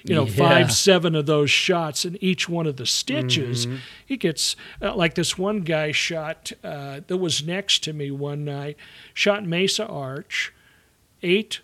you 0.03 0.15
know, 0.15 0.25
Yeah. 0.25 0.33
five, 0.33 0.71
seven 0.71 1.13
of 1.15 1.27
those 1.27 1.51
shots 1.51 2.05
in 2.05 2.17
each 2.23 2.49
one 2.49 2.65
of 2.65 2.77
the 2.77 2.87
stitches, 2.87 3.67
Mm-hmm. 3.67 3.75
He 4.12 4.18
gets 4.18 4.57
uh, 4.82 4.93
like 4.93 5.16
this 5.16 5.38
one 5.38 5.62
guy 5.62 5.93
shot 5.93 6.51
uh, 6.66 6.99
that 7.07 7.16
was 7.18 7.41
next 7.45 7.82
to 7.86 7.93
me 7.93 8.12
one 8.12 8.43
night, 8.43 8.76
shot 9.14 9.45
Mesa 9.45 9.88
Arch, 9.88 10.53
eight 11.24 11.62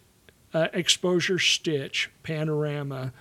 uh, 0.54 0.70
exposure 0.72 1.40
stitch 1.40 2.10
panorama 2.24 3.12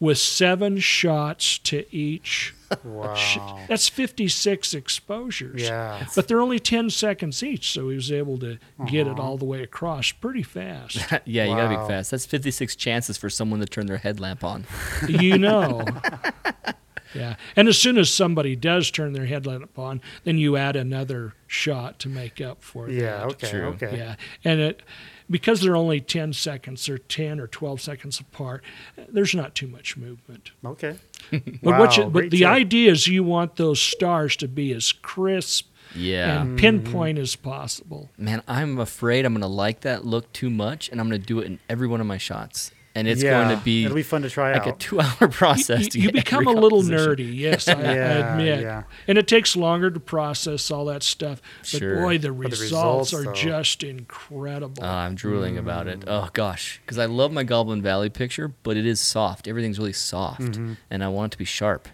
with 0.00 0.18
seven 0.18 0.78
shots 0.78 1.56
to 1.58 1.84
each. 1.92 2.54
Wow. 2.84 3.14
sh- 3.14 3.38
That's 3.68 3.88
56 3.88 4.74
exposures. 4.74 5.62
Yeah. 5.62 6.06
But 6.14 6.28
they're 6.28 6.40
only 6.42 6.58
10 6.60 6.90
seconds 6.90 7.42
each, 7.42 7.70
so 7.72 7.88
he 7.88 7.96
was 7.96 8.12
able 8.12 8.36
to 8.38 8.58
get 8.86 9.06
Uh-huh. 9.06 9.16
it 9.16 9.18
all 9.18 9.38
the 9.38 9.44
way 9.46 9.62
across 9.62 10.12
pretty 10.12 10.42
fast. 10.42 10.98
yeah, 11.24 11.44
you 11.46 11.56
gotta 11.56 11.70
be 11.80 11.88
fast. 11.88 12.10
That's 12.10 12.26
56 12.26 12.76
chances 12.76 13.16
for 13.16 13.30
someone 13.30 13.60
to 13.60 13.66
turn 13.66 13.86
their 13.86 13.96
headlamp 13.96 14.44
on. 14.44 14.66
you 15.08 15.38
know. 15.38 15.84
Yeah. 17.14 17.36
And 17.56 17.68
as 17.68 17.78
soon 17.78 17.98
as 17.98 18.10
somebody 18.10 18.56
does 18.56 18.90
turn 18.90 19.12
their 19.12 19.26
headlamp 19.26 19.78
on, 19.78 20.00
then 20.24 20.38
you 20.38 20.56
add 20.56 20.76
another 20.76 21.34
shot 21.46 21.98
to 22.00 22.08
make 22.08 22.40
up 22.40 22.62
for 22.62 22.88
Yeah. 22.90 23.18
that. 23.18 23.26
Okay. 23.26 23.50
True. 23.50 23.66
Okay. 23.68 23.96
Yeah. 23.96 24.16
And 24.44 24.60
it 24.60 24.82
because 25.30 25.60
they're 25.60 25.76
only 25.76 26.00
10 26.00 26.32
seconds 26.32 26.88
or 26.88 26.96
10 26.98 27.38
or 27.38 27.46
12 27.46 27.80
seconds 27.80 28.18
apart, 28.18 28.64
there's 29.08 29.34
not 29.34 29.54
too 29.54 29.66
much 29.68 29.96
movement. 29.96 30.52
Okay. 30.64 30.96
But 31.30 31.62
Wow, 31.62 31.78
what 31.80 31.96
you, 31.96 32.04
but 32.06 32.30
the 32.30 32.38
tip. 32.38 32.48
idea 32.48 32.92
is 32.92 33.06
you 33.06 33.22
want 33.24 33.56
those 33.56 33.80
stars 33.80 34.36
to 34.36 34.48
be 34.48 34.72
as 34.72 34.92
crisp 34.92 35.66
Yeah. 35.94 36.40
and 36.40 36.48
mm-hmm. 36.50 36.56
pinpoint 36.56 37.18
as 37.18 37.36
possible. 37.36 38.10
Man, 38.16 38.42
I'm 38.48 38.78
afraid 38.78 39.24
I'm 39.26 39.34
gonna 39.34 39.46
like 39.48 39.80
that 39.80 40.06
look 40.06 40.32
too 40.32 40.48
much, 40.50 40.88
and 40.88 41.00
I'm 41.00 41.06
gonna 41.08 41.18
do 41.18 41.40
it 41.40 41.46
in 41.46 41.58
every 41.68 41.86
one 41.88 42.00
of 42.00 42.06
my 42.06 42.18
shots, 42.18 42.70
and 42.94 43.06
it's 43.06 43.22
yeah. 43.22 43.30
going 43.44 43.56
to 43.56 43.64
be 43.64 43.84
It'll 43.84 43.94
be 43.94 44.02
fun 44.02 44.22
to 44.22 44.30
try 44.30 44.52
like 44.52 44.66
a 44.66 44.72
two-hour 44.72 45.28
process. 45.30 45.84
You, 45.84 45.90
to 45.90 45.98
you 46.00 46.04
get 46.10 46.14
become 46.24 46.46
a 46.46 46.52
little 46.52 46.82
nerdy, 46.82 47.36
yes, 47.36 47.68
I, 47.68 47.72
I 47.74 47.76
admit. 48.32 48.60
yeah. 48.62 48.82
And 49.06 49.18
it 49.18 49.28
takes 49.28 49.54
longer 49.56 49.90
to 49.90 50.00
process 50.00 50.70
all 50.70 50.84
that 50.86 51.02
stuff. 51.02 51.40
But 51.60 51.66
Sure. 51.68 51.96
boy, 52.02 52.18
the 52.18 52.30
But 52.32 52.50
the 52.50 52.56
results, 52.56 53.12
results, 53.12 53.14
are 53.14 53.24
though. 53.24 53.32
just 53.34 53.82
incredible. 53.84 54.82
Oh, 54.82 54.88
I'm 54.88 55.14
drooling 55.14 55.58
about 55.58 55.86
Mm. 55.86 55.92
it. 56.02 56.04
Oh 56.06 56.28
gosh, 56.32 56.80
because 56.84 56.98
I 56.98 57.04
love 57.06 57.30
my 57.32 57.44
Goblin 57.44 57.82
Valley 57.82 58.08
picture, 58.10 58.52
but 58.62 58.76
it 58.76 58.86
is 58.86 59.00
soft. 59.00 59.46
Everything's 59.46 59.78
really 59.78 59.92
soft, 59.92 60.40
Mm-hmm. 60.40 60.72
and 60.90 61.04
I 61.04 61.08
want 61.08 61.30
it 61.30 61.32
to 61.32 61.38
be 61.38 61.44
sharp. 61.44 61.88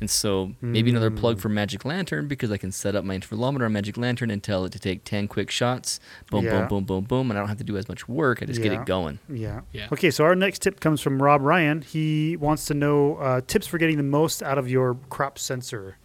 And 0.00 0.08
so 0.10 0.52
maybe 0.60 0.90
another 0.90 1.10
Mm. 1.10 1.16
plug 1.16 1.38
for 1.40 1.48
Magic 1.48 1.84
Lantern 1.84 2.28
because 2.28 2.50
I 2.50 2.56
can 2.56 2.72
set 2.72 2.94
up 2.94 3.04
my 3.04 3.18
intervalometer 3.18 3.64
on 3.64 3.72
Magic 3.72 3.96
Lantern 3.96 4.30
and 4.30 4.42
tell 4.42 4.64
it 4.64 4.72
to 4.72 4.78
take 4.78 5.04
10 5.04 5.28
quick 5.28 5.50
shots. 5.50 6.00
Boom, 6.30 6.44
Yeah. 6.44 6.60
boom, 6.66 6.68
boom, 6.68 6.84
boom, 6.84 7.04
boom, 7.04 7.30
and 7.30 7.38
I 7.38 7.42
don't 7.42 7.48
have 7.48 7.58
to 7.58 7.64
do 7.64 7.76
as 7.76 7.88
much 7.88 8.08
work. 8.08 8.42
I 8.42 8.46
just 8.46 8.62
get 8.62 8.72
it 8.72 8.84
going. 8.86 9.18
Yeah. 9.28 9.60
Yeah. 9.72 9.88
Okay, 9.92 10.10
so 10.10 10.24
our 10.24 10.34
next 10.34 10.62
tip 10.62 10.80
comes 10.80 11.00
from 11.00 11.22
Rob 11.22 11.42
Ryan. 11.42 11.82
He 11.82 12.36
wants 12.36 12.64
to 12.66 12.74
know 12.74 13.16
uh, 13.16 13.40
tips 13.46 13.66
for 13.66 13.78
getting 13.78 13.96
the 13.96 14.02
most 14.02 14.42
out 14.42 14.58
of 14.58 14.68
your 14.70 14.96
crop 15.08 15.38
sensor. 15.38 15.96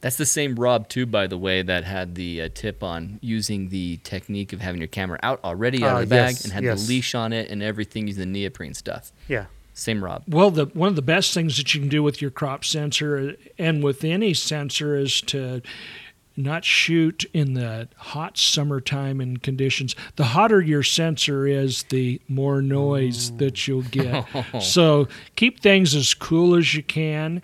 That's 0.00 0.16
the 0.16 0.26
same 0.26 0.56
Rob 0.56 0.88
too, 0.88 1.06
by 1.06 1.28
the 1.28 1.38
way, 1.38 1.62
that 1.62 1.84
had 1.84 2.16
the 2.16 2.42
uh, 2.42 2.48
tip 2.52 2.82
on 2.82 3.20
using 3.22 3.68
the 3.68 3.98
technique 4.02 4.52
of 4.52 4.60
having 4.60 4.80
your 4.80 4.88
camera 4.88 5.16
out 5.22 5.38
already 5.44 5.84
out 5.84 5.90
Ah, 5.90 5.94
of 6.00 6.08
the 6.08 6.14
bag 6.16 6.30
yes, 6.32 6.42
and 6.44 6.52
had 6.52 6.64
yes. 6.64 6.82
the 6.82 6.88
leash 6.88 7.14
on 7.14 7.32
it 7.32 7.48
and 7.50 7.62
everything 7.62 8.08
using 8.08 8.20
the 8.22 8.26
neoprene 8.26 8.74
stuff. 8.74 9.12
Yeah. 9.28 9.46
Same 9.74 10.04
Rob. 10.04 10.24
Well, 10.28 10.50
the 10.50 10.66
one 10.66 10.88
of 10.88 10.96
the 10.96 11.02
best 11.02 11.32
things 11.34 11.56
that 11.56 11.72
you 11.74 11.80
can 11.80 11.88
do 11.88 12.02
with 12.02 12.20
your 12.20 12.30
crop 12.30 12.64
sensor 12.64 13.36
and 13.58 13.82
with 13.82 14.04
any 14.04 14.34
sensor 14.34 14.96
is 14.96 15.20
to 15.22 15.62
not 16.36 16.64
shoot 16.64 17.24
in 17.34 17.54
the 17.54 17.88
hot 17.96 18.38
summertime 18.38 19.20
and 19.20 19.42
conditions. 19.42 19.94
The 20.16 20.24
hotter 20.24 20.60
your 20.62 20.82
sensor 20.82 21.46
is, 21.46 21.82
the 21.84 22.20
more 22.28 22.62
noise 22.62 23.32
that 23.36 23.66
you'll 23.68 23.82
get. 23.82 24.26
so 24.62 25.08
keep 25.36 25.60
things 25.60 25.94
as 25.94 26.14
cool 26.14 26.54
as 26.54 26.74
you 26.74 26.82
can. 26.82 27.42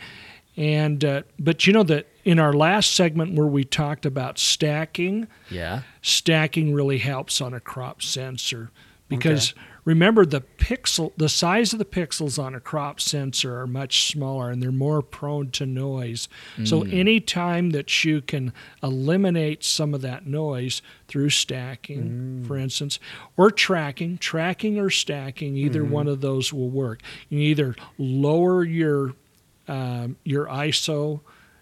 And 0.56 1.04
uh, 1.04 1.22
but 1.38 1.66
you 1.66 1.72
know 1.72 1.82
that 1.84 2.06
in 2.24 2.38
our 2.38 2.52
last 2.52 2.94
segment 2.94 3.34
where 3.34 3.46
we 3.46 3.64
talked 3.64 4.04
about 4.04 4.38
stacking, 4.38 5.28
Yeah. 5.50 5.82
stacking 6.02 6.74
really 6.74 6.98
helps 6.98 7.40
on 7.40 7.54
a 7.54 7.60
crop 7.60 8.02
sensor 8.02 8.70
because 9.08 9.54
remember 9.88 10.26
the 10.26 10.42
pixel 10.58 11.12
the 11.16 11.30
size 11.30 11.72
of 11.72 11.78
the 11.78 11.84
pixels 11.84 12.38
on 12.38 12.54
a 12.54 12.60
crop 12.60 13.00
sensor 13.00 13.58
are 13.58 13.66
much 13.66 14.12
smaller 14.12 14.50
and 14.50 14.62
they're 14.62 14.70
more 14.70 15.00
prone 15.00 15.50
to 15.50 15.64
noise. 15.64 16.28
So 16.64 16.84
hmm. 16.84 16.90
any 16.92 17.20
time 17.20 17.70
that 17.70 18.04
you 18.04 18.20
can 18.20 18.52
eliminate 18.82 19.64
some 19.64 19.94
of 19.94 20.02
that 20.02 20.26
noise 20.26 20.82
through 21.06 21.30
stacking 21.30 22.02
hmm. 22.02 22.44
for 22.44 22.58
instance 22.58 22.98
or 23.38 23.50
tracking 23.50 24.18
tracking 24.18 24.78
or 24.78 24.90
stacking 24.90 25.56
either 25.56 25.82
hmm. 25.82 25.90
one 25.90 26.06
of 26.06 26.20
those 26.20 26.52
will 26.52 26.68
work. 26.68 27.00
You 27.30 27.38
either 27.38 27.74
lower 27.96 28.64
your 28.64 29.14
um, 29.68 30.16
your 30.22 30.48
ISO 30.48 31.20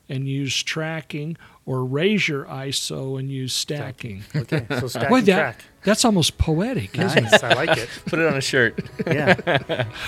and 0.09 0.29
use 0.29 0.63
tracking, 0.63 1.37
or 1.65 1.85
raise 1.85 2.29
your 2.29 2.45
ISO 2.45 3.19
and 3.19 3.31
use 3.31 3.53
stacking. 3.53 4.23
Okay. 4.35 4.67
So 4.79 4.89
stack 4.89 5.09
Boy, 5.09 5.19
and 5.19 5.27
that, 5.27 5.37
track. 5.39 5.65
that's 5.83 6.05
almost 6.05 6.39
poetic, 6.39 6.99
isn't 6.99 7.27
it? 7.27 7.45
I 7.45 7.55
like 7.55 7.77
it. 7.79 7.89
Put 8.07 8.19
it 8.19 8.27
on 8.27 8.37
a 8.37 8.41
shirt. 8.41 8.79
Yeah. 9.07 9.89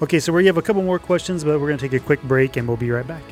Okay, 0.00 0.20
so 0.20 0.32
we 0.32 0.46
have 0.46 0.56
a 0.56 0.62
couple 0.62 0.82
more 0.84 1.00
questions, 1.00 1.42
but 1.42 1.58
we're 1.60 1.66
going 1.66 1.76
to 1.78 1.88
take 1.88 2.00
a 2.00 2.04
quick 2.04 2.22
break 2.22 2.56
and 2.56 2.68
we'll 2.68 2.76
be 2.76 2.88
right 2.88 3.04
back. 3.04 3.22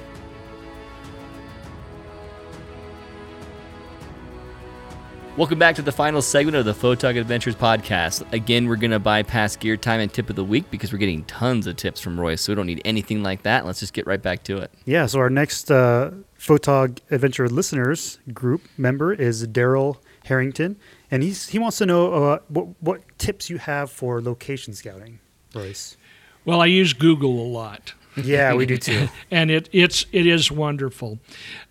Welcome 5.37 5.59
back 5.59 5.77
to 5.77 5.83
the 5.83 5.93
final 5.93 6.23
segment 6.23 6.57
of 6.57 6.65
the 6.65 6.73
Photog 6.73 7.21
Adventures 7.21 7.55
podcast. 7.55 8.25
Again, 8.33 8.67
we're 8.67 8.77
going 8.77 8.93
to 8.93 8.99
bypass 8.99 9.55
gear 9.55 9.77
time 9.77 10.01
and 10.01 10.11
tip 10.11 10.31
of 10.31 10.37
the 10.37 10.43
week 10.43 10.71
because 10.71 10.95
we're 10.95 10.99
getting 10.99 11.25
tons 11.25 11.67
of 11.67 11.77
tips 11.77 12.01
from 12.01 12.19
Roy, 12.19 12.37
so 12.37 12.53
we 12.53 12.55
don't 12.57 12.65
need 12.65 12.81
anything 12.87 13.23
like 13.23 13.43
that. 13.43 13.67
Let's 13.67 13.81
just 13.81 13.93
get 13.93 14.07
right 14.07 14.23
back 14.23 14.45
to 14.45 14.57
it. 14.57 14.71
Yeah, 14.87 15.05
so 15.05 15.19
our 15.19 15.29
next 15.29 15.71
uh, 15.71 16.13
Photog 16.39 17.01
Adventure 17.11 17.51
listeners 17.51 18.19
group 18.33 18.63
member 18.79 19.13
is 19.13 19.47
Daryl 19.47 19.99
Harrington, 20.25 20.79
and 21.11 21.23
he's 21.23 21.51
he 21.51 21.59
wants 21.59 21.77
to 21.79 21.87
know 21.87 22.15
uh, 22.15 22.39
what 22.49 22.69
what 22.81 23.03
tips 23.19 23.51
you 23.51 23.59
have 23.59 23.91
for 23.91 24.23
location 24.23 24.73
scouting, 24.73 25.19
Royce. 25.55 25.99
Well, 26.47 26.63
I 26.63 26.67
use 26.67 26.95
Google 26.95 27.39
a 27.39 27.45
lot. 27.47 27.93
Yeah, 28.17 28.55
we 28.55 28.67
do 28.67 28.77
too. 28.89 29.09
and 29.31 29.51
it 29.51 29.69
it's 29.73 30.07
it 30.13 30.27
is 30.27 30.51
wonderful. 30.51 31.19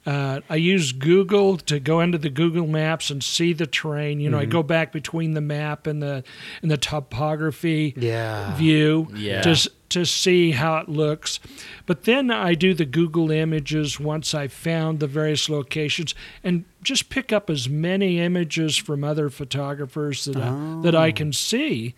Uh, 0.05 0.41
I 0.49 0.57
use 0.57 0.91
Google 0.91 1.57
to 1.57 1.79
go 1.79 1.99
into 1.99 2.17
the 2.19 2.29
Google 2.29 2.67
Maps 2.67 3.09
and 3.09 3.23
see 3.23 3.53
the 3.53 3.65
terrain. 3.65 4.19
You 4.19 4.29
know, 4.29 4.37
I 4.37 4.45
go 4.45 4.61
back 4.61 4.91
between 4.91 5.33
the 5.33 5.41
map 5.41 5.87
and 5.87 6.01
the 6.01 6.23
and 6.61 6.69
the 6.69 6.77
topography 6.77 7.93
Yeah. 7.97 8.55
view 8.55 9.07
Yeah. 9.15 9.41
to 9.41 9.69
to 9.89 10.05
see 10.05 10.51
how 10.51 10.77
it 10.77 10.89
looks. 10.89 11.39
But 11.85 12.03
then 12.03 12.29
I 12.29 12.53
do 12.53 12.73
the 12.73 12.85
Google 12.85 13.31
images 13.31 13.99
once 13.99 14.33
I've 14.35 14.51
found 14.51 14.99
the 14.99 15.07
various 15.07 15.47
locations 15.47 16.13
and 16.43 16.65
just 16.83 17.09
pick 17.09 17.31
up 17.31 17.49
as 17.49 17.69
many 17.69 18.19
images 18.19 18.75
from 18.77 19.03
other 19.03 19.29
photographers 19.29 20.25
that 20.25 20.37
I, 20.37 20.79
that 20.83 20.95
I 20.95 21.11
can 21.11 21.31
see 21.33 21.93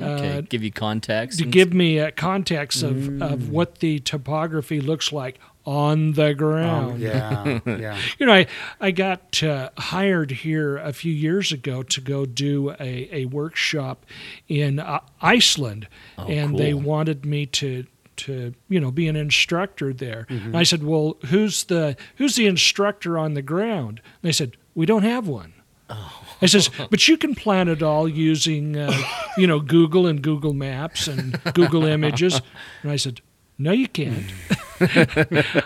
Okay, 0.00 0.38
Uh, 0.38 0.40
give 0.42 0.62
you 0.62 0.70
context. 0.72 1.38
to 1.38 1.46
give 1.46 1.72
me 1.72 1.98
a 1.98 2.10
context 2.10 2.82
of, 2.82 3.22
of 3.22 3.48
what 3.50 3.76
the 3.78 3.98
topography 4.00 4.80
looks 4.80 5.10
like 5.12 5.38
on 5.64 6.12
the 6.12 6.32
ground. 6.34 6.94
Um, 6.94 7.00
yeah, 7.00 7.60
yeah. 7.66 7.98
You 8.18 8.26
know, 8.26 8.32
I, 8.34 8.46
I 8.80 8.90
got 8.92 9.42
uh, 9.42 9.70
hired 9.78 10.30
here 10.30 10.76
a 10.76 10.92
few 10.92 11.12
years 11.12 11.50
ago 11.50 11.82
to 11.82 12.00
go 12.00 12.24
do 12.26 12.70
a, 12.78 13.08
a 13.10 13.24
workshop 13.24 14.04
in 14.48 14.78
uh, 14.78 15.00
Iceland, 15.22 15.88
and 16.18 16.58
they 16.58 16.74
wanted 16.74 17.24
me 17.24 17.46
to 17.46 17.84
to 18.16 18.54
you 18.68 18.80
know 18.80 18.90
be 18.90 19.08
an 19.08 19.16
instructor 19.16 19.92
there. 19.92 20.26
And 20.28 20.56
I 20.56 20.62
said, 20.62 20.82
"Well, 20.84 21.16
who's 21.26 21.64
the 21.64 21.96
who's 22.16 22.36
the 22.36 22.46
instructor 22.46 23.18
on 23.18 23.34
the 23.34 23.42
ground?" 23.42 24.00
And 24.22 24.28
they 24.28 24.32
said, 24.32 24.56
"We 24.74 24.86
don't 24.86 25.02
have 25.04 25.26
one." 25.26 25.52
I 25.88 26.46
says, 26.46 26.68
but 26.90 27.08
you 27.08 27.16
can 27.16 27.34
plan 27.34 27.68
it 27.68 27.82
all 27.82 28.08
using, 28.08 28.76
uh, 28.76 28.92
you 29.38 29.46
know, 29.46 29.60
Google 29.60 30.06
and 30.06 30.20
Google 30.20 30.52
Maps 30.52 31.08
and 31.08 31.40
Google 31.54 31.84
Images. 31.84 32.40
And 32.82 32.90
I 32.90 32.96
said, 32.96 33.20
no, 33.58 33.72
you 33.72 33.88
can't. 33.88 34.24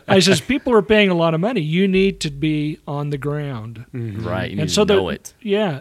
I 0.06 0.20
says, 0.20 0.40
people 0.40 0.72
are 0.72 0.82
paying 0.82 1.08
a 1.08 1.14
lot 1.14 1.34
of 1.34 1.40
money. 1.40 1.60
You 1.60 1.88
need 1.88 2.20
to 2.20 2.30
be 2.30 2.78
on 2.86 3.10
the 3.10 3.18
ground. 3.18 3.84
right, 3.92 4.50
you 4.50 4.56
need 4.56 4.62
and 4.62 4.68
to 4.68 4.74
so 4.74 4.84
know 4.84 5.06
the, 5.06 5.14
it. 5.14 5.34
Yeah. 5.40 5.80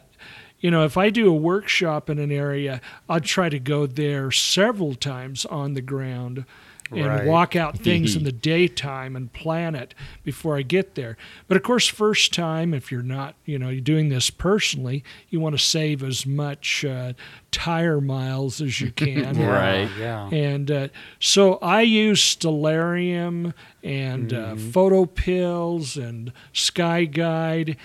you 0.59 0.71
know, 0.71 0.85
if 0.85 0.97
I 0.97 1.09
do 1.09 1.29
a 1.29 1.33
workshop 1.33 2.09
in 2.09 2.17
an 2.17 2.31
area, 2.31 2.81
I'll 3.07 3.19
try 3.19 3.49
to 3.49 3.59
go 3.59 3.85
there 3.85 4.31
several 4.31 4.95
times 4.95 5.45
on 5.45 5.73
the 5.73 5.81
ground 5.81 6.45
and 6.91 7.05
Right. 7.05 7.25
walk 7.25 7.55
out 7.55 7.77
things 7.77 8.15
in 8.15 8.23
the 8.23 8.31
daytime 8.31 9.15
and 9.15 9.31
plan 9.31 9.75
it 9.75 9.93
before 10.23 10.57
I 10.57 10.61
get 10.63 10.95
there. 10.95 11.17
But 11.47 11.57
of 11.57 11.63
course, 11.63 11.87
first 11.87 12.33
time, 12.33 12.73
if 12.73 12.91
you're 12.91 13.03
not, 13.03 13.35
you 13.45 13.59
know, 13.59 13.69
you're 13.69 13.81
doing 13.81 14.09
this 14.09 14.29
personally, 14.29 15.03
you 15.29 15.39
want 15.39 15.55
to 15.57 15.63
save 15.63 16.03
as 16.03 16.25
much 16.25 16.83
uh, 16.85 17.13
tire 17.51 18.01
miles 18.01 18.59
as 18.61 18.81
you 18.81 18.91
can. 18.95 19.37
Right. 19.39 19.89
Yeah. 19.99 20.29
And 20.29 20.71
uh, 20.71 20.87
so 21.19 21.55
I 21.61 21.81
use 21.81 22.21
Stellarium 22.35 23.53
and 23.83 24.33
uh, 24.33 24.55
photo 24.55 25.05
pills 25.05 25.95
and 25.97 26.31
Sky 26.53 27.05
Guide. 27.05 27.77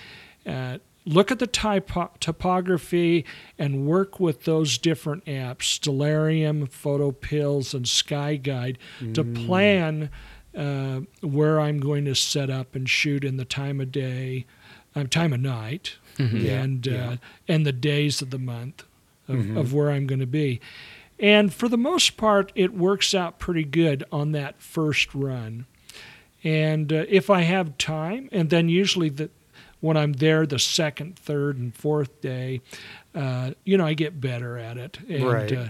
Uh, 1.07 1.13
look 1.13 1.31
at 1.31 1.39
the 1.39 1.47
typo- 1.47 2.11
topography 2.19 3.25
and 3.57 3.85
work 3.85 4.19
with 4.19 4.43
those 4.45 4.77
different 4.77 5.25
apps, 5.25 5.79
Stellarium, 5.79 6.69
photo 6.69 7.11
pills, 7.11 7.73
and 7.73 7.87
Sky 7.87 8.35
Guide, 8.35 8.77
to 9.13 9.23
plan 9.23 10.09
uh, 10.55 11.01
where 11.21 11.59
I'm 11.59 11.79
going 11.79 12.05
to 12.05 12.15
set 12.15 12.49
up 12.49 12.75
and 12.75 12.89
shoot 12.89 13.23
in 13.23 13.37
the 13.37 13.45
time 13.45 13.81
of 13.81 13.91
day, 13.91 14.45
uh, 14.95 15.03
time 15.03 15.33
of 15.33 15.39
night, 15.41 15.97
Yeah, 16.17 16.61
and 16.61 16.87
uh, 16.87 16.91
yeah. 16.91 17.15
and 17.47 17.65
the 17.65 17.73
days 17.73 18.21
of 18.21 18.29
the 18.29 18.39
month 18.39 18.83
of, 19.27 19.57
of 19.57 19.73
where 19.73 19.91
I'm 19.91 20.07
going 20.07 20.21
to 20.21 20.25
be. 20.27 20.61
And 21.19 21.53
for 21.53 21.67
the 21.69 21.77
most 21.77 22.15
part, 22.17 22.51
it 22.55 22.73
works 22.73 23.13
out 23.13 23.39
pretty 23.39 23.63
good 23.63 24.03
on 24.11 24.31
that 24.33 24.61
first 24.61 25.13
run. 25.15 25.65
And 26.43 26.93
uh, 26.93 27.05
if 27.09 27.29
I 27.29 27.41
have 27.41 27.77
time, 27.77 28.29
and 28.31 28.49
then 28.49 28.69
usually 28.69 29.09
the, 29.09 29.29
when 29.81 29.97
I'm 29.97 30.13
there 30.13 30.45
the 30.45 30.59
second, 30.59 31.17
third, 31.17 31.57
and 31.57 31.73
fourth 31.75 32.21
day, 32.21 32.61
uh, 33.13 33.51
you 33.63 33.77
know, 33.77 33.85
I 33.85 33.93
get 33.93 34.19
better 34.21 34.57
at 34.57 34.77
it. 34.77 34.99
And, 35.09 35.23
Right. 35.23 35.51
Uh, 35.51 35.69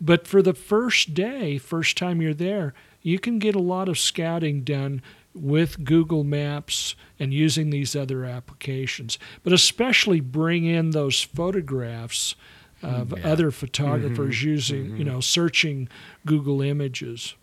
but 0.00 0.26
for 0.26 0.40
the 0.40 0.54
first 0.54 1.12
day, 1.12 1.58
first 1.58 1.96
time 1.98 2.22
you're 2.22 2.32
there, 2.32 2.72
you 3.02 3.18
can 3.18 3.38
get 3.38 3.54
a 3.54 3.60
lot 3.60 3.88
of 3.88 3.98
scouting 3.98 4.62
done 4.62 5.02
with 5.34 5.84
Google 5.84 6.24
Maps 6.24 6.94
and 7.18 7.32
using 7.34 7.70
these 7.70 7.94
other 7.94 8.24
applications. 8.24 9.18
But 9.44 9.52
especially 9.52 10.20
bring 10.20 10.64
in 10.64 10.90
those 10.90 11.20
photographs 11.22 12.34
of 12.82 13.12
Yeah. 13.16 13.28
other 13.28 13.50
photographers 13.50 14.42
using, 14.42 14.96
you 14.96 15.04
know, 15.04 15.20
searching 15.20 15.88
Google 16.24 16.62
Images. 16.62 17.34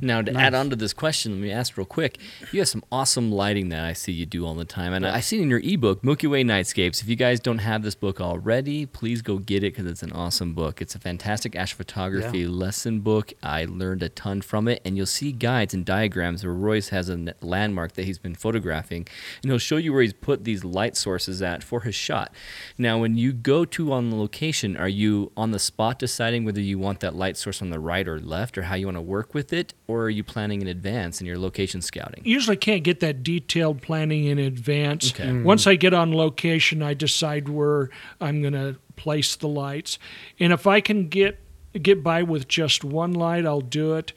Now, 0.00 0.22
to 0.22 0.32
Nice. 0.32 0.42
add 0.42 0.54
on 0.54 0.70
to 0.70 0.76
this 0.76 0.92
question, 0.92 1.32
let 1.32 1.40
me 1.40 1.50
ask 1.50 1.76
real 1.76 1.84
quick. 1.84 2.18
You 2.52 2.60
have 2.60 2.68
some 2.68 2.84
awesome 2.92 3.30
lighting 3.32 3.68
that 3.70 3.84
I 3.84 3.92
see 3.92 4.12
you 4.12 4.26
do 4.26 4.46
all 4.46 4.54
the 4.54 4.64
time. 4.64 4.92
And 4.92 5.06
I 5.06 5.20
see 5.20 5.40
in 5.42 5.48
your 5.50 5.60
ebook, 5.60 6.02
Milky 6.04 6.26
Way 6.26 6.44
Nightscapes. 6.44 7.02
If 7.02 7.08
you 7.08 7.16
guys 7.16 7.40
don't 7.40 7.58
have 7.58 7.82
this 7.82 7.94
book 7.94 8.20
already, 8.20 8.86
please 8.86 9.22
go 9.22 9.38
get 9.38 9.62
it 9.64 9.74
because 9.74 9.90
it's 9.90 10.02
an 10.02 10.12
awesome 10.12 10.54
book. 10.54 10.80
It's 10.82 10.94
a 10.94 10.98
fantastic 10.98 11.52
astrophotography 11.52 12.42
Yeah. 12.42 12.48
lesson 12.48 13.00
book. 13.00 13.32
I 13.42 13.64
learned 13.64 14.02
a 14.02 14.08
ton 14.08 14.40
from 14.40 14.68
it. 14.68 14.80
And 14.84 14.96
you'll 14.96 15.06
see 15.06 15.32
guides 15.32 15.74
and 15.74 15.84
diagrams 15.84 16.44
where 16.44 16.52
Royce 16.54 16.88
has 16.90 17.08
a 17.08 17.34
landmark 17.40 17.92
that 17.94 18.04
he's 18.04 18.18
been 18.18 18.34
photographing. 18.34 19.06
And 19.42 19.50
he'll 19.50 19.58
show 19.58 19.76
you 19.76 19.92
where 19.92 20.02
he's 20.02 20.12
put 20.12 20.44
these 20.44 20.64
light 20.64 20.96
sources 20.96 21.42
at 21.42 21.62
for 21.62 21.80
his 21.82 21.94
shot. 21.94 22.32
Now, 22.76 22.98
when 22.98 23.16
you 23.16 23.32
go 23.32 23.64
to 23.64 23.92
on 23.92 24.10
the 24.10 24.16
location, 24.16 24.76
are 24.76 24.88
you 24.88 25.32
on 25.36 25.50
the 25.50 25.58
spot 25.58 25.98
deciding 25.98 26.44
whether 26.44 26.60
you 26.60 26.78
want 26.78 27.00
that 27.00 27.14
light 27.14 27.36
source 27.36 27.60
on 27.62 27.70
the 27.70 27.78
right 27.78 28.06
or 28.06 28.18
left 28.20 28.56
or 28.58 28.62
how 28.62 28.74
you 28.74 28.86
want 28.86 28.96
to 28.96 29.02
work 29.02 29.34
with 29.34 29.52
it? 29.52 29.74
Or 29.88 30.02
are 30.02 30.10
you 30.10 30.22
planning 30.22 30.60
in 30.60 30.68
advance 30.68 31.18
in 31.22 31.26
your 31.26 31.38
location 31.38 31.80
scouting? 31.80 32.20
usually 32.24 32.56
can't 32.58 32.84
get 32.84 33.00
that 33.00 33.22
detailed 33.22 33.80
planning 33.80 34.26
in 34.26 34.38
advance. 34.38 35.10
Okay. 35.12 35.24
Mhm. 35.24 35.44
Once 35.44 35.66
I 35.66 35.76
get 35.76 35.94
on 35.94 36.12
location, 36.12 36.82
I 36.82 36.92
decide 36.92 37.48
where 37.48 37.88
I'm 38.20 38.42
going 38.42 38.52
to 38.52 38.76
place 38.96 39.34
the 39.34 39.48
lights. 39.48 39.98
And 40.38 40.52
if 40.52 40.66
I 40.66 40.80
can 40.82 41.08
get 41.08 41.40
get 41.82 42.02
by 42.02 42.22
with 42.22 42.48
just 42.48 42.82
one 42.82 43.12
light, 43.12 43.46
I'll 43.46 43.60
do 43.60 43.94
it. 43.94 44.12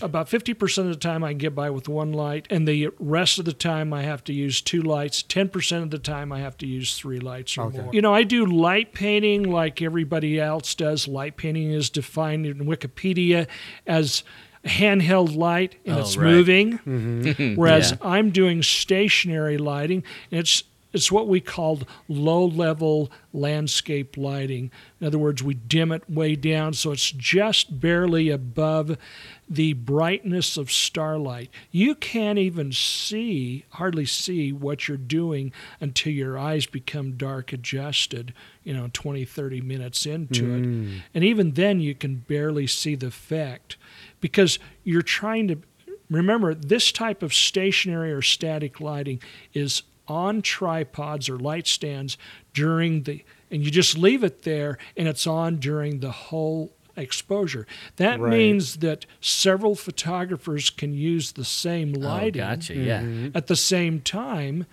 About 0.00 0.28
50% 0.30 0.86
of 0.88 0.94
the 0.94 0.98
time 0.98 1.22
I 1.24 1.30
can 1.30 1.38
get 1.38 1.54
by 1.54 1.68
with 1.68 1.88
one 1.88 2.12
light, 2.12 2.46
and 2.48 2.66
the 2.66 2.88
rest 2.98 3.38
of 3.40 3.44
the 3.44 3.52
time 3.52 3.92
I 3.92 4.02
have 4.02 4.22
to 4.24 4.32
use 4.32 4.60
two 4.62 4.80
lights. 4.80 5.22
10% 5.22 5.82
of 5.82 5.90
the 5.90 5.98
time 5.98 6.32
I 6.32 6.38
have 6.38 6.56
to 6.58 6.66
use 6.66 6.96
three 6.96 7.18
lights 7.18 7.58
or 7.58 7.66
Okay. 7.66 7.78
more. 7.82 7.90
You 7.92 8.00
know, 8.02 8.14
I 8.14 8.22
do 8.22 8.46
light 8.46 8.94
painting 8.94 9.42
like 9.42 9.82
everybody 9.82 10.40
else 10.40 10.74
does. 10.74 11.06
Light 11.06 11.36
painting 11.36 11.72
is 11.72 11.90
defined 11.90 12.46
in 12.46 12.60
Wikipedia 12.66 13.46
as 13.86 14.22
a 14.22 14.51
handheld 14.64 15.36
light 15.36 15.76
and 15.84 15.96
Oh, 15.96 16.00
it's 16.00 16.16
right. 16.16 16.26
moving. 16.26 16.78
Mm-hmm. 16.78 17.54
Whereas 17.56 17.90
Yeah. 17.92 17.96
I'm 18.02 18.30
doing 18.30 18.62
stationary 18.62 19.58
lighting, 19.58 20.04
it's 20.30 20.64
it's 20.94 21.10
what 21.10 21.26
we 21.26 21.40
called 21.40 21.86
low 22.06 22.44
level 22.44 23.10
landscape 23.32 24.18
lighting. 24.18 24.70
In 25.00 25.06
other 25.06 25.16
words, 25.18 25.42
we 25.42 25.54
dim 25.54 25.90
it 25.90 26.02
way 26.08 26.36
down 26.36 26.74
so 26.74 26.92
it's 26.92 27.10
just 27.10 27.80
barely 27.80 28.28
above 28.28 28.98
the 29.48 29.72
brightness 29.72 30.58
of 30.58 30.70
starlight. 30.70 31.48
You 31.70 31.94
can't 31.94 32.38
even 32.38 32.72
see, 32.72 33.64
hardly 33.70 34.04
see 34.04 34.52
what 34.52 34.86
you're 34.86 34.98
doing 34.98 35.50
until 35.80 36.12
your 36.12 36.38
eyes 36.38 36.66
become 36.66 37.12
dark 37.16 37.54
adjusted, 37.54 38.34
you 38.62 38.74
know, 38.74 38.90
20, 38.92 39.24
30 39.24 39.62
minutes 39.62 40.04
into 40.04 40.44
it. 40.54 40.62
Mm. 40.62 41.00
And 41.14 41.24
even 41.24 41.52
then, 41.52 41.80
you 41.80 41.94
can 41.94 42.16
barely 42.16 42.66
see 42.66 42.94
the 42.96 43.06
effect 43.06 43.76
because 44.22 44.58
you're 44.84 45.02
trying 45.02 45.48
to 45.48 45.56
remember 46.08 46.54
this 46.54 46.90
type 46.92 47.22
of 47.22 47.34
stationary 47.34 48.10
or 48.12 48.22
static 48.22 48.80
lighting 48.80 49.20
is 49.52 49.82
on 50.08 50.40
tripods 50.40 51.28
or 51.28 51.38
light 51.38 51.66
stands 51.66 52.16
during 52.54 53.02
the 53.02 53.22
and 53.50 53.62
you 53.62 53.70
just 53.70 53.96
leave 53.98 54.24
it 54.24 54.42
there 54.42 54.78
and 54.96 55.06
it's 55.06 55.26
on 55.26 55.56
during 55.56 56.00
the 56.00 56.10
whole 56.10 56.72
exposure 56.96 57.66
that 57.96 58.20
Right. 58.20 58.30
means 58.30 58.76
that 58.78 59.06
several 59.20 59.74
photographers 59.74 60.68
can 60.70 60.92
use 60.92 61.32
the 61.32 61.44
same 61.44 61.94
Oh, 61.96 62.00
lighting 62.00 62.40
gotcha. 62.42 62.74
Yeah. 62.74 63.00
Mm-hmm. 63.02 63.36
at 63.36 63.46
the 63.46 63.56
same 63.56 64.00
time 64.00 64.66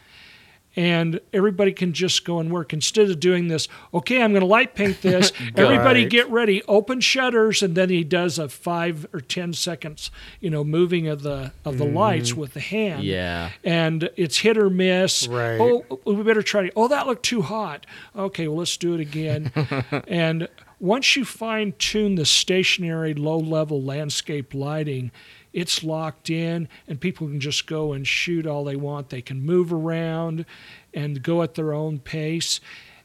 and 0.80 1.20
everybody 1.34 1.74
can 1.74 1.92
just 1.92 2.24
go 2.24 2.40
and 2.40 2.50
work 2.50 2.72
instead 2.72 3.10
of 3.10 3.20
doing 3.20 3.50
this 3.50 3.68
okay 3.94 4.22
i'm 4.22 4.32
going 4.32 4.40
to 4.40 4.48
light 4.48 4.74
paint 4.76 5.02
this 5.02 5.34
everybody 5.58 6.04
Right. 6.04 6.10
get 6.10 6.30
ready 6.30 6.64
open 6.70 7.02
shutters 7.02 7.62
and 7.62 7.76
then 7.76 7.90
he 7.90 8.06
does 8.06 8.40
a 8.40 8.48
five 8.48 9.06
or 9.14 9.20
ten 9.20 9.52
seconds 9.52 10.10
you 10.40 10.50
know 10.50 10.64
moving 10.64 11.08
of 11.10 11.22
the 11.22 11.52
of 11.66 11.78
the 11.78 11.84
lights 11.84 12.32
mm-hmm. 12.32 12.40
with 12.40 12.54
the 12.54 12.62
hand 12.62 13.04
Yeah. 13.04 13.50
and 13.64 14.10
it's 14.16 14.38
hit 14.38 14.58
or 14.58 14.70
miss 14.70 15.28
Right. 15.28 15.60
oh 15.60 16.00
we 16.06 16.24
better 16.24 16.42
try 16.42 16.64
to 16.68 16.72
oh 16.78 16.88
that 16.88 17.08
looked 17.08 17.24
too 17.24 17.42
hot 17.42 17.86
okay 18.16 18.48
well 18.48 18.60
let's 18.60 18.78
do 18.78 18.94
it 18.94 19.02
again 19.02 19.52
and 20.08 20.48
once 20.80 21.18
you 21.18 21.26
fine 21.26 21.74
tune 21.78 22.16
the 22.16 22.26
stationary 22.26 23.14
low 23.14 23.38
level 23.38 23.82
landscape 23.84 24.54
lighting 24.54 25.12
it's 25.54 25.84
locked 25.84 26.30
in 26.30 26.68
and 26.88 27.00
people 27.02 27.28
can 27.28 27.40
just 27.40 27.66
go 27.68 27.94
and 27.94 28.08
shoot 28.08 28.46
all 28.46 28.64
they 28.64 28.76
want 28.76 29.10
they 29.10 29.22
can 29.22 29.42
move 29.42 29.74
around 29.74 30.46
and 30.94 31.24
go 31.24 31.42
at 31.42 31.56
their 31.56 31.74
own 31.74 32.00
pace 32.00 32.60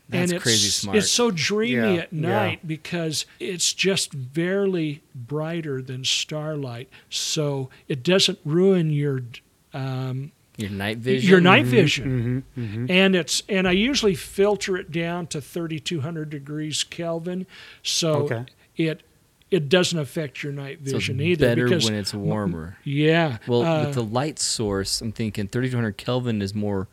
That's 0.09 0.23
and 0.31 0.33
it's, 0.37 0.43
crazy 0.43 0.69
smart. 0.69 0.97
it's 0.99 1.11
so 1.11 1.31
dreamy 1.31 1.97
Yeah, 1.97 2.03
at 2.03 2.13
yeah. 2.13 2.21
night 2.29 2.67
because 2.67 3.25
it's 3.41 3.73
just 3.73 4.33
barely 4.35 5.03
brighter 5.15 5.81
than 5.81 6.05
starlight 6.05 6.89
so 7.09 7.71
it 7.89 8.03
doesn't 8.03 8.39
ruin 8.45 8.91
your 8.91 9.23
um, 9.73 10.33
Your 10.57 10.71
night 10.71 10.99
vision. 10.99 11.29
your 11.31 11.41
night 11.41 11.63
mm-hmm. 11.63 11.71
vision 11.71 12.45
mm-hmm. 12.55 12.61
Mm-hmm. 12.65 12.87
and 12.91 13.17
it's 13.17 13.43
and 13.49 13.67
i 13.67 13.73
usually 13.73 14.15
filter 14.15 14.77
it 14.77 14.91
down 14.93 15.27
to 15.29 15.41
3200 15.41 16.29
degrees 16.31 16.85
kelvin 16.85 17.47
so 17.83 18.13
Okay. 18.25 18.45
it 18.77 19.03
it 19.55 19.69
doesn't 19.69 19.99
affect 19.99 20.43
your 20.43 20.53
night 20.53 20.81
vision 20.81 21.21
it's 21.21 21.27
either 21.29 21.47
better 21.47 21.65
because 21.65 21.85
when 21.85 21.95
it's 21.95 22.13
warmer. 22.13 22.77
yeah 22.85 23.39
Well, 23.47 23.63
uh, 23.65 23.87
with 23.87 23.95
the 23.95 24.05
light 24.05 24.39
source, 24.39 25.01
I'm 25.01 25.13
thinking 25.13 25.49
3200 25.49 25.97
Kelvin 25.97 26.43
is 26.43 26.55
more 26.55 26.89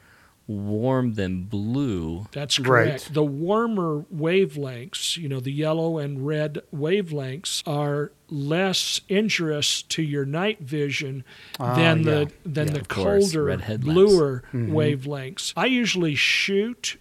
warm 0.48 1.14
than 1.14 1.44
blue. 1.44 2.28
That's 2.34 2.60
Right. 2.60 2.66
correct. 2.68 3.14
The 3.14 3.24
warmer 3.24 4.04
wavelengths, 4.14 5.16
you 5.16 5.30
know, 5.30 5.40
the 5.40 5.52
yellow 5.52 5.98
and 5.98 6.26
red 6.26 6.60
wavelengths 6.76 7.64
are 7.66 8.12
less 8.30 9.02
injurious 9.08 9.82
to 9.84 10.02
your 10.02 10.26
night 10.26 10.60
vision 10.62 11.24
Ah, 11.60 11.76
than 11.76 12.00
yeah. 12.00 12.04
the 12.04 12.32
than 12.50 12.68
Yeah, 12.68 12.74
the 12.74 12.82
colder, 12.82 13.44
Red 13.46 13.82
bluer 13.82 14.44
Mm-hmm. 14.54 14.74
wavelengths. 14.76 15.54
I 15.56 15.68
usually 15.68 16.16
shoot. 16.16 16.98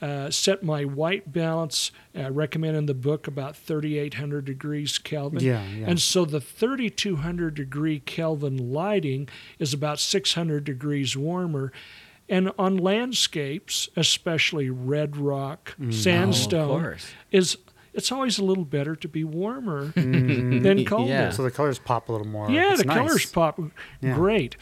Uh, 0.00 0.30
set 0.30 0.62
my 0.62 0.84
white 0.84 1.32
balance. 1.32 1.90
I 2.14 2.28
recommend 2.28 2.76
in 2.76 2.86
the 2.86 2.94
book 2.94 3.26
about 3.26 3.56
3,800 3.56 4.44
degrees 4.44 4.96
Kelvin. 4.98 5.40
Yeah, 5.40 5.64
yeah. 5.66 5.86
And 5.88 6.00
so 6.00 6.24
the 6.24 6.40
3,200 6.40 7.54
degree 7.54 7.98
Kelvin 8.00 8.72
lighting 8.72 9.28
is 9.58 9.74
about 9.74 9.98
600 9.98 10.62
degrees 10.64 11.16
warmer. 11.16 11.72
And 12.28 12.52
on 12.58 12.76
landscapes, 12.76 13.88
especially 13.96 14.70
red 14.70 15.16
rock, 15.16 15.74
Oh, 15.82 15.86
of 15.88 15.94
sandstone, 15.94 16.80
course. 16.80 17.10
is 17.32 17.56
it's 17.94 18.12
always 18.12 18.38
a 18.38 18.44
little 18.44 18.64
better 18.64 18.94
to 18.96 19.08
be 19.08 19.24
warmer 19.24 19.86
mm-hmm. 19.92 20.62
than 20.62 20.84
colder. 20.84 21.10
Yeah. 21.10 21.30
So 21.30 21.42
the 21.42 21.50
colors 21.50 21.78
pop 21.78 22.08
a 22.08 22.12
little 22.12 22.26
more. 22.26 22.50
Yeah, 22.50 22.72
It's 22.72 22.80
the 22.80 22.86
nice. 22.86 22.96
colors 22.98 23.26
pop 23.26 23.60
Yeah. 24.00 24.14
great. 24.14 24.56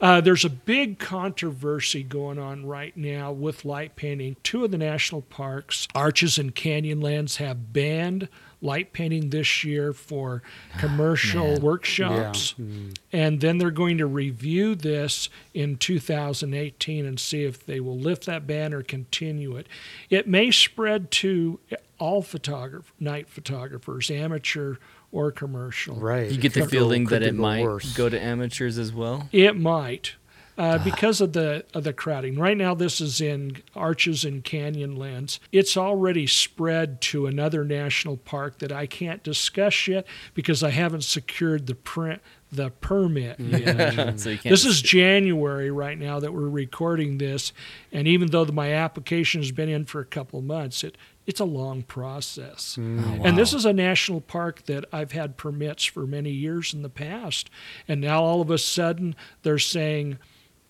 Uh, 0.00 0.20
there's 0.20 0.44
a 0.44 0.50
big 0.50 0.98
controversy 0.98 2.02
going 2.02 2.38
on 2.38 2.66
right 2.66 2.96
now 2.96 3.32
with 3.32 3.64
light 3.64 3.96
painting. 3.96 4.36
Two 4.42 4.64
of 4.64 4.70
the 4.70 4.78
national 4.78 5.22
parks, 5.22 5.88
Arches 5.94 6.38
and 6.38 6.54
Canyonlands, 6.54 7.36
have 7.36 7.72
banned 7.72 8.28
light 8.62 8.92
painting 8.92 9.30
this 9.30 9.64
year 9.64 9.92
for 9.92 10.42
ah, 10.74 10.78
commercial 10.78 11.52
Man. 11.52 11.60
workshops. 11.62 12.52
Mm-hmm. 12.54 12.90
And 13.12 13.40
then 13.40 13.58
they're 13.58 13.70
going 13.70 13.98
to 13.98 14.06
review 14.06 14.74
this 14.74 15.28
in 15.54 15.76
2018 15.76 17.06
and 17.06 17.18
see 17.20 17.44
if 17.44 17.64
they 17.64 17.80
will 17.80 17.98
lift 17.98 18.26
that 18.26 18.46
ban 18.46 18.74
or 18.74 18.82
continue 18.82 19.56
it. 19.56 19.66
It 20.10 20.26
may 20.26 20.50
spread 20.50 21.10
to 21.12 21.58
all 21.98 22.22
photograph 22.22 22.92
night 23.00 23.28
photographers, 23.28 24.10
amateur 24.10 24.76
or 25.12 25.30
commercial. 25.30 25.96
Right. 25.96 26.30
You 26.30 26.38
get 26.38 26.54
the 26.54 26.66
feeling 26.66 27.06
that 27.06 27.22
it 27.22 27.34
might 27.34 27.62
worse. 27.62 27.96
go 27.96 28.08
to 28.08 28.20
amateurs 28.20 28.78
as 28.78 28.92
well. 28.92 29.28
It 29.32 29.56
might. 29.56 30.14
Uh, 30.58 30.78
because 30.78 31.20
of 31.20 31.34
the 31.34 31.66
of 31.74 31.84
the 31.84 31.92
crowding. 31.92 32.38
Right 32.38 32.56
now, 32.56 32.74
this 32.74 32.98
is 32.98 33.20
in 33.20 33.62
Arches 33.74 34.24
and 34.24 34.42
Canyonlands. 34.42 35.38
It's 35.52 35.76
already 35.76 36.26
spread 36.26 37.02
to 37.02 37.26
another 37.26 37.62
national 37.62 38.16
park 38.16 38.60
that 38.60 38.72
I 38.72 38.86
can't 38.86 39.22
discuss 39.22 39.86
yet 39.86 40.06
because 40.32 40.62
I 40.62 40.70
haven't 40.70 41.04
secured 41.04 41.66
the 41.66 41.74
print 41.74 42.22
the 42.50 42.70
permit 42.70 43.38
yet. 43.38 44.18
so 44.20 44.34
This 44.36 44.64
is 44.64 44.80
January 44.80 45.70
right 45.70 45.98
now 45.98 46.20
that 46.20 46.32
we're 46.32 46.48
recording 46.48 47.18
this, 47.18 47.52
and 47.92 48.08
even 48.08 48.28
though 48.30 48.46
my 48.46 48.72
application 48.72 49.42
has 49.42 49.52
been 49.52 49.68
in 49.68 49.84
for 49.84 50.00
a 50.00 50.06
couple 50.06 50.38
of 50.38 50.44
months, 50.44 50.82
it 50.84 50.96
it's 51.26 51.40
a 51.40 51.44
long 51.44 51.82
process. 51.82 52.76
And 52.76 53.36
this 53.36 53.52
is 53.52 53.64
a 53.64 53.72
national 53.72 54.20
park 54.20 54.64
that 54.66 54.84
I've 54.92 55.12
had 55.12 55.36
permits 55.36 55.84
for 55.84 56.06
many 56.06 56.30
years 56.30 56.72
in 56.72 56.82
the 56.82 56.88
past, 56.88 57.50
and 57.88 58.00
now 58.00 58.22
all 58.22 58.40
of 58.40 58.50
a 58.50 58.58
sudden 58.58 59.14
they're 59.42 59.58
saying 59.58 60.18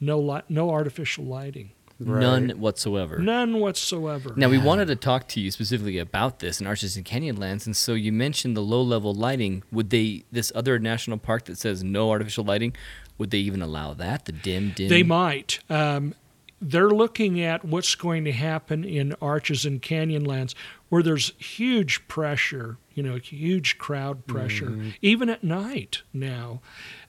no 0.00 0.18
li- 0.18 0.42
no 0.48 0.70
artificial 0.70 1.24
lighting, 1.24 1.70
none 1.98 2.50
whatsoever. 2.60 3.18
none 3.18 3.58
whatsoever. 3.60 4.32
Now 4.36 4.48
we 4.48 4.58
wanted 4.58 4.88
to 4.88 4.96
talk 4.96 5.28
to 5.28 5.40
you 5.40 5.50
specifically 5.50 5.98
about 5.98 6.40
this 6.40 6.60
in 6.60 6.66
Arches 6.66 6.96
and 6.96 7.04
Canyonlands, 7.04 7.66
and 7.66 7.76
so 7.76 7.94
you 7.94 8.12
mentioned 8.12 8.56
the 8.56 8.62
low-level 8.62 9.14
lighting. 9.14 9.62
Would 9.72 9.90
they 9.90 10.24
this 10.32 10.52
other 10.54 10.78
national 10.78 11.18
park 11.18 11.44
that 11.46 11.58
says 11.58 11.82
no 11.84 12.10
artificial 12.10 12.44
lighting? 12.44 12.74
Would 13.18 13.30
they 13.30 13.38
even 13.38 13.62
allow 13.62 13.94
that? 13.94 14.26
The 14.26 14.32
dim, 14.32 14.72
dim. 14.74 14.88
They 14.88 15.02
might. 15.02 15.60
Um, 15.70 16.14
they're 16.60 16.90
looking 16.90 17.40
at 17.40 17.64
what's 17.64 17.94
going 17.94 18.24
to 18.24 18.32
happen 18.32 18.84
in 18.84 19.14
Arches 19.20 19.66
and 19.66 19.82
Canyonlands 19.82 20.54
where 20.88 21.02
there's 21.02 21.32
huge 21.38 22.06
pressure, 22.08 22.78
you 22.94 23.02
know, 23.02 23.16
huge 23.16 23.76
crowd 23.76 24.26
pressure, 24.26 24.70
mm-hmm. 24.70 24.90
even 25.02 25.28
at 25.28 25.42
night 25.42 26.02
now. 26.12 26.60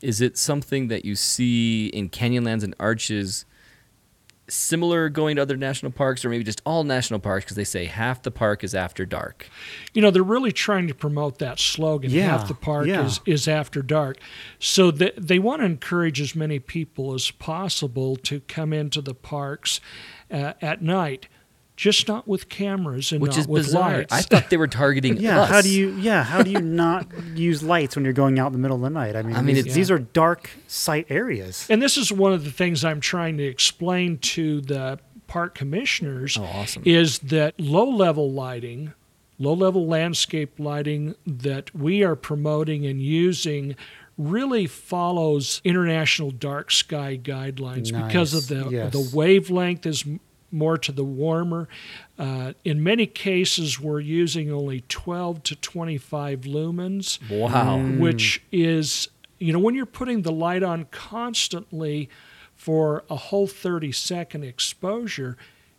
Is 0.00 0.20
it 0.20 0.38
something 0.38 0.86
that 0.88 1.04
you 1.04 1.16
see 1.16 1.88
in 1.88 2.08
Canyonlands 2.08 2.62
and 2.62 2.74
Arches 2.78 3.44
similar 4.48 5.08
going 5.08 5.36
to 5.36 5.42
other 5.42 5.56
national 5.56 5.92
parks 5.92 6.24
or 6.24 6.30
maybe 6.30 6.44
just 6.44 6.62
all 6.64 6.84
national 6.84 7.20
parks 7.20 7.44
because 7.44 7.56
they 7.56 7.64
say 7.64 7.84
half 7.84 8.22
the 8.22 8.30
park 8.30 8.64
is 8.64 8.74
after 8.74 9.04
dark? 9.04 9.48
you 9.94 10.02
know 10.02 10.10
they're 10.10 10.22
really 10.22 10.52
trying 10.52 10.86
to 10.88 10.94
promote 10.94 11.38
that 11.38 11.58
slogan 11.58 12.10
Yeah, 12.10 12.38
half 12.38 12.48
the 12.48 12.54
park 12.54 12.86
yeah. 12.86 13.04
is, 13.04 13.20
is 13.26 13.48
after 13.48 13.82
dark 13.82 14.18
so 14.58 14.90
that 14.92 15.14
they 15.16 15.38
want 15.38 15.60
to 15.60 15.66
encourage 15.66 16.20
as 16.20 16.34
many 16.34 16.58
people 16.58 17.14
as 17.14 17.30
possible 17.30 18.16
to 18.16 18.40
come 18.40 18.72
into 18.72 19.00
the 19.00 19.14
parks 19.14 19.80
uh, 20.30 20.54
at 20.62 20.82
night 20.82 21.28
just 21.78 22.08
not 22.08 22.26
with 22.26 22.48
cameras 22.48 23.12
and 23.12 23.20
Which 23.22 23.30
not 23.32 23.38
is 23.38 23.46
with 23.48 23.66
bizarre. 23.66 23.98
lights 23.98 24.12
I 24.12 24.20
thought 24.22 24.50
they 24.50 24.56
were 24.56 24.66
targeting 24.66 25.16
Yeah, 25.20 25.42
us. 25.42 25.48
how 25.48 25.60
do 25.62 25.70
you 25.70 25.90
yeah, 25.92 26.24
how 26.24 26.42
do 26.42 26.50
you 26.50 26.60
not 26.60 27.06
use 27.36 27.62
lights 27.62 27.94
when 27.94 28.04
you're 28.04 28.12
going 28.12 28.38
out 28.40 28.48
in 28.48 28.52
the 28.52 28.58
middle 28.58 28.76
of 28.76 28.82
the 28.82 28.90
night? 28.90 29.14
I 29.14 29.22
mean, 29.22 29.36
I 29.36 29.42
mean, 29.42 29.54
these, 29.54 29.58
it's- 29.66 29.74
these 29.76 29.90
are 29.90 29.98
dark 30.00 30.50
site 30.66 31.06
areas. 31.08 31.66
and 31.70 31.80
this 31.80 31.96
is 31.96 32.10
one 32.12 32.32
of 32.32 32.44
the 32.44 32.50
things 32.50 32.84
i'm 32.84 33.00
trying 33.00 33.36
to 33.38 33.44
explain 33.44 34.18
to 34.18 34.60
the 34.62 34.98
park 35.28 35.54
commissioners 35.54 36.36
Oh, 36.36 36.44
awesome. 36.44 36.82
is 36.84 37.20
that 37.20 37.58
low 37.60 37.88
level 37.88 38.32
lighting 38.32 38.92
low 39.38 39.52
level 39.54 39.86
landscape 39.86 40.58
lighting 40.58 41.14
that 41.26 41.72
we 41.74 42.02
are 42.02 42.16
promoting 42.16 42.84
and 42.86 43.00
using 43.00 43.76
really 44.16 44.66
follows 44.66 45.60
international 45.64 46.32
dark 46.32 46.72
sky 46.72 47.16
guidelines 47.22 47.92
because 48.06 48.34
of 48.34 48.48
the 48.48 48.68
Yes. 48.68 48.92
the 48.92 49.16
wavelength 49.16 49.86
is 49.86 50.04
m- 50.04 50.18
more 50.50 50.78
to 50.78 50.92
the 50.92 51.04
warmer. 51.04 51.68
Uh, 52.18 52.52
in 52.64 52.82
many 52.82 53.06
cases, 53.06 53.78
we're 53.80 54.00
using 54.00 54.50
only 54.50 54.82
12 54.88 55.42
to 55.44 55.56
25 55.56 56.40
lumens 56.42 57.18
Wow. 57.30 57.78
which 57.98 58.42
is, 58.50 59.08
you 59.38 59.52
know, 59.52 59.58
when 59.58 59.74
you're 59.74 59.86
putting 59.86 60.22
the 60.22 60.32
light 60.32 60.62
on 60.62 60.86
constantly 60.90 62.08
for 62.54 63.04
a 63.08 63.16
whole 63.16 63.46
30 63.46 63.92
second 63.92 64.42
exposure, 64.44 65.36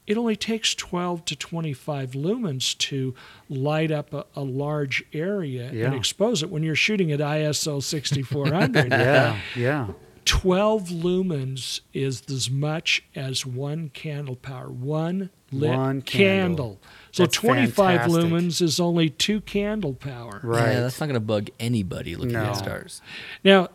it 0.08 0.18
only 0.18 0.36
takes 0.36 0.74
12 0.74 1.26
to 1.26 1.36
25 1.36 2.12
lumens 2.12 2.76
to 2.78 3.14
light 3.48 3.92
up 3.92 4.14
a, 4.14 4.26
a 4.36 4.42
large 4.42 5.04
area 5.14 5.68
and 5.86 5.94
expose 5.94 6.42
it 6.42 6.50
when 6.50 6.64
you're 6.64 6.74
shooting 6.76 7.12
at 7.12 7.20
ISO 7.20 7.82
6400. 7.84 8.90
Yeah, 8.92 9.38
yeah. 9.56 9.88
12 10.30 10.90
lumens 10.90 11.82
is 11.92 12.22
as 12.30 12.52
much 12.52 13.04
as 13.16 13.48
one 13.48 13.90
candle 13.90 14.36
power, 14.36 14.70
one 14.70 15.32
lit 15.52 15.72
One 15.76 16.04
candle. 16.04 16.78
candle. 16.78 16.80
So 17.12 17.24
That's 17.24 17.36
25 17.36 17.74
fantastic. 17.76 18.24
lumens 18.24 18.62
is 18.62 18.80
only 18.80 19.10
two 19.10 19.42
candle 19.42 19.96
power. 19.96 20.40
Right. 20.44 20.74
Yeah, 20.74 20.82
that's 20.82 21.00
not 21.00 21.08
going 21.08 21.16
to 21.16 21.20
bug 21.20 21.50
anybody 21.60 22.16
looking 22.16 22.34
No. 22.34 22.44
at 22.44 22.58
stars. 22.58 23.02
Now, 23.44 23.70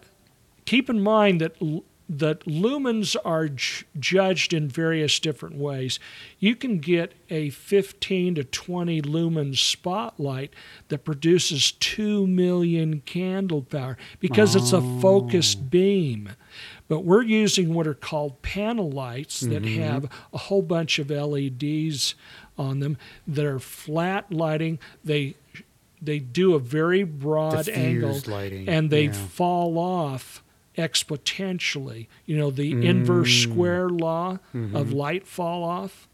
keep 0.65 0.89
in 0.89 1.01
mind 1.01 1.41
that 1.41 1.57
l- 1.61 1.83
that 2.19 2.41
lumens 2.41 3.17
are 3.25 3.49
j- 3.49 3.85
judged 3.99 4.53
in 4.53 4.69
various 4.69 5.19
different 5.19 5.57
ways. 5.57 5.99
You 6.39 6.55
can 6.55 6.79
get 6.79 7.15
a 7.31 7.51
15 7.51 8.37
to 8.37 8.45
20 8.45 9.01
lumen 9.03 9.55
spotlight 9.55 10.53
that 10.89 11.05
produces 11.05 11.73
2 11.73 12.27
million 12.27 13.01
candle 13.01 13.63
power 13.63 13.97
because 14.21 14.55
it's 14.55 14.73
a 14.73 14.79
oh. 14.79 15.01
focused 15.01 15.71
beam. 15.71 16.31
But 16.87 17.01
we're 17.01 17.23
using 17.23 17.75
what 17.75 17.87
are 17.87 17.95
called 17.95 18.43
panel 18.43 18.91
lights 18.91 19.41
that 19.41 19.63
mm-hmm. 19.63 19.83
have 19.83 20.09
a 20.33 20.39
whole 20.39 20.63
bunch 20.63 20.99
of 20.99 21.11
LEDs 21.11 22.15
on 22.59 22.81
them 22.81 22.99
that 23.27 23.45
are 23.45 23.59
flat 23.59 24.31
lighting. 24.31 24.79
They 25.03 25.35
they 26.01 26.19
do 26.19 26.55
a 26.55 26.59
very 26.59 27.03
broad 27.03 27.69
angle 27.69 28.21
lighting, 28.27 28.69
and 28.69 28.91
they 28.91 29.05
yeah. 29.05 29.13
fall 29.13 29.79
off 29.79 30.44
exponentially. 30.77 32.07
You 32.27 32.37
know, 32.39 32.51
the 32.51 32.73
inverse 32.87 33.31
Mm. 33.31 33.43
square 33.53 33.89
law 33.89 34.39
Mm-hmm. 34.55 34.77
of 34.77 34.93
light 34.93 35.27
fall 35.27 35.65
off. 35.65 36.09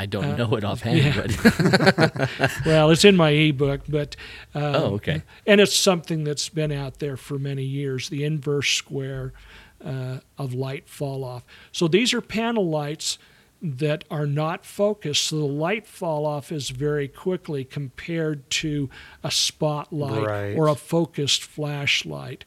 I 0.00 0.06
don't 0.06 0.24
Uh, 0.24 0.36
know 0.36 0.54
it 0.56 0.62
offhand, 0.64 0.98
yeah. 0.98 1.26
but 2.06 2.30
Well, 2.66 2.90
it's 2.90 3.04
in 3.04 3.16
my 3.16 3.30
ebook, 3.30 3.80
but 3.88 4.14
um, 4.54 4.62
Oh, 4.62 4.84
okay. 4.94 5.22
and 5.46 5.60
it's 5.60 5.74
something 5.76 6.22
that's 6.24 6.48
been 6.48 6.70
out 6.70 7.00
there 7.00 7.16
for 7.16 7.38
many 7.38 7.64
years. 7.64 8.08
The 8.08 8.22
inverse 8.24 8.68
square 8.70 9.32
uh, 9.84 10.18
of 10.36 10.54
light 10.54 10.88
fall 10.88 11.24
off. 11.24 11.44
So 11.72 11.88
these 11.88 12.12
are 12.14 12.20
panel 12.20 12.68
lights 12.68 13.18
that 13.60 14.04
are 14.08 14.26
not 14.26 14.64
focused, 14.64 15.24
so 15.24 15.36
the 15.38 15.44
light 15.44 15.84
fall 15.86 16.26
off 16.26 16.52
is 16.52 16.70
very 16.70 17.08
quickly 17.08 17.64
compared 17.64 18.48
to 18.50 18.88
a 19.24 19.30
spotlight 19.32 20.22
Right. 20.26 20.56
or 20.56 20.68
a 20.68 20.76
focused 20.76 21.42
flashlight. 21.42 22.44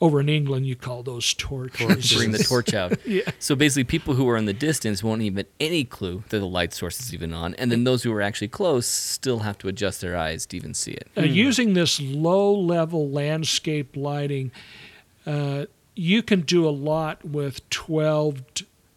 Over 0.00 0.20
in 0.20 0.28
England, 0.28 0.66
you 0.66 0.76
call 0.76 1.02
those 1.02 1.34
torches. 1.34 2.14
Bring 2.14 2.32
the 2.32 2.38
torch 2.38 2.74
out. 2.74 2.98
Yeah. 3.08 3.22
So 3.38 3.54
basically, 3.54 3.84
people 3.84 4.14
who 4.14 4.28
are 4.28 4.36
in 4.36 4.44
the 4.44 4.52
distance 4.52 5.02
won't 5.02 5.22
even 5.22 5.46
any 5.60 5.84
clue 5.84 6.24
that 6.28 6.38
the 6.38 6.46
light 6.46 6.74
source 6.74 7.00
is 7.00 7.14
even 7.14 7.32
on, 7.32 7.54
and 7.54 7.72
then 7.72 7.84
those 7.84 8.02
who 8.02 8.12
are 8.12 8.20
actually 8.20 8.48
close 8.48 8.86
still 8.86 9.40
have 9.40 9.56
to 9.58 9.68
adjust 9.68 10.00
their 10.00 10.16
eyes 10.16 10.44
to 10.46 10.56
even 10.56 10.74
see 10.74 10.92
it. 10.92 11.08
Uh, 11.16 11.22
using 11.22 11.72
this 11.72 12.00
low 12.00 12.52
level 12.54 13.08
landscape 13.10 13.96
lighting, 13.96 14.50
uh, 15.26 15.66
you 15.94 16.22
can 16.22 16.42
do 16.42 16.68
a 16.68 16.70
lot 16.70 17.24
with 17.24 17.68
12 17.70 18.42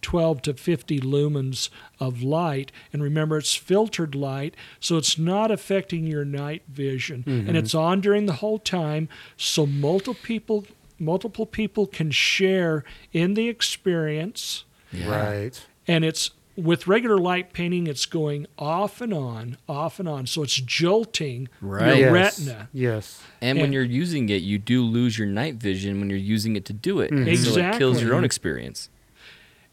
12 0.01 0.41
to 0.41 0.53
50 0.55 0.99
lumens 1.01 1.69
of 1.99 2.23
light. 2.23 2.71
And 2.91 3.03
remember, 3.03 3.37
it's 3.37 3.55
filtered 3.55 4.15
light, 4.15 4.55
so 4.79 4.97
it's 4.97 5.17
not 5.17 5.51
affecting 5.51 6.07
your 6.07 6.25
night 6.25 6.63
vision. 6.67 7.23
And 7.27 7.55
it's 7.55 7.75
on 7.75 8.01
during 8.01 8.25
the 8.25 8.33
whole 8.33 8.59
time, 8.59 9.09
so 9.37 9.65
multiple 9.65 10.15
people, 10.21 10.65
multiple 11.01 11.45
people 11.45 11.87
can 11.87 12.11
share 12.11 12.83
in 13.11 13.33
the 13.33 13.49
experience 13.49 14.63
Right. 15.05 15.59
and 15.87 16.05
it's 16.05 16.31
with 16.57 16.85
regular 16.85 17.17
light 17.17 17.53
painting 17.53 17.87
it's 17.87 18.05
going 18.05 18.45
off 18.59 18.99
and 19.01 19.13
on 19.13 19.57
off 19.69 19.99
and 19.99 20.07
on 20.07 20.27
so 20.27 20.43
it's 20.43 20.55
jolting 20.55 21.47
Right. 21.61 21.97
your 21.97 22.15
yes. 22.15 22.39
retina 22.39 22.69
Yes. 22.73 23.21
And 23.41 23.59
when 23.59 23.71
you're 23.73 23.83
using 23.83 24.29
it, 24.29 24.41
you 24.43 24.57
do 24.59 24.83
lose 24.83 25.17
your 25.17 25.27
night 25.27 25.55
vision 25.55 25.99
when 25.99 26.09
you're 26.09 26.19
using 26.19 26.55
it 26.55 26.65
to 26.65 26.73
do 26.73 26.99
it. 26.99 27.09
Mhm. 27.11 27.35
So 27.37 27.57
it 27.59 27.77
kills 27.77 28.01
your 28.01 28.13
own 28.13 28.23
experience. 28.23 28.89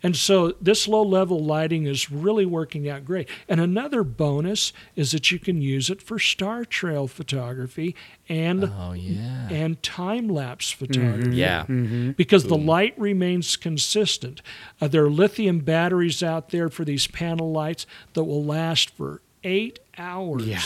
And 0.03 0.17
so 0.17 0.53
this 0.61 0.87
low 0.87 1.03
level 1.03 1.45
lighting 1.45 1.87
is 1.87 2.11
really 2.11 2.47
working 2.47 2.89
out 2.89 3.05
great 3.05 3.29
and 3.49 3.61
another 3.61 4.03
bonus 4.05 4.73
is 4.97 5.13
that 5.13 5.31
you 5.31 5.39
can 5.39 5.61
use 5.61 5.91
it 5.91 6.01
for 6.01 6.19
star 6.19 6.65
trail 6.65 7.07
photography 7.09 7.95
and 8.29 8.65
Oh 8.65 8.93
yeah. 8.93 9.49
and 9.51 9.83
time 9.83 10.29
lapse 10.29 10.71
photography 10.71 11.37
Yeah. 11.37 11.63
Mm-hmm. 11.63 12.13
because 12.13 12.45
the 12.45 12.57
light 12.57 12.95
remains 12.99 13.57
consistent. 13.57 14.43
Uh, 14.81 14.89
there 14.89 15.05
are 15.05 15.11
lithium 15.11 15.61
batteries 15.61 16.23
out 16.23 16.51
there 16.51 16.69
for 16.69 16.85
these 16.85 17.07
panel 17.07 17.51
lights 17.53 17.87
that 18.15 18.25
will 18.25 18.45
last 18.45 18.91
for 18.91 19.23
eight 19.45 19.79
hours. 19.97 20.47
Yeah. 20.47 20.61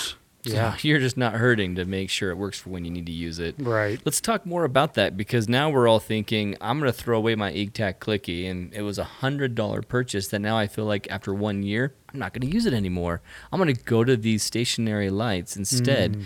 So 0.45 0.53
Yeah. 0.55 0.76
you're 0.82 0.99
just 0.99 1.16
not 1.16 1.34
hurting 1.34 1.76
to 1.76 1.84
make 1.84 2.11
sure 2.11 2.30
it 2.30 2.36
works 2.36 2.59
for 2.59 2.70
when 2.70 2.84
you 2.84 2.90
need 2.90 3.07
to 3.07 3.12
use 3.12 3.38
it. 3.38 3.55
Right. 3.59 4.01
Let's 4.05 4.20
talk 4.20 4.45
more 4.45 4.64
about 4.64 4.95
that 4.95 5.16
because 5.16 5.49
now 5.49 5.70
we're 5.70 5.86
all 5.88 6.01
thinking 6.01 6.57
I'm 6.61 6.80
going 6.80 6.90
to 6.90 6.97
throw 6.99 7.16
away 7.18 7.34
my 7.34 7.53
EGTAC 7.53 7.99
Clicky, 7.99 8.51
and 8.51 8.72
it 8.74 8.82
was 8.82 8.99
a 8.99 9.05
hundred 9.05 9.55
dollar 9.55 9.82
purchase 9.82 10.28
that 10.28 10.40
now 10.40 10.59
I 10.59 10.66
feel 10.66 10.84
like 10.84 11.11
after 11.11 11.32
one 11.32 11.62
year 11.62 11.95
I'm 12.12 12.18
not 12.18 12.32
going 12.32 12.49
to 12.49 12.53
use 12.55 12.66
it 12.66 12.72
anymore. 12.74 13.22
I'm 13.53 13.61
going 13.61 13.74
to 13.74 13.82
go 13.84 14.05
to 14.05 14.16
these 14.16 14.43
stationary 14.43 15.11
lights 15.11 15.57
instead. 15.57 16.16
Mm. 16.16 16.24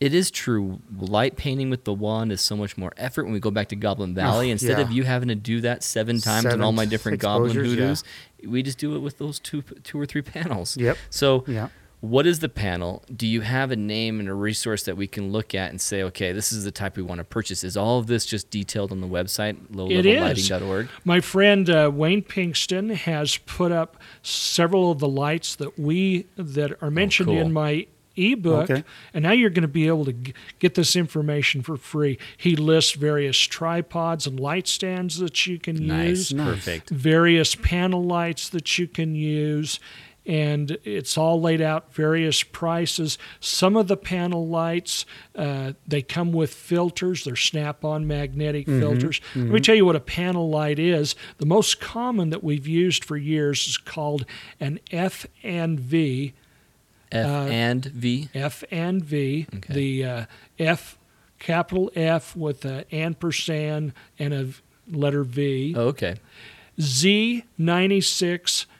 It 0.00 0.14
is 0.14 0.32
true. 0.32 0.80
Light 0.98 1.36
painting 1.36 1.70
with 1.70 1.84
the 1.84 1.92
wand 1.92 2.32
is 2.32 2.40
so 2.40 2.56
much 2.56 2.76
more 2.76 2.92
effort 2.96 3.22
when 3.22 3.32
we 3.32 3.38
go 3.38 3.52
back 3.52 3.68
to 3.68 3.76
Goblin 3.76 4.16
Valley. 4.16 4.48
Oh, 4.48 4.50
Instead 4.50 4.78
yeah. 4.78 4.84
of 4.84 4.90
you 4.90 5.04
having 5.04 5.28
to 5.28 5.36
do 5.36 5.60
that 5.60 5.84
seven 5.84 6.18
times 6.18 6.44
on 6.44 6.50
Seven 6.50 6.62
all 6.64 6.72
my 6.72 6.86
different 6.86 7.20
Goblin 7.20 7.52
exposures, 7.52 8.02
yeah. 8.40 8.48
we 8.50 8.64
just 8.64 8.78
do 8.78 8.96
it 8.96 8.98
with 8.98 9.18
those 9.18 9.38
two, 9.38 9.62
two 9.84 10.00
or 10.00 10.04
three 10.04 10.22
panels. 10.22 10.76
Yep. 10.76 10.98
So 11.10 11.44
Yeah. 11.46 11.68
What 12.02 12.26
is 12.26 12.40
the 12.40 12.48
panel? 12.48 13.02
Do 13.14 13.28
you 13.28 13.42
have 13.42 13.70
a 13.70 13.76
name 13.76 14.18
and 14.18 14.28
a 14.28 14.34
resource 14.34 14.82
that 14.82 14.96
we 14.96 15.06
can 15.06 15.30
look 15.30 15.54
at 15.54 15.70
and 15.70 15.80
say, 15.80 16.02
okay, 16.02 16.32
this 16.32 16.52
is 16.52 16.64
the 16.64 16.72
type 16.72 16.96
we 16.96 17.02
want 17.04 17.18
to 17.20 17.24
purchase? 17.24 17.62
Is 17.62 17.76
all 17.76 18.00
of 18.00 18.08
this 18.08 18.26
just 18.26 18.50
detailed 18.50 18.90
on 18.90 19.00
the 19.00 19.06
website, 19.06 19.56
It 19.90 20.04
is. 20.04 20.50
lowlevellighting.org? 20.50 20.88
My 21.04 21.20
friend 21.20 21.70
uh, 21.70 21.90
Wayne 21.94 22.22
Pinkston 22.22 22.92
has 22.94 23.36
put 23.36 23.70
up 23.70 23.96
several 24.22 24.90
of 24.90 24.98
the 24.98 25.06
lights 25.08 25.54
that 25.56 25.78
we 25.78 26.26
that 26.36 26.76
are 26.82 26.90
mentioned 26.90 27.28
cool. 27.28 27.38
in 27.38 27.52
my 27.52 27.86
ebook 28.14 28.68
Okay. 28.70 28.84
and 29.14 29.22
now 29.22 29.32
you're 29.32 29.48
going 29.48 29.62
to 29.62 29.68
be 29.68 29.86
able 29.86 30.04
to 30.04 30.12
g- 30.12 30.34
get 30.58 30.74
this 30.74 30.96
information 30.96 31.62
for 31.62 31.78
free 31.78 32.18
he 32.36 32.54
lists 32.54 32.92
various 32.92 33.38
tripods 33.38 34.26
and 34.26 34.38
light 34.38 34.68
stands 34.68 35.16
that 35.18 35.46
you 35.46 35.58
can 35.58 35.86
Nice. 35.86 36.08
use 36.08 36.32
Nice. 36.34 36.46
Perfect. 36.56 36.90
various 36.90 37.54
panel 37.54 38.04
lights 38.04 38.50
that 38.50 38.76
you 38.78 38.86
can 38.86 39.14
use 39.14 39.80
and 40.24 40.78
it's 40.84 41.18
all 41.18 41.40
laid 41.40 41.60
out 41.60 41.92
various 41.92 42.42
prices 42.44 43.18
some 43.40 43.76
of 43.76 43.88
the 43.88 43.96
panel 43.96 44.46
lights 44.46 45.04
uh, 45.34 45.72
they 45.86 46.00
come 46.02 46.32
with 46.32 46.54
filters 46.54 47.24
they're 47.24 47.34
snap-on 47.34 48.06
magnetic 48.06 48.66
filters 48.66 49.20
let 49.34 49.46
me 49.46 49.58
tell 49.60 49.74
you 49.74 49.84
what 49.84 49.96
a 49.96 50.00
panel 50.00 50.48
light 50.48 50.78
is 50.78 51.14
the 51.38 51.46
most 51.46 51.80
common 51.80 52.30
that 52.30 52.44
we've 52.44 52.68
used 52.68 53.04
for 53.04 53.16
years 53.16 53.66
is 53.66 53.76
called 53.76 54.24
an 54.60 54.78
f 54.92 55.26
and 55.42 55.80
v 55.80 56.32
F 57.10 57.26
Uh, 57.26 57.46
and 57.50 57.84
V. 57.84 58.30
F 58.32 58.64
and 58.70 59.04
V. 59.04 59.46
Okay. 59.56 59.74
The 59.74 60.04
uh, 60.06 60.24
F, 60.58 60.96
capital 61.38 61.90
F 61.94 62.34
with 62.34 62.64
an 62.64 62.84
ampersand 62.90 63.92
and 64.18 64.32
a 64.32 64.48
letter 64.90 65.22
V. 65.22 65.74
Oh, 65.76 65.88
okay. 65.88 66.14
Z96 66.80 68.64
p- 68.66 68.71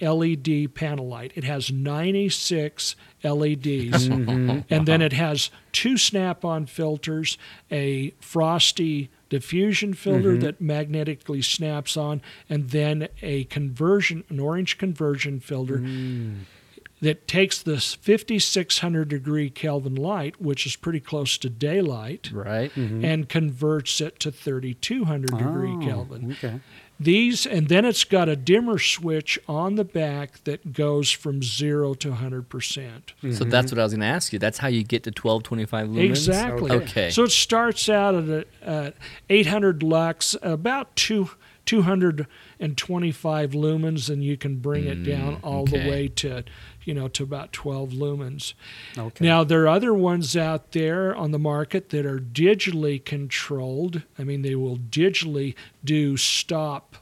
LED 0.00 0.74
panel 0.74 1.08
light. 1.08 1.32
It 1.34 1.44
has 1.44 1.70
96 1.70 2.96
LEDs. 3.24 4.08
Mm-hmm. 4.18 4.60
And 4.70 4.86
then 4.86 5.00
uh-huh. 5.00 5.06
it 5.06 5.12
has 5.12 5.50
two 5.72 5.96
snap 5.96 6.44
on 6.44 6.66
filters, 6.66 7.38
a 7.70 8.10
frosty 8.20 9.10
diffusion 9.28 9.94
filter 9.94 10.32
mm-hmm. 10.32 10.40
that 10.40 10.60
magnetically 10.60 11.42
snaps 11.42 11.96
on, 11.96 12.20
and 12.48 12.70
then 12.70 13.08
a 13.22 13.44
conversion, 13.44 14.24
an 14.28 14.40
orange 14.40 14.78
conversion 14.78 15.40
filter 15.40 15.78
mm. 15.78 16.40
that 17.00 17.28
takes 17.28 17.62
this 17.62 17.94
5600 17.94 19.08
degree 19.08 19.50
Kelvin 19.50 19.94
light, 19.94 20.40
which 20.40 20.66
is 20.66 20.76
pretty 20.76 21.00
close 21.00 21.38
to 21.38 21.50
daylight, 21.50 22.30
Right. 22.32 22.72
Mm-hmm. 22.72 23.04
and 23.04 23.28
converts 23.28 24.00
it 24.00 24.18
to 24.20 24.32
3200 24.32 25.26
degree 25.36 25.72
Oh, 25.72 25.80
Kelvin. 25.80 26.32
Okay. 26.32 26.60
These, 27.00 27.46
and 27.46 27.68
then 27.68 27.84
it's 27.84 28.02
got 28.02 28.28
a 28.28 28.34
dimmer 28.34 28.76
switch 28.78 29.38
on 29.46 29.76
the 29.76 29.84
back 29.84 30.42
that 30.44 30.72
goes 30.72 31.12
from 31.12 31.42
zero 31.44 31.94
to 31.94 32.10
100%. 32.10 33.34
So 33.34 33.44
that's 33.44 33.70
what 33.70 33.78
I 33.78 33.84
was 33.84 33.92
going 33.92 34.00
to 34.00 34.06
ask 34.06 34.32
you. 34.32 34.40
That's 34.40 34.58
how 34.58 34.66
you 34.68 34.82
get 34.82 35.04
to 35.04 35.10
1225 35.10 35.88
lumens? 35.88 36.08
Exactly. 36.08 36.70
Okay. 36.72 37.10
So 37.10 37.22
it 37.22 37.30
starts 37.30 37.88
out 37.88 38.16
at 38.16 38.28
a, 38.28 38.44
uh, 38.68 38.90
800 39.30 39.82
lux, 39.84 40.34
about 40.42 40.96
two, 40.96 41.30
225 41.66 43.50
lumens, 43.52 44.10
and 44.10 44.24
you 44.24 44.36
can 44.36 44.56
bring 44.56 44.84
it 44.86 45.04
down 45.04 45.38
all 45.42 45.66
Mm, 45.66 45.68
okay. 45.74 45.84
the 45.84 45.90
way 45.90 46.08
to, 46.08 46.44
you 46.88 46.94
know, 46.94 47.06
to 47.06 47.22
about 47.22 47.52
12 47.52 47.90
lumens. 47.90 48.54
Okay. 48.96 49.22
Now 49.22 49.44
there 49.44 49.62
are 49.64 49.68
other 49.68 49.92
ones 49.92 50.34
out 50.34 50.72
there 50.72 51.14
on 51.14 51.32
the 51.32 51.38
market 51.38 51.90
that 51.90 52.06
are 52.06 52.18
digitally 52.18 53.04
controlled. 53.04 54.04
I 54.18 54.24
mean, 54.24 54.40
they 54.40 54.54
will 54.54 54.78
digitally 54.78 55.54
do 55.84 56.16
stop. 56.16 56.96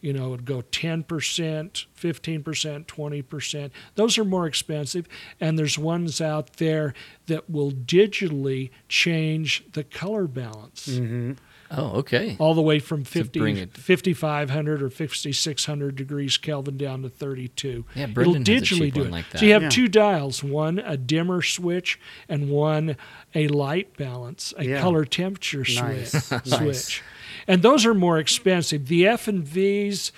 You 0.00 0.12
know, 0.12 0.34
it'd 0.34 0.44
go 0.44 0.62
10%, 0.62 1.04
15%, 1.06 2.84
20%. 2.84 3.70
Those 3.94 4.18
are 4.18 4.24
more 4.24 4.48
expensive. 4.48 5.06
And 5.40 5.56
there's 5.56 5.78
ones 5.78 6.20
out 6.20 6.54
there 6.54 6.92
that 7.26 7.48
will 7.48 7.70
digitally 7.70 8.70
change 8.88 9.64
the 9.70 9.84
color 9.84 10.26
balance 10.26 10.88
Mm-hmm. 10.88 11.34
Oh, 11.74 11.98
okay. 12.00 12.36
all 12.38 12.54
the 12.54 12.60
way 12.62 12.78
from 12.78 13.04
50, 13.04 13.38
bring 13.38 13.56
5,500 13.68 14.82
or 14.82 14.90
5,600 14.90 15.96
degrees 15.96 16.36
Kelvin 16.36 16.76
down 16.76 17.02
to 17.02 17.08
32. 17.08 17.84
Yeah, 17.94 18.02
It'll 18.04 18.14
Brendan 18.14 18.44
has 18.44 18.48
a 18.48 18.52
digitally 18.74 18.78
cheap 18.86 18.94
do 18.94 19.02
it. 19.04 19.10
like 19.10 19.30
that. 19.30 19.38
So 19.38 19.46
you 19.46 19.52
have 19.54 19.62
Yeah. 19.62 19.68
two 19.70 19.88
dials, 19.88 20.44
one 20.44 20.78
a 20.80 20.96
dimmer 20.96 21.40
switch 21.42 21.98
and 22.28 22.50
one 22.50 22.96
a 23.34 23.48
light 23.48 23.96
balance, 23.96 24.52
a 24.58 24.64
Yeah. 24.66 24.80
color 24.80 25.04
temperature 25.04 25.64
Nice. 25.82 26.12
switch. 26.12 26.46
Nice. 26.60 27.00
And 27.48 27.62
those 27.62 27.86
are 27.86 27.94
more 27.94 28.18
expensive. 28.18 28.86
The 28.88 29.06
F 29.06 29.26
and 29.26 29.42
V's 29.42 30.12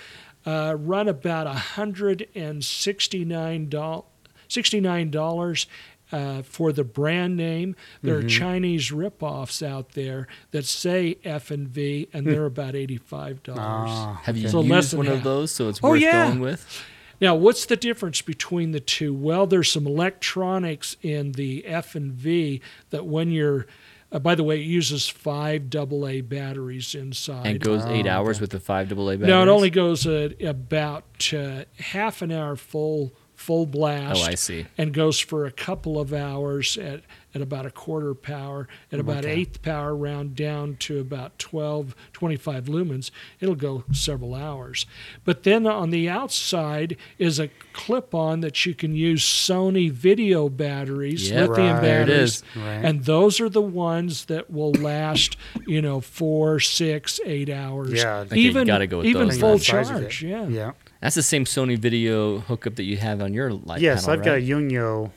uh, 0.44 0.74
run 0.78 1.08
about 1.08 1.46
$169 1.46 4.04
$69 4.48 5.66
uh, 6.14 6.42
for 6.42 6.72
the 6.72 6.84
brand 6.84 7.36
name. 7.36 7.74
There 8.02 8.16
Mm-hmm. 8.18 8.26
are 8.26 8.28
Chinese 8.28 8.90
ripoffs 8.90 9.66
out 9.66 9.90
there 9.92 10.26
that 10.52 10.64
say 10.64 11.18
F 11.24 11.50
and 11.50 11.66
V, 11.68 12.08
and 12.12 12.26
they're 12.26 12.46
about 12.46 12.74
eighty-five 12.74 13.42
dollars. 13.42 13.60
Ah, 13.92 14.20
Have 14.24 14.36
you 14.36 14.48
So 14.48 14.60
less 14.60 14.84
used 14.84 14.90
than 14.92 14.98
one 14.98 15.08
of 15.08 15.22
those 15.24 15.50
so 15.50 15.68
it's 15.68 15.80
Oh, 15.82 15.90
worth 15.90 16.00
yeah. 16.02 16.28
going 16.28 16.40
with? 16.40 16.82
Now, 17.20 17.34
what's 17.34 17.66
the 17.66 17.76
difference 17.76 18.20
between 18.22 18.72
the 18.72 18.80
two? 18.80 19.14
Well, 19.14 19.46
there's 19.46 19.70
some 19.70 19.86
electronics 19.86 20.96
in 21.02 21.32
the 21.32 21.64
F 21.66 21.94
and 21.94 22.12
V 22.12 22.60
that 22.90 23.06
when 23.06 23.30
you're 23.30 23.66
uh, 24.12 24.18
by 24.20 24.34
the 24.36 24.44
way, 24.44 24.60
it 24.60 24.64
uses 24.66 25.08
five 25.08 25.74
AA 25.74 26.20
batteries 26.22 26.94
inside. 26.94 27.46
And 27.46 27.60
goes 27.60 27.84
eight 27.86 28.06
Oh, 28.06 28.10
hours 28.10 28.36
okay. 28.36 28.42
with 28.42 28.50
the 28.50 28.60
5 28.60 28.92
AA 28.92 28.94
batteries? 28.94 29.20
no, 29.26 29.42
it 29.42 29.48
only 29.48 29.70
goes 29.70 30.06
at 30.06 30.40
about 30.40 31.32
uh, 31.36 31.64
half 31.80 32.22
an 32.22 32.30
hour 32.30 32.54
full 32.54 33.12
full 33.34 33.66
blast. 33.66 34.22
Oh, 34.22 34.26
I 34.26 34.34
see. 34.34 34.66
and 34.78 34.92
goes 34.92 35.18
for 35.18 35.46
a 35.46 35.50
couple 35.52 36.00
of 36.00 36.12
hours 36.12 36.76
at 36.78 37.02
at 37.36 37.42
about 37.42 37.66
a 37.66 37.70
quarter 37.72 38.14
power, 38.14 38.68
at 38.92 38.98
oh, 38.98 39.00
about 39.00 39.24
Okay. 39.24 39.32
eighth 39.40 39.60
power, 39.60 39.92
round 39.96 40.36
down 40.36 40.76
to 40.78 41.00
about 41.00 41.36
12, 41.40 41.92
25 42.12 42.66
lumens, 42.66 43.10
it'll 43.40 43.56
go 43.56 43.82
several 43.90 44.36
hours. 44.36 44.86
But 45.24 45.42
then 45.42 45.66
on 45.66 45.90
the 45.90 46.08
outside 46.08 46.96
is 47.18 47.40
a 47.40 47.48
clip 47.72 48.14
on 48.14 48.38
that 48.42 48.64
you 48.64 48.72
can 48.72 48.94
use 48.94 49.24
Sony 49.24 49.90
video 49.90 50.48
batteries, 50.48 51.28
Yep. 51.28 51.48
lithium 51.48 51.72
Right. 51.74 51.82
There 51.82 52.02
it 52.02 52.06
batteries. 52.06 52.42
Right. 52.54 52.84
And 52.84 53.04
those 53.04 53.40
are 53.40 53.48
the 53.48 53.60
ones 53.60 54.26
that 54.26 54.48
will 54.48 54.70
last, 54.74 55.36
you 55.66 55.82
know, 55.82 56.00
four, 56.00 56.60
six, 56.60 57.18
eight 57.26 57.50
hours. 57.50 57.94
Yeah. 57.94 58.18
Okay, 58.18 58.38
you 58.38 58.48
even 58.50 58.64
gotta 58.68 58.86
go 58.86 58.98
with 58.98 59.06
even 59.06 59.26
those 59.26 59.40
full 59.40 59.58
Depending 59.58 59.58
on 59.58 59.58
the 59.58 59.64
size 59.64 59.90
of 59.90 60.00
charge. 60.02 60.22
Yeah. 60.22 60.46
Yeah. 60.46 60.70
That's 61.04 61.14
the 61.16 61.22
same 61.22 61.44
Sony 61.44 61.78
video 61.78 62.38
hookup 62.38 62.76
that 62.76 62.84
you 62.84 62.96
have 62.96 63.20
on 63.20 63.34
your 63.34 63.52
light 63.52 63.66
panel. 63.66 63.82
yes, 63.82 64.06
panel, 64.06 64.18
I've 64.18 64.24
got 64.24 64.30
a 64.30 64.34
right? 64.36 64.42
Yungyo, 64.44 65.10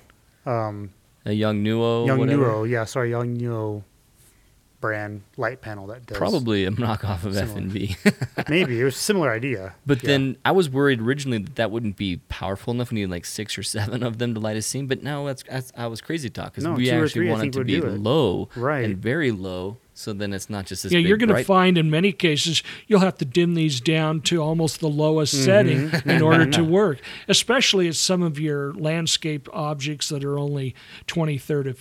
um, 0.46 0.92
a 1.26 1.32
young 1.32 1.64
Nuo, 1.64 2.06
Young 2.06 2.20
whatever. 2.20 2.44
Nuo. 2.44 2.70
Yeah, 2.70 2.84
sorry, 2.84 3.10
Young 3.12 3.38
Nuo 3.38 3.84
brand 4.82 5.24
light 5.38 5.62
panel 5.62 5.88
that 5.88 6.06
does. 6.06 6.18
Probably 6.18 6.66
a 6.66 6.72
knockoff 6.72 7.24
of 7.24 7.36
F 7.36 7.56
and 7.56 7.72
FNV. 7.72 8.50
Maybe 8.50 8.80
it 8.80 8.84
was 8.84 8.96
a 8.96 9.00
similar 9.00 9.32
idea. 9.32 9.74
But 9.86 10.04
Yeah. 10.04 10.08
then 10.10 10.38
I 10.46 10.52
was 10.52 10.70
worried 10.70 11.00
originally 11.02 11.40
that 11.40 11.56
that 11.56 11.72
wouldn't 11.72 11.96
be 11.98 12.18
powerful 12.30 12.74
enough. 12.74 12.92
We 12.92 12.96
needed 12.96 13.10
like 13.10 13.26
six 13.26 13.58
or 13.58 13.64
seven 13.64 14.04
of 14.04 14.18
them 14.20 14.34
to 14.36 14.40
light 14.42 14.56
a 14.58 14.62
scene. 14.62 14.86
But 14.88 15.02
now 15.02 15.26
that's, 15.26 15.44
that's 15.50 15.72
I 15.76 15.88
was 15.88 16.00
crazy 16.02 16.30
talk 16.30 16.52
because 16.52 16.66
No, 16.66 16.74
we 16.74 16.90
actually 16.92 17.10
three, 17.10 17.30
I 17.30 17.32
want 17.32 17.40
it 17.44 17.54
think, 17.54 17.54
to 17.56 17.64
be 17.64 17.80
low 17.82 18.50
Right. 18.56 18.84
and 18.86 18.98
very 18.98 19.32
low. 19.32 19.78
So 19.98 20.14
then 20.14 20.32
it's 20.32 20.50
not 20.50 20.66
just 20.68 20.84
this. 20.84 20.92
Yeah, 20.92 21.00
big 21.00 21.08
you're 21.08 21.18
going 21.18 21.36
to 21.36 21.44
find 21.44 21.78
in 21.78 21.90
many 21.90 22.12
cases 22.12 22.62
you'll 22.86 23.00
have 23.00 23.18
to 23.18 23.26
dim 23.26 23.56
these 23.56 23.82
down 23.82 24.22
to 24.22 24.42
almost 24.42 24.80
the 24.80 24.88
lowest 24.90 25.34
Mm-hmm. 25.34 25.44
setting 25.46 25.92
in 26.16 26.22
order 26.22 26.46
to 26.52 26.64
work, 26.80 27.00
especially 27.28 27.88
at 27.88 27.96
some 27.96 28.22
of 28.22 28.40
your 28.40 28.74
landscape 28.74 29.50
objects 29.52 30.10
that 30.10 30.24
are 30.24 30.38
only 30.38 30.76
20, 31.08 31.38
30, 31.40 31.74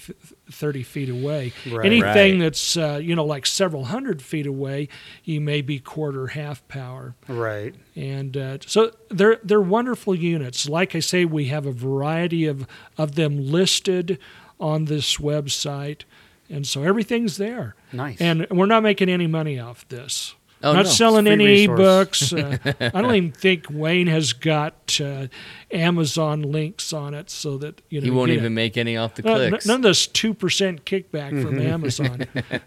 30 0.50 0.82
feet 0.82 1.08
away. 1.10 1.52
Right. 1.70 1.84
Anything 1.86 2.40
Right. 2.40 2.44
that's, 2.44 2.76
uh, 2.76 2.98
you 3.02 3.14
know, 3.14 3.24
like 3.24 3.44
several 3.46 3.84
hundred 3.86 4.22
feet 4.22 4.46
away, 4.46 4.88
you 5.24 5.40
may 5.40 5.60
be 5.60 5.78
quarter, 5.78 6.28
half 6.28 6.66
power. 6.68 7.14
right. 7.28 7.74
And 7.94 8.36
uh, 8.36 8.58
so 8.66 8.92
they're 9.10 9.38
they're 9.42 9.60
wonderful 9.60 10.14
units. 10.14 10.68
Like 10.68 10.94
I 10.94 11.00
say, 11.00 11.24
we 11.24 11.46
have 11.46 11.66
a 11.66 11.72
variety 11.72 12.46
of 12.46 12.66
of 12.98 13.14
them 13.14 13.50
listed 13.50 14.18
on 14.60 14.84
this 14.86 15.16
website, 15.18 16.02
and 16.50 16.66
so 16.66 16.82
everything's 16.82 17.36
there. 17.38 17.74
Nice. 17.96 18.20
And 18.20 18.46
we're 18.50 18.66
not 18.66 18.84
making 18.84 19.08
any 19.08 19.26
money 19.26 19.58
off 19.58 19.86
this. 19.88 20.35
Oh, 20.62 20.72
not 20.72 20.86
no. 20.86 20.90
selling 20.90 21.26
It's 21.26 21.34
a 21.34 21.36
free 21.36 21.44
any 21.64 21.68
resource. 21.68 22.32
ebooks. 22.32 22.80
Uh, 22.80 22.90
I 22.94 23.02
don't 23.02 23.14
even 23.14 23.32
think 23.32 23.66
Wayne 23.70 24.06
has 24.06 24.32
got 24.32 24.98
uh, 25.04 25.26
Amazon 25.70 26.42
links 26.42 26.92
on 26.94 27.12
it, 27.12 27.28
so 27.30 27.58
that 27.58 27.82
you 27.90 28.00
know 28.00 28.04
He 28.06 28.10
won't 28.10 28.30
even 28.30 28.46
it. 28.46 28.50
make 28.50 28.76
any 28.78 28.96
off 28.96 29.14
the 29.16 29.28
Uh, 29.30 29.34
n- 29.36 29.48
clicks. 29.50 29.66
none 29.66 29.76
of 29.76 29.82
this 29.82 30.06
two 30.06 30.32
percent 30.32 30.84
kickback 30.86 31.30
Mm-hmm. 31.32 31.42
from 31.42 31.60
Amazon. 31.74 32.26
well, 32.34 32.60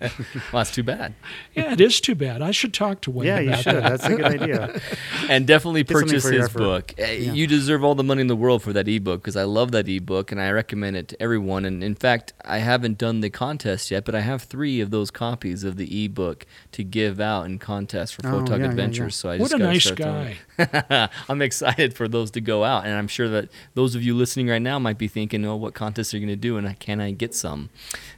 that's 0.54 0.72
too 0.72 0.84
bad. 0.84 1.16
yeah, 1.56 1.74
it 1.74 1.82
is 1.82 2.00
too 2.00 2.14
bad. 2.16 2.42
I 2.44 2.52
should 2.52 2.74
talk 2.76 3.02
to 3.02 3.12
Wayne. 3.12 3.28
Yeah, 3.28 3.40
you 3.40 3.50
about 3.50 3.64
should. 3.64 3.76
that. 3.76 3.84
That's 3.90 4.06
a 4.06 4.16
good 4.16 4.26
idea. 4.26 4.82
and 5.28 5.48
definitely 5.48 5.84
Get 5.84 5.94
purchase 5.94 6.24
his 6.26 6.46
effort. 6.46 6.58
book. 6.60 6.94
Uh, 7.02 7.06
You 7.08 7.48
deserve 7.48 7.84
all 7.84 7.96
the 7.96 8.04
money 8.04 8.22
in 8.22 8.28
the 8.28 8.36
world 8.36 8.62
for 8.62 8.72
that 8.74 8.88
ebook 8.88 9.22
because 9.24 9.36
I 9.36 9.44
love 9.44 9.72
that 9.72 9.88
ebook 9.90 10.32
and 10.32 10.40
I 10.40 10.52
recommend 10.52 10.96
it 10.96 11.08
to 11.10 11.22
everyone. 11.22 11.66
And 11.66 11.84
in 11.84 11.96
fact, 11.96 12.34
I 12.46 12.60
haven't 12.60 12.98
done 13.00 13.22
the 13.22 13.30
contest 13.32 13.90
yet, 13.90 14.06
but 14.06 14.14
I 14.14 14.22
have 14.22 14.44
three 14.44 14.80
of 14.80 14.92
those 14.92 15.10
copies 15.10 15.64
of 15.64 15.76
the 15.78 16.06
ebook 16.06 16.46
to 16.74 16.84
give 16.84 17.20
out 17.20 17.46
in 17.48 17.58
contest 17.58 17.79
for 17.88 18.28
Oh, 18.28 18.42
Photog 18.42 18.50
yeah, 18.50 18.58
yeah, 18.58 18.66
Adventures. 18.70 19.16
yeah. 19.18 19.22
So 19.22 19.30
I 19.30 19.38
What 19.38 19.52
just 19.52 19.54
a 19.54 19.58
gotta 19.58 19.72
nice 19.74 19.84
start 19.84 20.00
throwing- 20.00 20.88
guy. 20.90 21.10
I'm 21.30 21.42
excited 21.42 21.94
for 21.94 22.08
those 22.08 22.32
to 22.32 22.42
go 22.42 22.64
out, 22.64 22.86
and 22.86 22.94
I'm 22.96 23.08
sure 23.08 23.30
that 23.30 23.50
those 23.76 23.96
of 23.96 24.04
you 24.04 24.16
listening 24.16 24.48
right 24.48 24.62
now 24.62 24.78
might 24.80 24.98
be 24.98 25.08
thinking, 25.08 25.46
"Oh, 25.46 25.56
what 25.56 25.74
contests 25.74 26.14
are 26.14 26.18
you 26.18 26.26
going 26.26 26.36
to 26.38 26.42
do?" 26.42 26.58
And 26.58 26.78
can 26.80 27.00
I 27.00 27.12
get 27.12 27.34
some? 27.34 27.70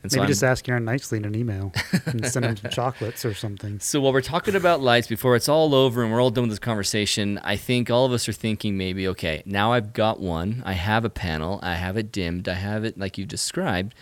And 0.03 0.11
Maybe 0.11 0.21
I'm- 0.21 0.27
just 0.27 0.43
ask 0.43 0.67
Aaron 0.67 0.85
nicely 0.85 1.17
in 1.19 1.25
an 1.25 1.35
email 1.35 1.71
and 2.05 2.25
send 2.25 2.45
him 2.45 2.55
some 2.57 2.71
chocolates 2.71 3.23
or 3.25 3.33
something. 3.33 3.79
So 3.79 4.01
while 4.01 4.13
we're 4.13 4.21
talking 4.21 4.55
about 4.55 4.81
lights, 4.81 5.07
before 5.07 5.35
it's 5.35 5.49
all 5.49 5.75
over 5.75 6.01
and 6.03 6.11
we're 6.11 6.21
all 6.21 6.31
done 6.31 6.43
with 6.43 6.51
this 6.51 6.59
conversation, 6.59 7.39
I 7.43 7.55
think 7.57 7.89
all 7.91 8.05
of 8.05 8.11
us 8.11 8.27
are 8.27 8.33
thinking 8.33 8.77
maybe, 8.77 9.07
okay, 9.09 9.43
now 9.45 9.73
I've 9.73 9.93
got 9.93 10.19
one, 10.19 10.63
I 10.65 10.73
have 10.73 11.05
a 11.05 11.09
panel, 11.09 11.59
I 11.61 11.75
have 11.75 11.97
it 11.97 12.11
dimmed, 12.11 12.47
I 12.49 12.55
have 12.55 12.83
it 12.83 12.97
like 12.97 13.17
you 13.17 13.25
described, 13.25 13.93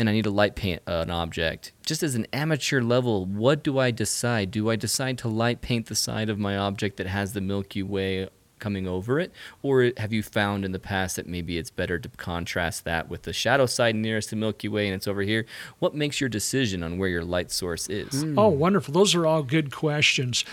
and 0.00 0.08
I 0.08 0.12
need 0.12 0.24
to 0.24 0.30
light 0.30 0.56
paint 0.56 0.80
an 0.86 1.10
object. 1.10 1.72
Just 1.84 2.02
as 2.02 2.14
an 2.14 2.26
amateur 2.32 2.80
level, 2.80 3.26
what 3.26 3.62
do 3.62 3.78
I 3.78 3.90
decide? 3.90 4.50
Do 4.50 4.70
I 4.70 4.76
decide 4.76 5.18
to 5.18 5.28
light 5.28 5.60
paint 5.60 5.86
the 5.86 5.94
side 5.94 6.30
of 6.30 6.38
my 6.38 6.56
object 6.56 6.96
that 6.96 7.06
has 7.06 7.34
the 7.34 7.42
Milky 7.42 7.82
Way 7.82 8.30
coming 8.60 8.88
over 8.88 9.20
it? 9.20 9.30
Or 9.62 9.92
have 9.98 10.10
you 10.10 10.22
found 10.22 10.64
in 10.64 10.72
the 10.72 10.78
past 10.78 11.16
that 11.16 11.26
maybe 11.26 11.58
it's 11.58 11.68
better 11.68 11.98
to 11.98 12.08
contrast 12.16 12.86
that 12.86 13.10
with 13.10 13.22
the 13.24 13.34
shadow 13.34 13.66
side 13.66 13.94
nearest 13.94 14.30
the 14.30 14.36
Milky 14.36 14.68
Way 14.68 14.86
and 14.86 14.94
it's 14.94 15.06
over 15.06 15.20
here? 15.20 15.44
What 15.80 15.94
makes 15.94 16.18
your 16.18 16.30
decision 16.30 16.82
on 16.82 16.96
where 16.96 17.10
your 17.10 17.24
light 17.24 17.50
source 17.50 17.86
is? 17.90 18.24
Oh, 18.38 18.48
wonderful. 18.48 18.94
Those 18.94 19.14
are 19.14 19.26
all 19.26 19.42
good 19.42 19.70
questions. 19.70 20.46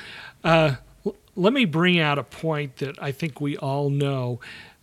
Uh, 0.44 0.76
l- 1.06 1.16
let 1.38 1.54
me 1.54 1.64
bring 1.64 2.00
out 2.02 2.20
a 2.20 2.24
point 2.24 2.78
that 2.78 3.02
I 3.02 3.14
think 3.14 3.40
we 3.40 3.56
all 3.56 3.90
know. 3.90 4.42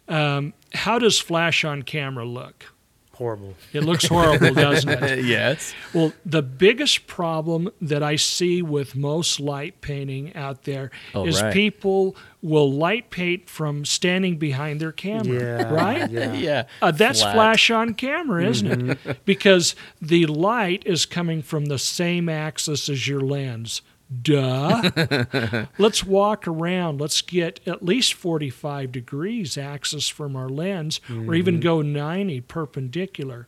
Um, 0.08 0.54
how 0.72 0.98
does 0.98 1.20
flash 1.20 1.66
on 1.66 1.82
camera 1.82 2.24
look? 2.24 2.73
Horrible. 3.14 3.54
It 3.72 3.82
looks 3.84 4.06
horrible, 4.06 4.52
doesn't 4.54 4.88
it? 5.02 5.24
yes. 5.24 5.72
Well, 5.92 6.12
the 6.26 6.42
biggest 6.42 7.06
problem 7.06 7.70
that 7.80 8.02
I 8.02 8.16
see 8.16 8.60
with 8.60 8.96
most 8.96 9.38
light 9.40 9.80
painting 9.80 10.34
out 10.34 10.64
there 10.64 10.90
is 11.14 11.38
Oh, 11.40 11.44
right. 11.44 11.52
people 11.52 12.16
will 12.42 12.70
light 12.72 13.10
paint 13.10 13.48
from 13.48 13.84
standing 13.84 14.36
behind 14.36 14.80
their 14.80 14.92
camera, 14.92 15.60
Yeah. 15.60 15.72
right? 15.72 16.10
Yeah. 16.10 16.32
Yeah. 16.34 16.62
Uh, 16.82 16.90
that's 16.90 17.22
Flat. 17.22 17.34
flash 17.34 17.70
on 17.70 17.94
camera, 17.94 18.44
isn't 18.46 18.90
it? 18.90 19.24
Because 19.24 19.74
the 20.02 20.26
light 20.26 20.82
is 20.84 21.06
coming 21.06 21.40
from 21.40 21.66
the 21.66 21.78
same 21.78 22.28
axis 22.28 22.88
as 22.88 23.06
your 23.08 23.20
lens. 23.20 23.80
Duh. 24.22 25.66
Let's 25.78 26.04
walk 26.04 26.46
around. 26.46 27.00
Let's 27.00 27.22
get 27.22 27.60
at 27.66 27.84
least 27.84 28.14
45 28.14 28.92
degrees 28.92 29.56
axis 29.58 30.08
from 30.08 30.36
our 30.36 30.48
lens, 30.48 31.00
or 31.10 31.34
even 31.34 31.54
mm-hmm. 31.54 31.62
go 31.62 31.82
90 31.82 32.40
perpendicular. 32.42 33.46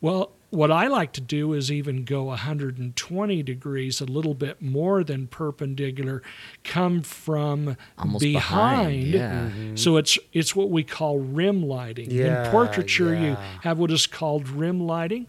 Well, 0.00 0.32
what 0.54 0.70
I 0.70 0.86
like 0.86 1.12
to 1.14 1.20
do 1.20 1.52
is 1.52 1.70
even 1.72 2.04
go 2.04 2.24
120 2.24 3.42
degrees, 3.42 4.00
a 4.00 4.04
little 4.04 4.34
bit 4.34 4.62
more 4.62 5.02
than 5.02 5.26
perpendicular, 5.26 6.22
come 6.62 7.02
from 7.02 7.76
Almost 7.98 8.22
behind. 8.22 9.02
behind, 9.02 9.06
yeah. 9.06 9.48
Mm-hmm. 9.48 9.76
So 9.76 9.96
it's 9.96 10.18
it's 10.32 10.54
what 10.54 10.70
we 10.70 10.84
call 10.84 11.18
rim 11.18 11.66
lighting. 11.66 12.10
Yeah, 12.10 12.44
In 12.44 12.50
portraiture, 12.50 13.14
you 13.14 13.36
have 13.62 13.78
what 13.78 13.90
is 13.90 14.06
called 14.06 14.48
rim 14.48 14.80
lighting. 14.80 15.26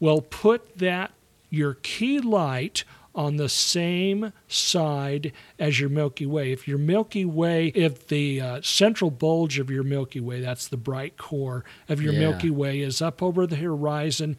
Well, 0.00 0.20
put 0.20 0.78
that 0.78 1.12
your 1.50 1.74
key 1.74 2.18
light 2.20 2.84
on 3.18 3.36
the 3.36 3.48
same 3.48 4.32
side 4.46 5.32
as 5.58 5.80
your 5.80 5.88
Milky 5.90 6.24
Way. 6.24 6.52
If 6.52 6.68
your 6.68 6.78
Milky 6.78 7.24
Way, 7.24 7.66
if 7.74 8.06
the 8.06 8.40
uh, 8.40 8.60
central 8.62 9.10
bulge 9.10 9.58
of 9.58 9.68
your 9.70 9.82
Milky 9.82 10.20
Way, 10.20 10.40
that's 10.40 10.68
the 10.68 10.76
bright 10.76 11.16
core 11.18 11.64
of 11.88 12.00
your 12.00 12.12
Yeah. 12.12 12.20
Milky 12.20 12.50
Way, 12.50 12.78
is 12.78 13.02
up 13.02 13.20
over 13.20 13.44
the 13.44 13.56
horizon, 13.56 14.36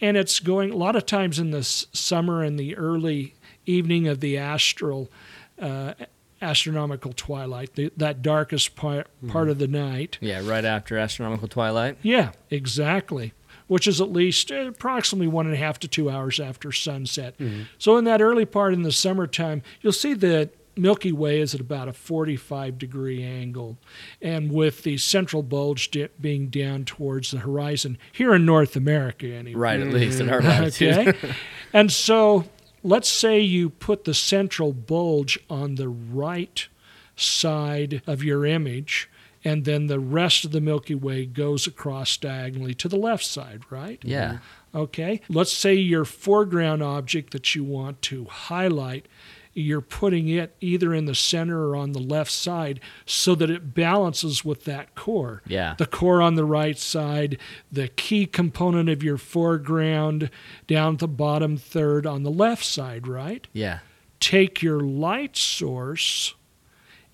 and 0.00 0.16
it's 0.18 0.40
going 0.40 0.70
a 0.72 0.76
lot 0.76 0.94
of 0.94 1.06
times 1.06 1.38
in 1.38 1.52
the 1.52 1.60
s- 1.60 1.86
summer 1.94 2.42
and 2.42 2.58
the 2.60 2.76
early 2.76 3.34
evening 3.64 4.06
of 4.06 4.20
the 4.20 4.36
astral. 4.36 5.10
Uh, 5.60 5.94
astronomical 6.40 7.12
twilight 7.12 7.74
the, 7.74 7.90
that 7.96 8.22
darkest 8.22 8.76
part, 8.76 9.08
part 9.26 9.48
of 9.48 9.58
the 9.58 9.66
night 9.66 10.18
Yeah, 10.20 10.40
right 10.48 10.64
after 10.64 10.96
astronomical 10.96 11.48
twilight. 11.48 11.98
yeah, 12.00 12.30
exactly. 12.48 13.32
Which 13.68 13.86
is 13.86 14.00
at 14.00 14.10
least 14.10 14.50
uh, 14.50 14.66
approximately 14.68 15.28
one 15.28 15.46
and 15.46 15.54
a 15.54 15.58
half 15.58 15.78
to 15.80 15.88
two 15.88 16.10
hours 16.10 16.40
after 16.40 16.72
sunset. 16.72 17.36
So, 17.78 17.96
in 17.96 18.04
that 18.04 18.20
early 18.20 18.44
part 18.44 18.74
in 18.74 18.82
the 18.82 18.92
summertime, 18.92 19.62
you'll 19.80 19.92
see 19.92 20.14
that 20.14 20.54
Milky 20.78 21.12
Way 21.12 21.40
is 21.40 21.54
at 21.54 21.60
about 21.60 21.88
a 21.88 21.92
45 21.92 22.78
degree 22.78 23.22
angle, 23.22 23.78
and 24.22 24.50
with 24.52 24.84
the 24.84 24.96
central 24.96 25.42
bulge 25.42 25.90
di- 25.90 26.08
being 26.20 26.48
down 26.48 26.84
towards 26.84 27.30
the 27.30 27.38
horizon 27.38 27.98
here 28.12 28.34
in 28.34 28.46
North 28.46 28.76
America, 28.76 29.26
anyway. 29.26 29.58
Right, 29.58 29.80
at 29.80 29.88
least 29.88 30.20
in 30.20 30.30
our 30.30 30.40
latitude. 30.40 31.08
Okay. 31.08 31.34
and 31.72 31.92
so 31.92 32.44
let's 32.82 33.08
say 33.08 33.40
you 33.40 33.70
put 33.70 34.04
the 34.04 34.14
central 34.14 34.72
bulge 34.72 35.38
on 35.50 35.74
the 35.74 35.88
right 35.88 36.66
side 37.16 38.00
of 38.06 38.22
your 38.22 38.46
image, 38.46 39.10
and 39.48 39.64
then 39.64 39.86
the 39.86 39.98
rest 39.98 40.44
of 40.44 40.52
the 40.52 40.60
Milky 40.60 40.94
Way 40.94 41.24
goes 41.24 41.66
across 41.66 42.18
diagonally 42.18 42.74
to 42.74 42.86
the 42.86 42.98
left 42.98 43.24
side, 43.24 43.62
right? 43.70 43.98
Yeah. 44.02 44.40
Okay. 44.74 45.22
Let's 45.30 45.54
say 45.54 45.74
your 45.74 46.04
foreground 46.04 46.82
object 46.82 47.32
that 47.32 47.54
you 47.54 47.64
want 47.64 48.02
to 48.02 48.26
highlight, 48.26 49.08
you're 49.54 49.80
putting 49.80 50.28
it 50.28 50.54
either 50.60 50.92
in 50.92 51.06
the 51.06 51.14
center 51.14 51.66
or 51.66 51.76
on 51.76 51.92
the 51.92 51.98
left 51.98 52.30
side 52.30 52.80
so 53.06 53.34
that 53.36 53.48
it 53.48 53.72
balances 53.72 54.44
with 54.44 54.66
that 54.66 54.94
core. 54.94 55.40
Yeah. 55.46 55.76
The 55.78 55.86
core 55.86 56.20
on 56.20 56.34
the 56.34 56.44
right 56.44 56.78
side, 56.78 57.38
the 57.72 57.88
key 57.88 58.26
component 58.26 58.90
of 58.90 59.02
your 59.02 59.16
foreground 59.16 60.30
down 60.66 60.94
at 60.94 60.98
the 60.98 61.08
bottom 61.08 61.56
third 61.56 62.06
on 62.06 62.22
the 62.22 62.30
left 62.30 62.66
side, 62.66 63.08
right? 63.08 63.46
Yeah. 63.54 63.78
Take 64.20 64.62
your 64.62 64.80
light 64.80 65.38
source 65.38 66.34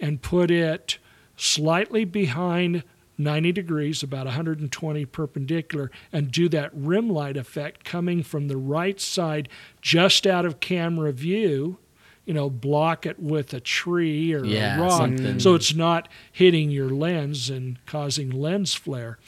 and 0.01 0.21
put 0.21 0.51
it 0.51 0.99
slightly 1.37 2.05
behind 2.05 2.83
90 3.17 3.53
degrees, 3.53 4.03
about 4.03 4.27
120 4.27 5.05
perpendicular, 5.07 5.91
and 6.13 6.33
do 6.33 6.49
that 6.49 6.71
rim 6.75 7.09
light 7.09 7.37
effect 7.37 7.85
coming 7.85 8.23
from 8.23 8.49
the 8.49 8.57
right 8.57 9.01
side 9.01 9.49
just 9.81 10.27
out 10.27 10.45
of 10.45 10.61
camera 10.61 11.13
view. 11.13 11.79
You 12.27 12.33
know, 12.35 12.49
block 12.49 13.05
it 13.05 13.21
with 13.21 13.53
a 13.53 13.61
tree 13.61 14.33
or 14.33 14.45
Yeah, 14.45 14.79
a 14.79 14.83
rock 14.83 14.99
something. 14.99 15.39
so 15.41 15.55
it's 15.55 15.75
not 15.75 16.09
hitting 16.33 16.71
your 16.71 16.89
lens 16.89 17.51
and 17.51 17.79
causing 17.85 18.31
lens 18.31 18.73
flare. 18.75 19.19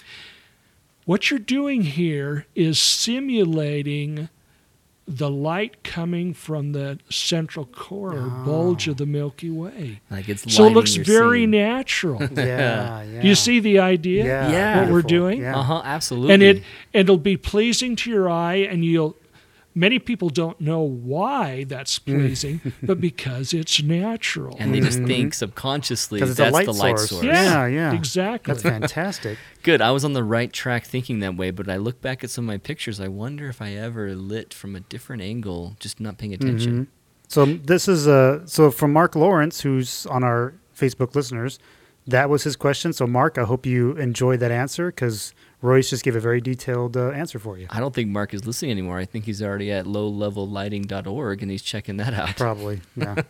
What 1.04 1.30
you're 1.30 1.38
doing 1.38 1.82
here 1.82 2.46
is 2.54 2.80
simulating 2.80 4.28
the 5.08 5.30
light 5.30 5.84
coming 5.84 6.34
from 6.34 6.72
the 6.72 6.98
central 7.08 7.64
core 7.64 8.12
or 8.12 8.28
bulge 8.44 8.88
of 8.88 8.96
the 8.96 9.06
Milky 9.06 9.50
Way. 9.50 10.00
Like 10.10 10.28
it's 10.28 10.52
So 10.52 10.64
it 10.66 10.70
looks 10.70 10.94
very 10.96 11.42
scene. 11.42 11.50
natural. 11.52 12.20
Yeah, 12.36 13.02
yeah. 13.02 13.22
You 13.22 13.34
see 13.36 13.60
the 13.60 13.78
idea? 13.78 14.24
Yeah, 14.24 14.50
Yeah. 14.50 14.80
What 14.82 14.92
we're 14.92 15.02
doing? 15.02 15.40
Yeah. 15.40 15.58
Uh 15.58 15.62
huh. 15.62 15.82
Absolutely. 15.84 16.34
And 16.34 16.42
it 16.42 16.56
and 16.92 17.02
it'll 17.02 17.18
be 17.18 17.36
pleasing 17.36 17.94
to 17.96 18.10
your 18.10 18.28
eye 18.28 18.56
and 18.56 18.84
you'll 18.84 19.16
many 19.76 19.98
people 20.00 20.28
don't 20.30 20.60
know 20.60 20.80
why 20.80 21.62
that's 21.64 21.98
Mm. 22.00 22.04
pleasing, 22.20 22.60
but 22.82 23.00
because 23.00 23.52
it's 23.54 23.80
natural. 23.82 24.56
and 24.58 24.74
they 24.74 24.80
just 24.80 25.00
think 25.04 25.34
subconsciously 25.34 26.18
that's 26.18 26.32
it's 26.32 26.40
light 26.52 26.66
the 26.66 26.72
light 26.72 26.98
source. 26.98 27.10
source. 27.10 27.24
Yeah, 27.24 27.66
yeah. 27.66 27.92
Exactly. 27.94 28.52
That's 28.52 28.62
fantastic. 28.64 29.38
Good. 29.62 29.80
I 29.80 29.90
was 29.92 30.04
on 30.04 30.12
the 30.14 30.24
right 30.24 30.52
track 30.52 30.84
thinking 30.84 31.20
that 31.20 31.36
way, 31.36 31.50
but 31.52 31.68
I 31.68 31.76
look 31.76 32.00
back 32.00 32.24
at 32.24 32.30
some 32.30 32.44
of 32.44 32.46
my 32.48 32.58
pictures. 32.58 32.98
I 33.00 33.08
wonder 33.08 33.48
if 33.48 33.60
I 33.62 33.72
ever 33.74 34.14
lit 34.14 34.52
from 34.54 34.74
a 34.74 34.80
different 34.80 35.22
angle, 35.22 35.76
just 35.78 36.00
not 36.00 36.18
paying 36.18 36.32
attention. 36.34 36.88
So 37.28 37.44
this 37.44 37.86
is 37.88 38.08
uh 38.08 38.46
so 38.46 38.70
from 38.70 38.92
Mark 38.92 39.14
Lawrence, 39.14 39.60
who's 39.60 40.06
on 40.06 40.24
our 40.24 40.54
Facebook 40.76 41.14
listeners. 41.14 41.58
That 42.08 42.30
was 42.30 42.44
his 42.44 42.54
question. 42.54 42.92
So 42.92 43.06
Mark, 43.06 43.36
I 43.36 43.42
hope 43.42 43.66
you 43.66 43.92
enjoyed 43.96 44.38
that 44.40 44.52
answer 44.52 44.86
because 44.92 45.34
Royce 45.62 45.88
just 45.90 46.04
gave 46.04 46.14
a 46.14 46.20
very 46.20 46.40
detailed 46.40 46.96
uh, 46.96 47.10
answer 47.10 47.38
for 47.38 47.56
you. 47.58 47.66
I 47.70 47.80
don't 47.80 47.94
think 47.94 48.08
Mark 48.10 48.34
is 48.34 48.46
listening 48.46 48.70
anymore. 48.70 48.98
I 48.98 49.04
think 49.06 49.24
he's 49.24 49.42
already 49.42 49.72
at 49.72 49.86
lowlevellighting.org 49.86 51.42
and 51.42 51.50
he's 51.50 51.62
checking 51.62 51.96
that 51.96 52.14
out. 52.14 52.36
Probably, 52.36 52.80
yeah. 52.94 53.22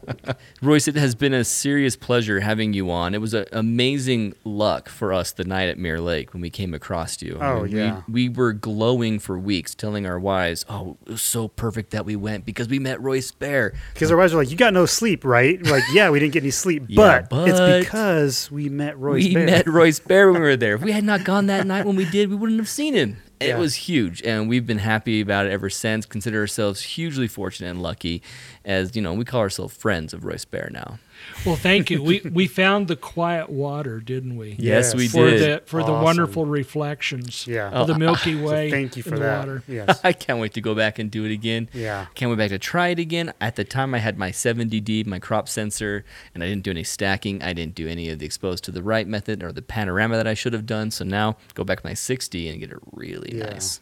Royce, 0.62 0.88
it 0.88 0.94
has 0.96 1.14
been 1.14 1.34
a 1.34 1.44
serious 1.44 1.96
pleasure 1.96 2.40
having 2.40 2.72
you 2.72 2.90
on. 2.90 3.14
It 3.14 3.20
was 3.20 3.34
an 3.34 3.46
amazing 3.52 4.34
luck 4.44 4.88
for 4.88 5.12
us 5.12 5.32
the 5.32 5.44
night 5.44 5.68
at 5.68 5.78
Mirror 5.78 6.00
Lake 6.00 6.32
when 6.32 6.40
we 6.40 6.48
came 6.50 6.74
across 6.74 7.20
you. 7.22 7.38
Oh, 7.40 7.62
we- 7.62 7.70
yeah. 7.70 8.02
We, 8.08 8.28
were 8.28 8.52
glowing 8.52 9.18
for 9.18 9.38
weeks, 9.38 9.74
telling 9.74 10.06
our 10.06 10.18
wives, 10.18 10.64
oh, 10.68 10.96
it 11.06 11.12
was 11.12 11.22
so 11.22 11.48
perfect 11.48 11.90
that 11.90 12.04
we 12.06 12.16
went 12.16 12.44
because 12.44 12.68
we 12.68 12.78
met 12.78 13.00
Royce 13.02 13.30
Bair. 13.32 13.74
Because 13.92 14.10
our 14.10 14.16
wives 14.16 14.32
are 14.32 14.38
like, 14.38 14.50
"You 14.50 14.56
got 14.56 14.72
no 14.72 14.86
sleep, 14.86 15.24
right?" 15.24 15.60
We're 15.62 15.70
like, 15.72 15.82
yeah, 15.92 16.10
we 16.10 16.18
didn't 16.20 16.32
get 16.32 16.42
any 16.42 16.50
sleep, 16.50 16.84
Yeah, 16.88 17.20
but, 17.20 17.30
but- 17.30 17.48
it's 17.48 17.84
because 17.86 18.50
we 18.50 18.68
met 18.68 18.98
Royce. 18.98 19.24
we 19.24 19.34
Bair. 19.34 19.46
met 19.46 19.66
Royce 19.66 20.00
Bair 20.00 20.32
when 20.32 20.40
we 20.40 20.48
were 20.48 20.56
there. 20.56 20.74
If 20.74 20.82
we 20.82 20.92
had 20.92 21.04
not 21.04 21.24
gone 21.24 21.46
that 21.46 21.63
night 21.64 21.84
when 21.86 21.96
we 21.96 22.04
did, 22.04 22.30
we 22.30 22.36
wouldn't 22.36 22.58
have 22.58 22.68
seen 22.68 22.94
him. 22.94 23.18
It 23.40 23.48
Yeah. 23.48 23.58
was 23.58 23.74
huge, 23.74 24.22
and 24.22 24.48
we've 24.48 24.66
been 24.66 24.78
happy 24.78 25.20
about 25.20 25.46
it 25.46 25.52
ever 25.52 25.68
since. 25.68 26.06
Consider 26.06 26.40
ourselves 26.40 26.82
hugely 26.82 27.26
fortunate 27.28 27.70
and 27.70 27.82
lucky, 27.82 28.22
as 28.64 28.94
you 28.96 29.02
know, 29.02 29.12
we 29.14 29.24
call 29.24 29.40
ourselves 29.40 29.76
friends 29.76 30.14
of 30.14 30.24
Royce 30.24 30.44
Bair 30.44 30.70
now. 30.72 30.98
Well, 31.44 31.56
thank 31.56 31.90
you. 31.90 32.02
We 32.02 32.20
we 32.32 32.46
found 32.46 32.88
the 32.88 32.96
quiet 32.96 33.50
water, 33.50 34.00
didn't 34.00 34.36
we? 34.36 34.56
Yes, 34.58 34.94
we 34.94 35.08
For 35.08 35.28
did. 35.28 35.40
the 35.62 35.66
for 35.66 35.82
the 35.82 35.92
wonderful 35.92 36.46
reflections 36.46 37.46
Yeah. 37.46 37.70
of 37.70 37.86
the 37.86 37.94
oh, 37.94 37.98
Milky 37.98 38.38
So 38.38 38.44
Way 38.50 38.70
thank 38.70 38.96
you 38.96 39.02
for 39.02 39.10
in 39.10 39.14
the 39.16 39.20
that. 39.20 39.38
water. 39.40 39.62
Yes. 39.68 40.00
I 40.04 40.12
can't 40.12 40.38
wait 40.40 40.54
to 40.54 40.60
go 40.60 40.74
back 40.74 40.98
and 40.98 41.10
do 41.10 41.24
it 41.24 41.32
again. 41.32 41.68
Yeah. 41.72 42.06
Can't 42.14 42.30
wait 42.30 42.38
back 42.38 42.50
to 42.50 42.58
try 42.58 42.88
it 42.88 42.98
again. 42.98 43.32
At 43.40 43.56
the 43.56 43.64
time, 43.64 43.94
I 43.94 43.98
had 43.98 44.18
my 44.18 44.30
70D, 44.30 45.06
my 45.06 45.18
crop 45.18 45.48
sensor, 45.48 46.04
and 46.34 46.42
I 46.42 46.48
didn't 46.48 46.62
do 46.64 46.70
any 46.70 46.84
stacking. 46.84 47.42
I 47.42 47.52
didn't 47.52 47.74
do 47.74 47.88
any 47.88 48.08
of 48.10 48.18
the 48.18 48.26
exposed 48.26 48.64
to 48.64 48.70
the 48.70 48.82
right 48.82 49.06
method 49.06 49.42
or 49.42 49.52
the 49.52 49.62
panorama 49.62 50.16
that 50.16 50.26
I 50.26 50.34
should 50.34 50.52
have 50.52 50.66
done. 50.66 50.90
So 50.90 51.04
now 51.04 51.36
go 51.54 51.64
back 51.64 51.80
to 51.82 51.86
my 51.86 51.94
60 51.94 52.48
and 52.48 52.60
get 52.60 52.70
it 52.70 52.78
really 52.92 53.36
Yeah. 53.38 53.50
nice. 53.50 53.80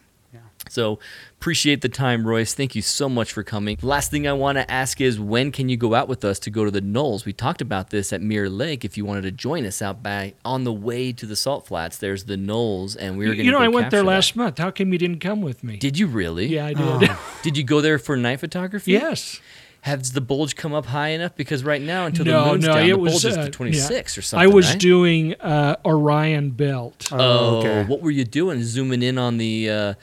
Yeah. 0.73 0.83
So 0.83 0.99
appreciate 1.39 1.81
the 1.81 1.89
time, 1.89 2.25
Royce. 2.25 2.53
Thank 2.53 2.75
you 2.75 2.81
so 2.81 3.09
much 3.09 3.31
for 3.31 3.43
coming. 3.43 3.77
Last 3.81 4.09
thing 4.11 4.27
I 4.27 4.33
want 4.33 4.57
to 4.57 4.71
ask 4.71 5.01
is 5.01 5.19
when 5.19 5.51
can 5.51 5.69
you 5.69 5.77
go 5.77 5.93
out 5.93 6.07
with 6.07 6.23
us 6.25 6.39
to 6.39 6.49
go 6.49 6.65
to 6.65 6.71
the 6.71 6.81
Knolls? 6.81 7.25
We 7.25 7.33
talked 7.33 7.61
about 7.61 7.89
this 7.89 8.13
at 8.13 8.21
Mirror 8.21 8.49
Lake. 8.49 8.83
If 8.83 8.97
you 8.97 9.05
wanted 9.05 9.23
to 9.23 9.31
join 9.31 9.65
us 9.65 9.81
out 9.81 10.01
by 10.01 10.33
on 10.43 10.63
the 10.63 10.73
way 10.73 11.11
to 11.11 11.25
the 11.25 11.35
Salt 11.35 11.67
Flats, 11.67 11.97
there's 11.97 12.23
the 12.25 12.37
Knolls, 12.37 12.95
and 12.95 13.17
we 13.17 13.25
were 13.25 13.35
going 13.35 13.39
to. 13.39 13.43
You 13.45 13.51
know, 13.51 13.59
go 13.59 13.65
I 13.65 13.67
went 13.67 13.91
there 13.91 13.99
capture 13.99 14.05
that. 14.05 14.15
last 14.15 14.35
month. 14.35 14.57
How 14.57 14.71
come 14.71 14.91
you 14.93 14.99
didn't 14.99 15.19
come 15.19 15.41
with 15.41 15.63
me? 15.63 15.77
Did 15.77 15.97
you 15.97 16.07
really? 16.07 16.47
yeah, 16.47 16.65
I 16.65 16.73
did. 16.73 17.11
Did 17.43 17.57
you 17.57 17.63
go 17.63 17.81
there 17.81 17.99
for 17.99 18.17
night 18.17 18.39
photography? 18.39 18.93
yes. 18.93 19.39
Has 19.81 20.13
the 20.13 20.21
bulge 20.21 20.55
come 20.55 20.73
up 20.73 20.85
high 20.85 21.09
enough? 21.09 21.35
Because 21.35 21.61
right 21.61 21.81
now, 21.81 22.05
until 22.05 22.23
no, 22.23 22.45
the 22.45 22.51
moon's 22.51 22.65
no, 22.65 22.73
down, 22.73 22.83
it 22.85 22.87
the 22.87 22.97
was 22.97 23.11
bulge 23.11 23.25
is 23.25 23.37
uh, 23.37 23.43
the 23.43 23.49
26 23.49 23.91
yeah. 23.91 24.19
or 24.19 24.23
something. 24.23 24.49
I 24.49 24.53
was 24.53 24.69
right? 24.69 24.79
doing 24.79 25.33
uh, 25.41 25.75
Orion 25.83 26.51
Belt. 26.51 27.09
Oh, 27.11 27.57
okay. 27.57 27.83
what 27.83 28.01
were 28.01 28.09
you 28.09 28.23
doing? 28.23 28.63
Zooming 28.63 29.03
in 29.03 29.17
on 29.17 29.37
the 29.37 29.69
uh, 29.69 29.93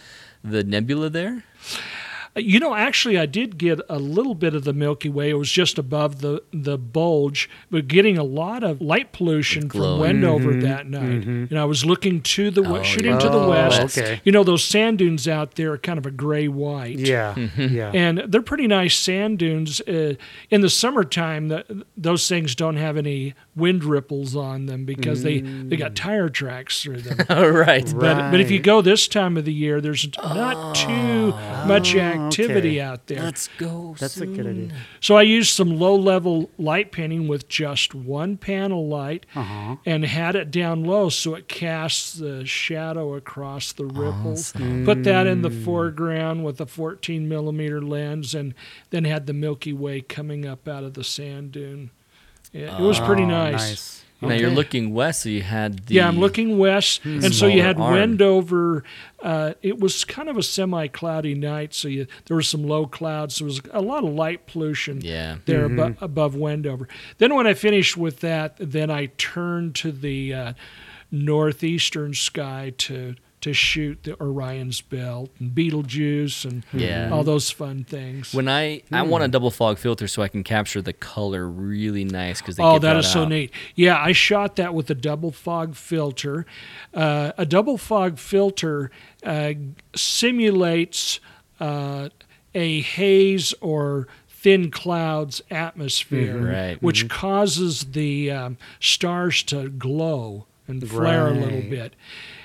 the 0.42 0.64
nebula 0.64 1.10
there? 1.10 1.44
You 2.36 2.60
know, 2.60 2.76
actually, 2.76 3.18
I 3.18 3.26
did 3.26 3.58
get 3.58 3.80
a 3.88 3.98
little 3.98 4.36
bit 4.36 4.54
of 4.54 4.62
the 4.62 4.72
Milky 4.72 5.08
Way. 5.08 5.30
It 5.30 5.34
was 5.34 5.50
just 5.50 5.78
above 5.78 6.20
the, 6.20 6.40
the 6.52 6.78
bulge, 6.78 7.50
but 7.72 7.88
getting 7.88 8.16
a 8.16 8.22
lot 8.22 8.62
of 8.62 8.80
light 8.80 9.10
pollution 9.12 9.62
from 9.62 9.68
glowing. 9.80 10.00
Wendover 10.00 10.54
that 10.60 10.86
night. 10.86 11.24
And 11.26 11.58
I 11.58 11.64
was 11.64 11.84
looking 11.84 12.22
to 12.22 12.52
the 12.52 12.62
we- 12.62 12.78
Oh, 12.78 12.82
shooting 12.84 13.14
yeah. 13.14 13.18
to 13.18 13.28
the 13.28 13.40
Oh, 13.40 13.50
west. 13.50 13.98
okay. 13.98 14.20
You 14.22 14.30
know, 14.30 14.44
those 14.44 14.62
sand 14.62 14.98
dunes 14.98 15.26
out 15.26 15.56
there 15.56 15.72
are 15.72 15.78
kind 15.78 15.98
of 15.98 16.06
a 16.06 16.12
gray 16.12 16.46
white. 16.46 17.00
Yeah. 17.00 17.34
Mm-hmm. 17.34 17.74
Yeah. 17.74 17.90
And 17.92 18.18
they're 18.28 18.42
pretty 18.42 18.68
nice 18.68 18.94
sand 18.96 19.40
dunes. 19.40 19.80
Uh, 19.80 20.14
in 20.50 20.60
the 20.60 20.70
summertime, 20.70 21.48
the, 21.48 21.84
those 21.96 22.28
things 22.28 22.54
don't 22.54 22.76
have 22.76 22.96
any 22.96 23.34
wind 23.56 23.82
ripples 23.84 24.36
on 24.36 24.66
them 24.66 24.84
because 24.84 25.22
they, 25.22 25.40
they 25.40 25.76
got 25.76 25.94
tire 25.96 26.28
tracks 26.28 26.82
through 26.82 27.00
them. 27.02 27.26
All 27.30 27.50
right. 27.50 27.84
But, 27.96 28.30
but 28.30 28.40
if 28.40 28.50
you 28.50 28.60
go 28.60 28.80
this 28.80 29.08
time 29.08 29.36
of 29.36 29.44
the 29.44 29.52
year, 29.52 29.80
there's 29.80 30.08
not 30.18 30.74
too 30.76 31.32
much 31.66 31.94
activity 31.96 32.78
okay. 32.78 32.80
out 32.80 33.06
there. 33.08 33.22
Let's 33.22 33.48
go. 33.58 33.96
That's 33.98 34.18
a 34.20 34.26
good 34.26 34.46
idea. 34.46 34.70
So 35.00 35.16
I 35.16 35.22
used 35.22 35.52
some 35.54 35.78
low 35.78 35.96
level 35.96 36.48
light 36.58 36.92
painting 36.92 37.26
with 37.28 37.48
just 37.48 37.94
one 37.94 38.36
panel 38.36 38.86
light 38.88 39.26
Uh-huh. 39.34 39.76
and 39.84 40.04
had 40.04 40.36
it 40.36 40.50
down 40.50 40.84
low 40.84 41.08
so 41.08 41.34
it 41.34 41.48
casts 41.48 42.12
the 42.14 42.46
shadow 42.46 43.14
across 43.14 43.72
the 43.72 43.84
ripples. 43.84 44.52
Put 44.84 45.02
that 45.04 45.26
in 45.26 45.42
the 45.42 45.50
foreground 45.50 46.44
with 46.44 46.60
a 46.60 46.66
14 46.66 47.28
millimeter 47.28 47.82
lens 47.82 48.34
and 48.34 48.54
then 48.90 49.04
had 49.04 49.26
the 49.26 49.32
Milky 49.32 49.72
Way 49.72 50.00
coming 50.00 50.46
up 50.46 50.68
out 50.68 50.84
of 50.84 50.94
the 50.94 51.04
sand 51.04 51.52
dune. 51.52 51.90
Yeah, 52.52 52.78
it 52.78 52.82
was 52.82 52.98
pretty 53.00 53.22
Oh, 53.22 53.26
nice. 53.28 53.52
nice. 53.70 53.96
Now 54.22 54.34
you're 54.34 54.50
looking 54.50 54.92
west, 54.92 55.22
so 55.22 55.30
you 55.30 55.40
had 55.40 55.86
the 55.86 55.94
Yeah, 55.94 56.06
I'm 56.06 56.18
looking 56.18 56.58
west, 56.58 57.02
and 57.06 57.22
so 57.34 57.46
you 57.46 57.52
Smaller 57.52 57.62
had 57.62 57.80
arm. 57.80 57.92
wind 57.94 58.20
over. 58.20 58.84
Uh, 59.22 59.54
it 59.62 59.80
was 59.80 60.04
kind 60.04 60.28
of 60.28 60.36
a 60.36 60.42
semi-cloudy 60.42 61.34
night, 61.34 61.72
so 61.72 61.88
you, 61.88 62.06
there 62.26 62.36
was 62.36 62.46
some 62.46 62.62
low 62.62 62.86
clouds. 62.86 63.36
So 63.36 63.44
There 63.44 63.48
was 63.48 63.60
a 63.72 63.80
lot 63.80 64.04
of 64.04 64.12
light 64.12 64.46
pollution 64.46 65.00
Yeah. 65.00 65.36
there 65.46 65.66
abo- 65.70 65.96
above 66.02 66.36
Wendover. 66.36 66.86
Then 67.16 67.34
when 67.34 67.46
I 67.46 67.54
finished 67.54 67.96
with 67.96 68.20
that, 68.20 68.56
then 68.58 68.90
I 68.90 69.06
turned 69.16 69.74
to 69.76 69.90
the 69.90 70.34
uh, 70.34 70.52
northeastern 71.10 72.14
sky 72.14 72.72
to 72.78 73.14
to 73.40 73.52
shoot 73.54 74.02
the 74.02 74.20
Orion's 74.20 74.80
Belt 74.80 75.30
and 75.38 75.54
Betelgeuse 75.54 76.44
and 76.44 76.62
Yeah. 76.72 77.10
all 77.10 77.24
those 77.24 77.50
fun 77.50 77.84
things. 77.84 78.34
When 78.34 78.48
I 78.48 78.82
I 78.92 79.02
want 79.02 79.24
a 79.24 79.28
double 79.28 79.50
fog 79.50 79.78
filter 79.78 80.06
so 80.08 80.22
I 80.22 80.28
can 80.28 80.44
capture 80.44 80.82
the 80.82 80.92
color 80.92 81.48
really 81.48 82.04
nice 82.04 82.40
because 82.40 82.56
Oh, 82.58 82.78
that 82.78 82.96
is 82.96 83.10
so 83.10 83.24
neat. 83.24 83.50
Yeah, 83.74 83.96
I 84.00 84.12
shot 84.12 84.56
that 84.56 84.74
with 84.74 84.90
a 84.90 84.94
double 84.94 85.30
fog 85.32 85.74
filter. 85.74 86.44
Uh, 86.92 87.32
a 87.38 87.46
double 87.46 87.78
fog 87.78 88.18
filter 88.18 88.90
uh, 89.24 89.52
simulates 89.94 91.20
uh, 91.60 92.08
a 92.54 92.80
haze 92.80 93.54
or 93.60 94.08
thin 94.28 94.70
clouds 94.70 95.42
atmosphere, 95.50 96.52
Right. 96.52 96.82
which 96.82 97.08
causes 97.08 97.84
the 97.92 98.30
um, 98.30 98.56
stars 98.80 99.42
to 99.44 99.68
glow 99.68 100.46
and 100.66 100.86
flare 100.88 101.28
a 101.28 101.32
little 101.34 101.62
bit. 101.62 101.94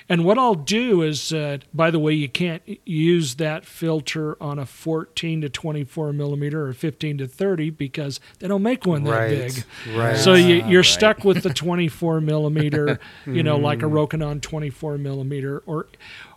And 0.07 0.23
what 0.23 0.37
I'll 0.37 0.53
do 0.53 1.01
is, 1.01 1.33
uh, 1.33 1.57
by 1.73 1.89
the 1.89 1.97
way, 1.97 2.13
you 2.13 2.29
can't 2.29 2.61
use 2.85 3.35
that 3.35 3.65
filter 3.65 4.37
on 4.41 4.59
a 4.59 4.65
14 4.65 5.41
to 5.41 5.49
24 5.49 6.13
millimeter 6.13 6.67
or 6.67 6.73
15 6.73 7.17
to 7.17 7.27
30 7.27 7.71
because 7.71 8.19
they 8.39 8.47
don't 8.47 8.61
make 8.61 8.85
one 8.85 9.03
that 9.05 9.09
Right. 9.11 9.29
big. 9.29 9.63
Right. 9.95 10.15
So 10.17 10.35
you, 10.35 10.63
you're 10.67 10.81
right. 10.81 10.85
stuck 10.85 11.23
with 11.23 11.41
the 11.41 11.49
24 11.51 12.21
millimeter, 12.21 12.99
you 13.25 13.41
know, 13.41 13.57
like 13.57 13.81
a 13.81 13.85
Rokinon 13.87 14.41
24 14.41 14.99
millimeter, 14.99 15.63
or 15.65 15.87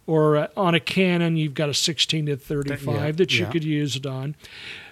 or 0.06 0.36
uh, 0.38 0.46
on 0.56 0.74
a 0.74 0.80
Canon 0.80 1.36
you've 1.36 1.52
got 1.52 1.68
a 1.68 1.74
16 1.74 2.24
to 2.26 2.36
35 2.38 2.94
Yeah, 2.94 3.10
that 3.12 3.34
you 3.34 3.44
yeah. 3.44 3.50
could 3.52 3.64
use 3.64 3.96
it 3.96 4.06
on. 4.06 4.34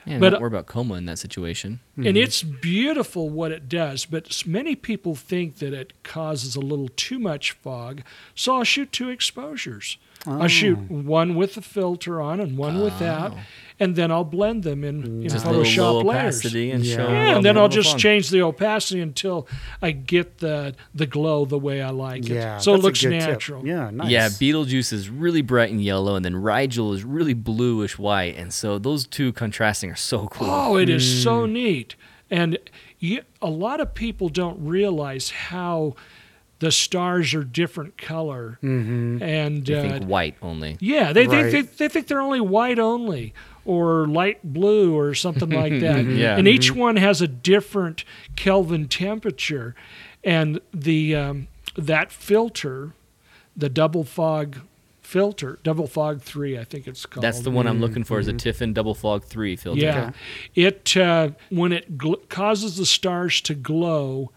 Yeah, 0.06 0.18
But- 0.18 0.30
don't 0.30 0.38
uh, 0.38 0.40
worry 0.40 0.48
about 0.48 0.66
coma 0.66 0.94
in 0.94 1.06
that 1.06 1.18
situation. 1.18 1.80
And 1.96 2.06
mm-hmm. 2.06 2.16
it's 2.16 2.42
beautiful 2.42 3.28
what 3.28 3.50
it 3.52 3.68
does, 3.68 4.06
but 4.06 4.46
many 4.46 4.76
people 4.76 5.14
think 5.16 5.56
that 5.56 5.72
it 5.72 5.92
causes 6.04 6.54
a 6.54 6.60
little 6.60 6.88
too 6.88 7.18
much 7.18 7.52
fog. 7.52 8.02
So 8.34 8.56
I'll 8.56 8.64
shoot 8.64 8.92
two 8.92 9.08
exposures. 9.08 9.98
I'll 10.26 10.48
shoot 10.48 10.90
one 10.90 11.34
with 11.34 11.54
the 11.54 11.62
filter 11.62 12.20
on 12.20 12.40
and 12.40 12.58
one 12.58 12.80
without, 12.80 13.34
and 13.78 13.94
then 13.94 14.10
I'll 14.10 14.24
blend 14.24 14.62
them 14.64 14.82
in, 14.84 15.22
in 15.22 15.28
Just 15.28 15.44
a 15.44 15.50
little 15.50 15.64
Photoshop 15.64 15.76
low 15.78 16.00
layers. 16.00 16.38
opacity 16.38 16.70
and 16.72 16.84
Yeah. 16.84 16.96
show. 16.96 17.12
Yeah, 17.12 17.36
and 17.36 17.44
then 17.44 17.56
I'll 17.56 17.68
just 17.68 17.90
fun. 17.90 17.98
change 17.98 18.30
the 18.30 18.42
opacity 18.42 19.00
until 19.00 19.46
I 19.80 19.92
get 19.92 20.38
the 20.38 20.74
the 20.94 21.06
glow 21.06 21.44
the 21.44 21.58
way 21.58 21.80
I 21.82 21.90
like 21.90 22.28
Yeah, 22.28 22.56
it. 22.56 22.62
So 22.62 22.74
it 22.74 22.80
looks 22.80 23.00
good 23.02 23.10
tip. 23.10 23.28
natural. 23.28 23.66
Yeah, 23.66 23.90
nice. 23.90 24.10
Yeah, 24.10 24.28
Betelgeuse 24.38 24.92
is 24.92 25.08
really 25.10 25.42
bright 25.42 25.70
and 25.70 25.82
yellow, 25.82 26.16
and 26.16 26.24
then 26.24 26.36
Rigel 26.36 26.92
is 26.92 27.04
really 27.04 27.34
bluish 27.34 27.98
white, 27.98 28.36
and 28.36 28.52
so 28.52 28.78
those 28.78 29.06
two 29.06 29.32
contrasting 29.32 29.90
are 29.90 29.96
so 29.96 30.26
cool. 30.28 30.48
Oh, 30.50 30.76
it 30.76 30.88
is 30.88 31.22
so 31.22 31.46
Hmm. 31.46 31.52
neat. 31.52 31.94
And 32.30 32.58
you, 32.98 33.20
a 33.40 33.48
lot 33.50 33.78
of 33.80 33.94
people 33.94 34.28
don't 34.28 34.58
realize 34.58 35.30
how 35.30 35.94
the 36.58 36.72
stars 36.72 37.34
are 37.34 37.44
different 37.44 37.98
color. 37.98 38.58
Mm-hmm. 38.62 39.22
And 39.22 39.66
They 39.66 39.74
uh, 39.78 39.82
think 39.82 40.04
white 40.04 40.36
only. 40.42 40.76
yeah, 40.80 41.12
they, 41.12 41.26
Right. 41.26 41.50
they, 41.50 41.62
they, 41.62 41.62
they 41.62 41.88
think 41.88 42.06
they're 42.06 42.20
only 42.20 42.40
white 42.40 42.78
only 42.78 43.34
or 43.64 44.06
light 44.06 44.38
blue 44.42 44.96
or 44.96 45.14
something 45.14 45.50
like 45.50 45.80
that. 45.80 46.04
Yeah. 46.04 46.36
And 46.38 46.46
each 46.48 46.72
one 46.74 46.96
has 46.96 47.20
a 47.20 47.28
different 47.28 48.04
Kelvin 48.36 48.88
temperature. 48.88 49.74
And 50.24 50.60
the 50.72 51.14
um, 51.14 51.48
that 51.76 52.10
filter, 52.10 52.92
the 53.56 53.68
double 53.68 54.02
fog 54.04 54.58
filter, 55.02 55.58
double 55.62 55.86
fog 55.86 56.20
3, 56.20 56.58
I 56.58 56.64
think 56.64 56.88
it's 56.88 57.06
called. 57.06 57.22
That's 57.22 57.40
the 57.40 57.50
one 57.50 57.66
I'm 57.68 57.80
looking 57.80 58.02
for. 58.02 58.18
Is 58.18 58.26
a 58.28 58.32
Tiffen 58.32 58.72
Double 58.74 58.94
Fog 58.94 59.22
Three 59.24 59.54
filter. 59.56 59.80
Yeah, 59.80 60.10
it 60.56 60.96
uh, 60.96 61.30
when 61.50 61.72
it 61.72 61.96
gl- 61.98 62.28
causes 62.28 62.76
the 62.76 62.86
stars 62.86 63.40
to 63.42 63.54
glow, 63.54 64.32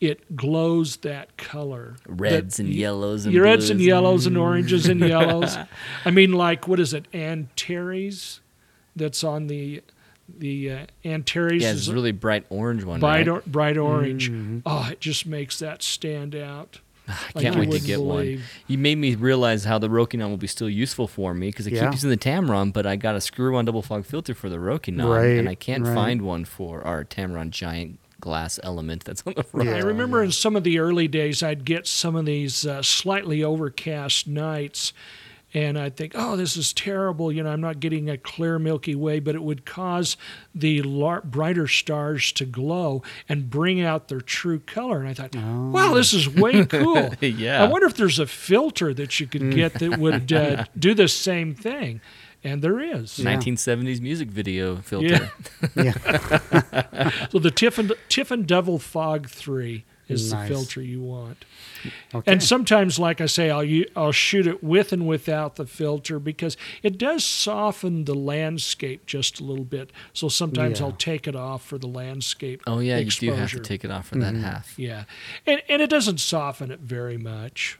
it 0.00 0.34
glows 0.36 0.96
that 0.98 1.36
color. 1.36 1.96
Reds 2.06 2.56
That- 2.56 2.64
and 2.64 2.74
yellows 2.74 3.26
and 3.26 3.34
Your 3.34 3.44
reds 3.44 3.68
and 3.70 3.80
yellows 3.80 4.26
and 4.26 4.36
oranges 4.38 4.86
and 4.88 5.00
yellows. 5.08 5.56
I 6.04 6.10
mean, 6.10 6.32
like 6.32 6.66
what 6.66 6.80
is 6.80 6.94
it, 6.94 7.06
Antares? 7.14 8.40
That's 8.96 9.22
on 9.24 9.46
the 9.46 9.82
the 10.38 10.70
uh, 10.70 10.86
Antares. 11.04 11.62
Yeah, 11.62 11.72
is 11.72 11.78
it's 11.80 11.88
a 11.88 11.94
really 11.94 12.12
bright 12.12 12.46
orange 12.50 12.84
one. 12.84 13.00
bright 13.00 13.26
right? 13.26 13.28
or, 13.28 13.42
bright 13.46 13.76
orange. 13.76 14.30
Oh, 14.64 14.88
it 14.90 15.00
just 15.00 15.26
makes 15.26 15.58
that 15.58 15.82
stand 15.82 16.34
out. 16.34 16.80
I 17.08 17.40
can't 17.40 17.56
you 17.56 17.60
wait 17.62 17.64
to 17.66 17.70
wouldn't 17.70 17.86
get 17.86 18.00
one. 18.00 18.42
You 18.68 18.78
made 18.78 18.96
me 18.96 19.16
realize 19.16 19.64
how 19.64 19.78
the 19.80 19.88
Rokinon 19.88 20.28
will 20.28 20.36
be 20.36 20.46
still 20.46 20.70
useful 20.70 21.08
for 21.08 21.34
me 21.34 21.48
because 21.48 21.66
I 21.66 21.70
Yeah. 21.70 21.84
keep 21.86 21.92
using 21.94 22.10
the 22.10 22.16
Tamron, 22.16 22.72
but 22.72 22.86
I 22.86 22.94
got 22.94 23.16
a 23.16 23.20
screw-on 23.20 23.64
double 23.64 23.82
fog 23.82 24.04
filter 24.04 24.32
for 24.32 24.48
the 24.48 24.58
Rokinon, 24.58 25.08
Right, 25.12 25.36
and 25.38 25.48
I 25.48 25.56
can't 25.56 25.84
right. 25.84 25.94
find 25.94 26.22
one 26.22 26.44
for 26.44 26.82
our 26.86 27.04
Tamron 27.04 27.50
giant 27.50 27.98
glass 28.20 28.60
element 28.62 29.04
that's 29.04 29.22
on 29.26 29.34
the 29.36 29.42
front. 29.42 29.68
Yeah. 29.68 29.76
I 29.76 29.80
remember 29.80 30.22
in 30.22 30.32
some 30.32 30.56
of 30.56 30.64
the 30.64 30.78
early 30.78 31.08
days, 31.08 31.42
I'd 31.42 31.64
get 31.64 31.86
some 31.86 32.16
of 32.16 32.26
these 32.26 32.66
uh, 32.66 32.82
slightly 32.82 33.42
overcast 33.42 34.26
nights, 34.28 34.92
and 35.52 35.76
I'd 35.76 35.96
think, 35.96 36.12
"Oh, 36.14 36.36
this 36.36 36.56
is 36.56 36.72
terrible." 36.72 37.32
You 37.32 37.42
know, 37.42 37.50
I'm 37.50 37.60
not 37.60 37.80
getting 37.80 38.08
a 38.08 38.16
clear 38.16 38.58
Milky 38.60 38.94
Way, 38.94 39.18
but 39.18 39.34
it 39.34 39.42
would 39.42 39.64
cause 39.64 40.16
the 40.54 40.82
lar- 40.82 41.22
brighter 41.22 41.66
stars 41.66 42.30
to 42.32 42.44
glow 42.44 43.02
and 43.28 43.50
bring 43.50 43.80
out 43.80 44.06
their 44.08 44.20
true 44.20 44.60
color. 44.60 45.00
And 45.00 45.08
I 45.08 45.14
thought, 45.14 45.34
"Wow, 45.34 45.94
this 45.94 46.12
is 46.12 46.28
way 46.28 46.64
cool." 46.66 47.12
Yeah. 47.20 47.64
I 47.64 47.68
wonder 47.68 47.86
if 47.88 47.96
there's 47.96 48.20
a 48.20 48.26
filter 48.28 48.94
that 48.94 49.18
you 49.18 49.26
could 49.26 49.52
get 49.52 49.74
that 49.74 49.98
would 49.98 50.32
uh, 50.32 50.66
do 50.78 50.94
the 50.94 51.08
same 51.08 51.54
thing, 51.56 52.00
and 52.42 52.62
there 52.62 52.80
is. 52.80 53.18
1970s 53.18 54.00
music 54.00 54.28
video 54.28 54.76
filter. 54.76 55.30
Yeah. 55.76 55.82
Yeah. 55.84 57.10
So 57.30 57.38
the 57.38 57.50
Tiffen 57.50 57.92
Tiffen 58.10 58.46
Double 58.46 58.78
Fog 58.78 59.28
Three 59.28 59.84
is 60.10 60.32
Nice. 60.32 60.48
the 60.48 60.54
filter 60.54 60.82
you 60.82 61.00
want. 61.00 61.44
Okay. 62.14 62.30
And 62.30 62.42
sometimes, 62.42 62.98
like 62.98 63.20
I 63.20 63.26
say, 63.26 63.50
I'll 63.50 63.64
u- 63.64 63.88
I'll 63.96 64.12
shoot 64.12 64.46
it 64.46 64.62
with 64.62 64.92
and 64.92 65.06
without 65.06 65.56
the 65.56 65.66
filter 65.66 66.18
because 66.18 66.56
it 66.82 66.98
does 66.98 67.24
soften 67.24 68.04
the 68.04 68.14
landscape 68.14 69.06
just 69.06 69.40
a 69.40 69.44
little 69.44 69.64
bit. 69.64 69.90
So 70.12 70.28
sometimes 70.28 70.80
Yeah. 70.80 70.86
I'll 70.86 70.92
take 70.92 71.26
it 71.26 71.36
off 71.36 71.64
for 71.64 71.78
the 71.78 71.86
landscape. 71.88 72.62
Oh 72.66 72.80
yeah, 72.80 72.98
exposure. 72.98 73.26
you 73.26 73.32
do 73.32 73.38
have 73.38 73.50
to 73.52 73.60
take 73.60 73.84
it 73.84 73.90
off 73.90 74.08
for 74.08 74.18
that 74.18 74.34
mm-hmm. 74.34 74.42
half. 74.42 74.78
Yeah, 74.78 75.04
and 75.46 75.62
and 75.68 75.80
it 75.80 75.88
doesn't 75.88 76.18
soften 76.18 76.70
it 76.70 76.80
very 76.80 77.16
much. 77.16 77.78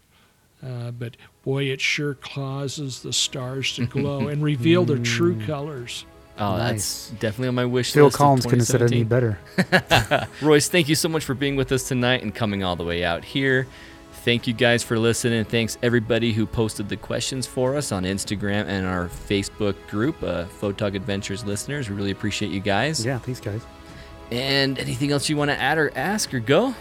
Uh, 0.62 0.90
but 0.90 1.16
boy, 1.42 1.64
it 1.64 1.80
sure 1.80 2.14
causes 2.14 3.00
the 3.02 3.12
stars 3.12 3.74
to 3.76 3.86
glow 3.86 4.28
and 4.28 4.42
reveal 4.42 4.84
their 4.84 4.98
true 4.98 5.40
colors. 5.46 6.04
Oh, 6.38 6.56
Nice. 6.56 7.08
that's 7.08 7.10
definitely 7.20 7.48
on 7.48 7.54
my 7.54 7.64
wish 7.66 7.92
Phil 7.92 8.04
list. 8.04 8.14
of 8.14 8.18
Collins 8.18 8.44
couldn't 8.44 8.60
have 8.60 8.66
said 8.68 8.82
it 8.82 8.92
any 8.92 9.04
better. 9.04 9.38
Royce, 10.42 10.68
thank 10.68 10.88
you 10.88 10.94
so 10.94 11.08
much 11.08 11.24
for 11.24 11.34
being 11.34 11.56
with 11.56 11.70
us 11.72 11.86
tonight 11.88 12.22
and 12.22 12.34
coming 12.34 12.62
all 12.64 12.76
the 12.76 12.84
way 12.84 13.04
out 13.04 13.24
here. 13.24 13.66
Thank 14.24 14.46
you 14.46 14.52
guys 14.54 14.82
for 14.82 14.98
listening. 14.98 15.44
Thanks 15.44 15.78
everybody 15.82 16.32
who 16.32 16.46
posted 16.46 16.88
the 16.90 16.96
questions 16.96 17.46
for 17.46 17.74
us 17.76 17.90
on 17.92 18.04
Instagram 18.04 18.66
and 18.66 18.86
our 18.86 19.08
Facebook 19.08 19.74
group, 19.88 20.22
uh, 20.22 20.44
Photog 20.60 20.94
Adventures 20.94 21.44
listeners. 21.44 21.88
We 21.88 21.96
really 21.96 22.10
appreciate 22.10 22.52
you 22.52 22.60
guys. 22.60 23.04
Yeah, 23.04 23.18
thanks, 23.18 23.40
guys. 23.40 23.62
And 24.30 24.78
anything 24.78 25.10
else 25.10 25.28
you 25.28 25.36
want 25.36 25.50
to 25.50 25.58
add 25.58 25.78
or 25.78 25.90
ask 25.96 26.32
or 26.34 26.40
go? 26.40 26.74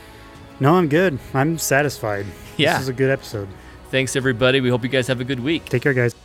No, 0.59 0.75
I'm 0.75 0.89
good. 0.89 1.17
I'm 1.33 1.57
satisfied. 1.57 2.25
Yeah. 2.57 2.73
This 2.73 2.83
is 2.83 2.89
a 2.89 2.93
good 2.93 3.09
episode. 3.09 3.47
Thanks 3.89 4.15
everybody. 4.15 4.61
We 4.61 4.69
hope 4.69 4.83
you 4.83 4.89
guys 4.89 5.07
have 5.07 5.19
a 5.19 5.23
good 5.25 5.39
week. 5.39 5.65
Take 5.65 5.81
care, 5.81 5.93
guys. 5.93 6.15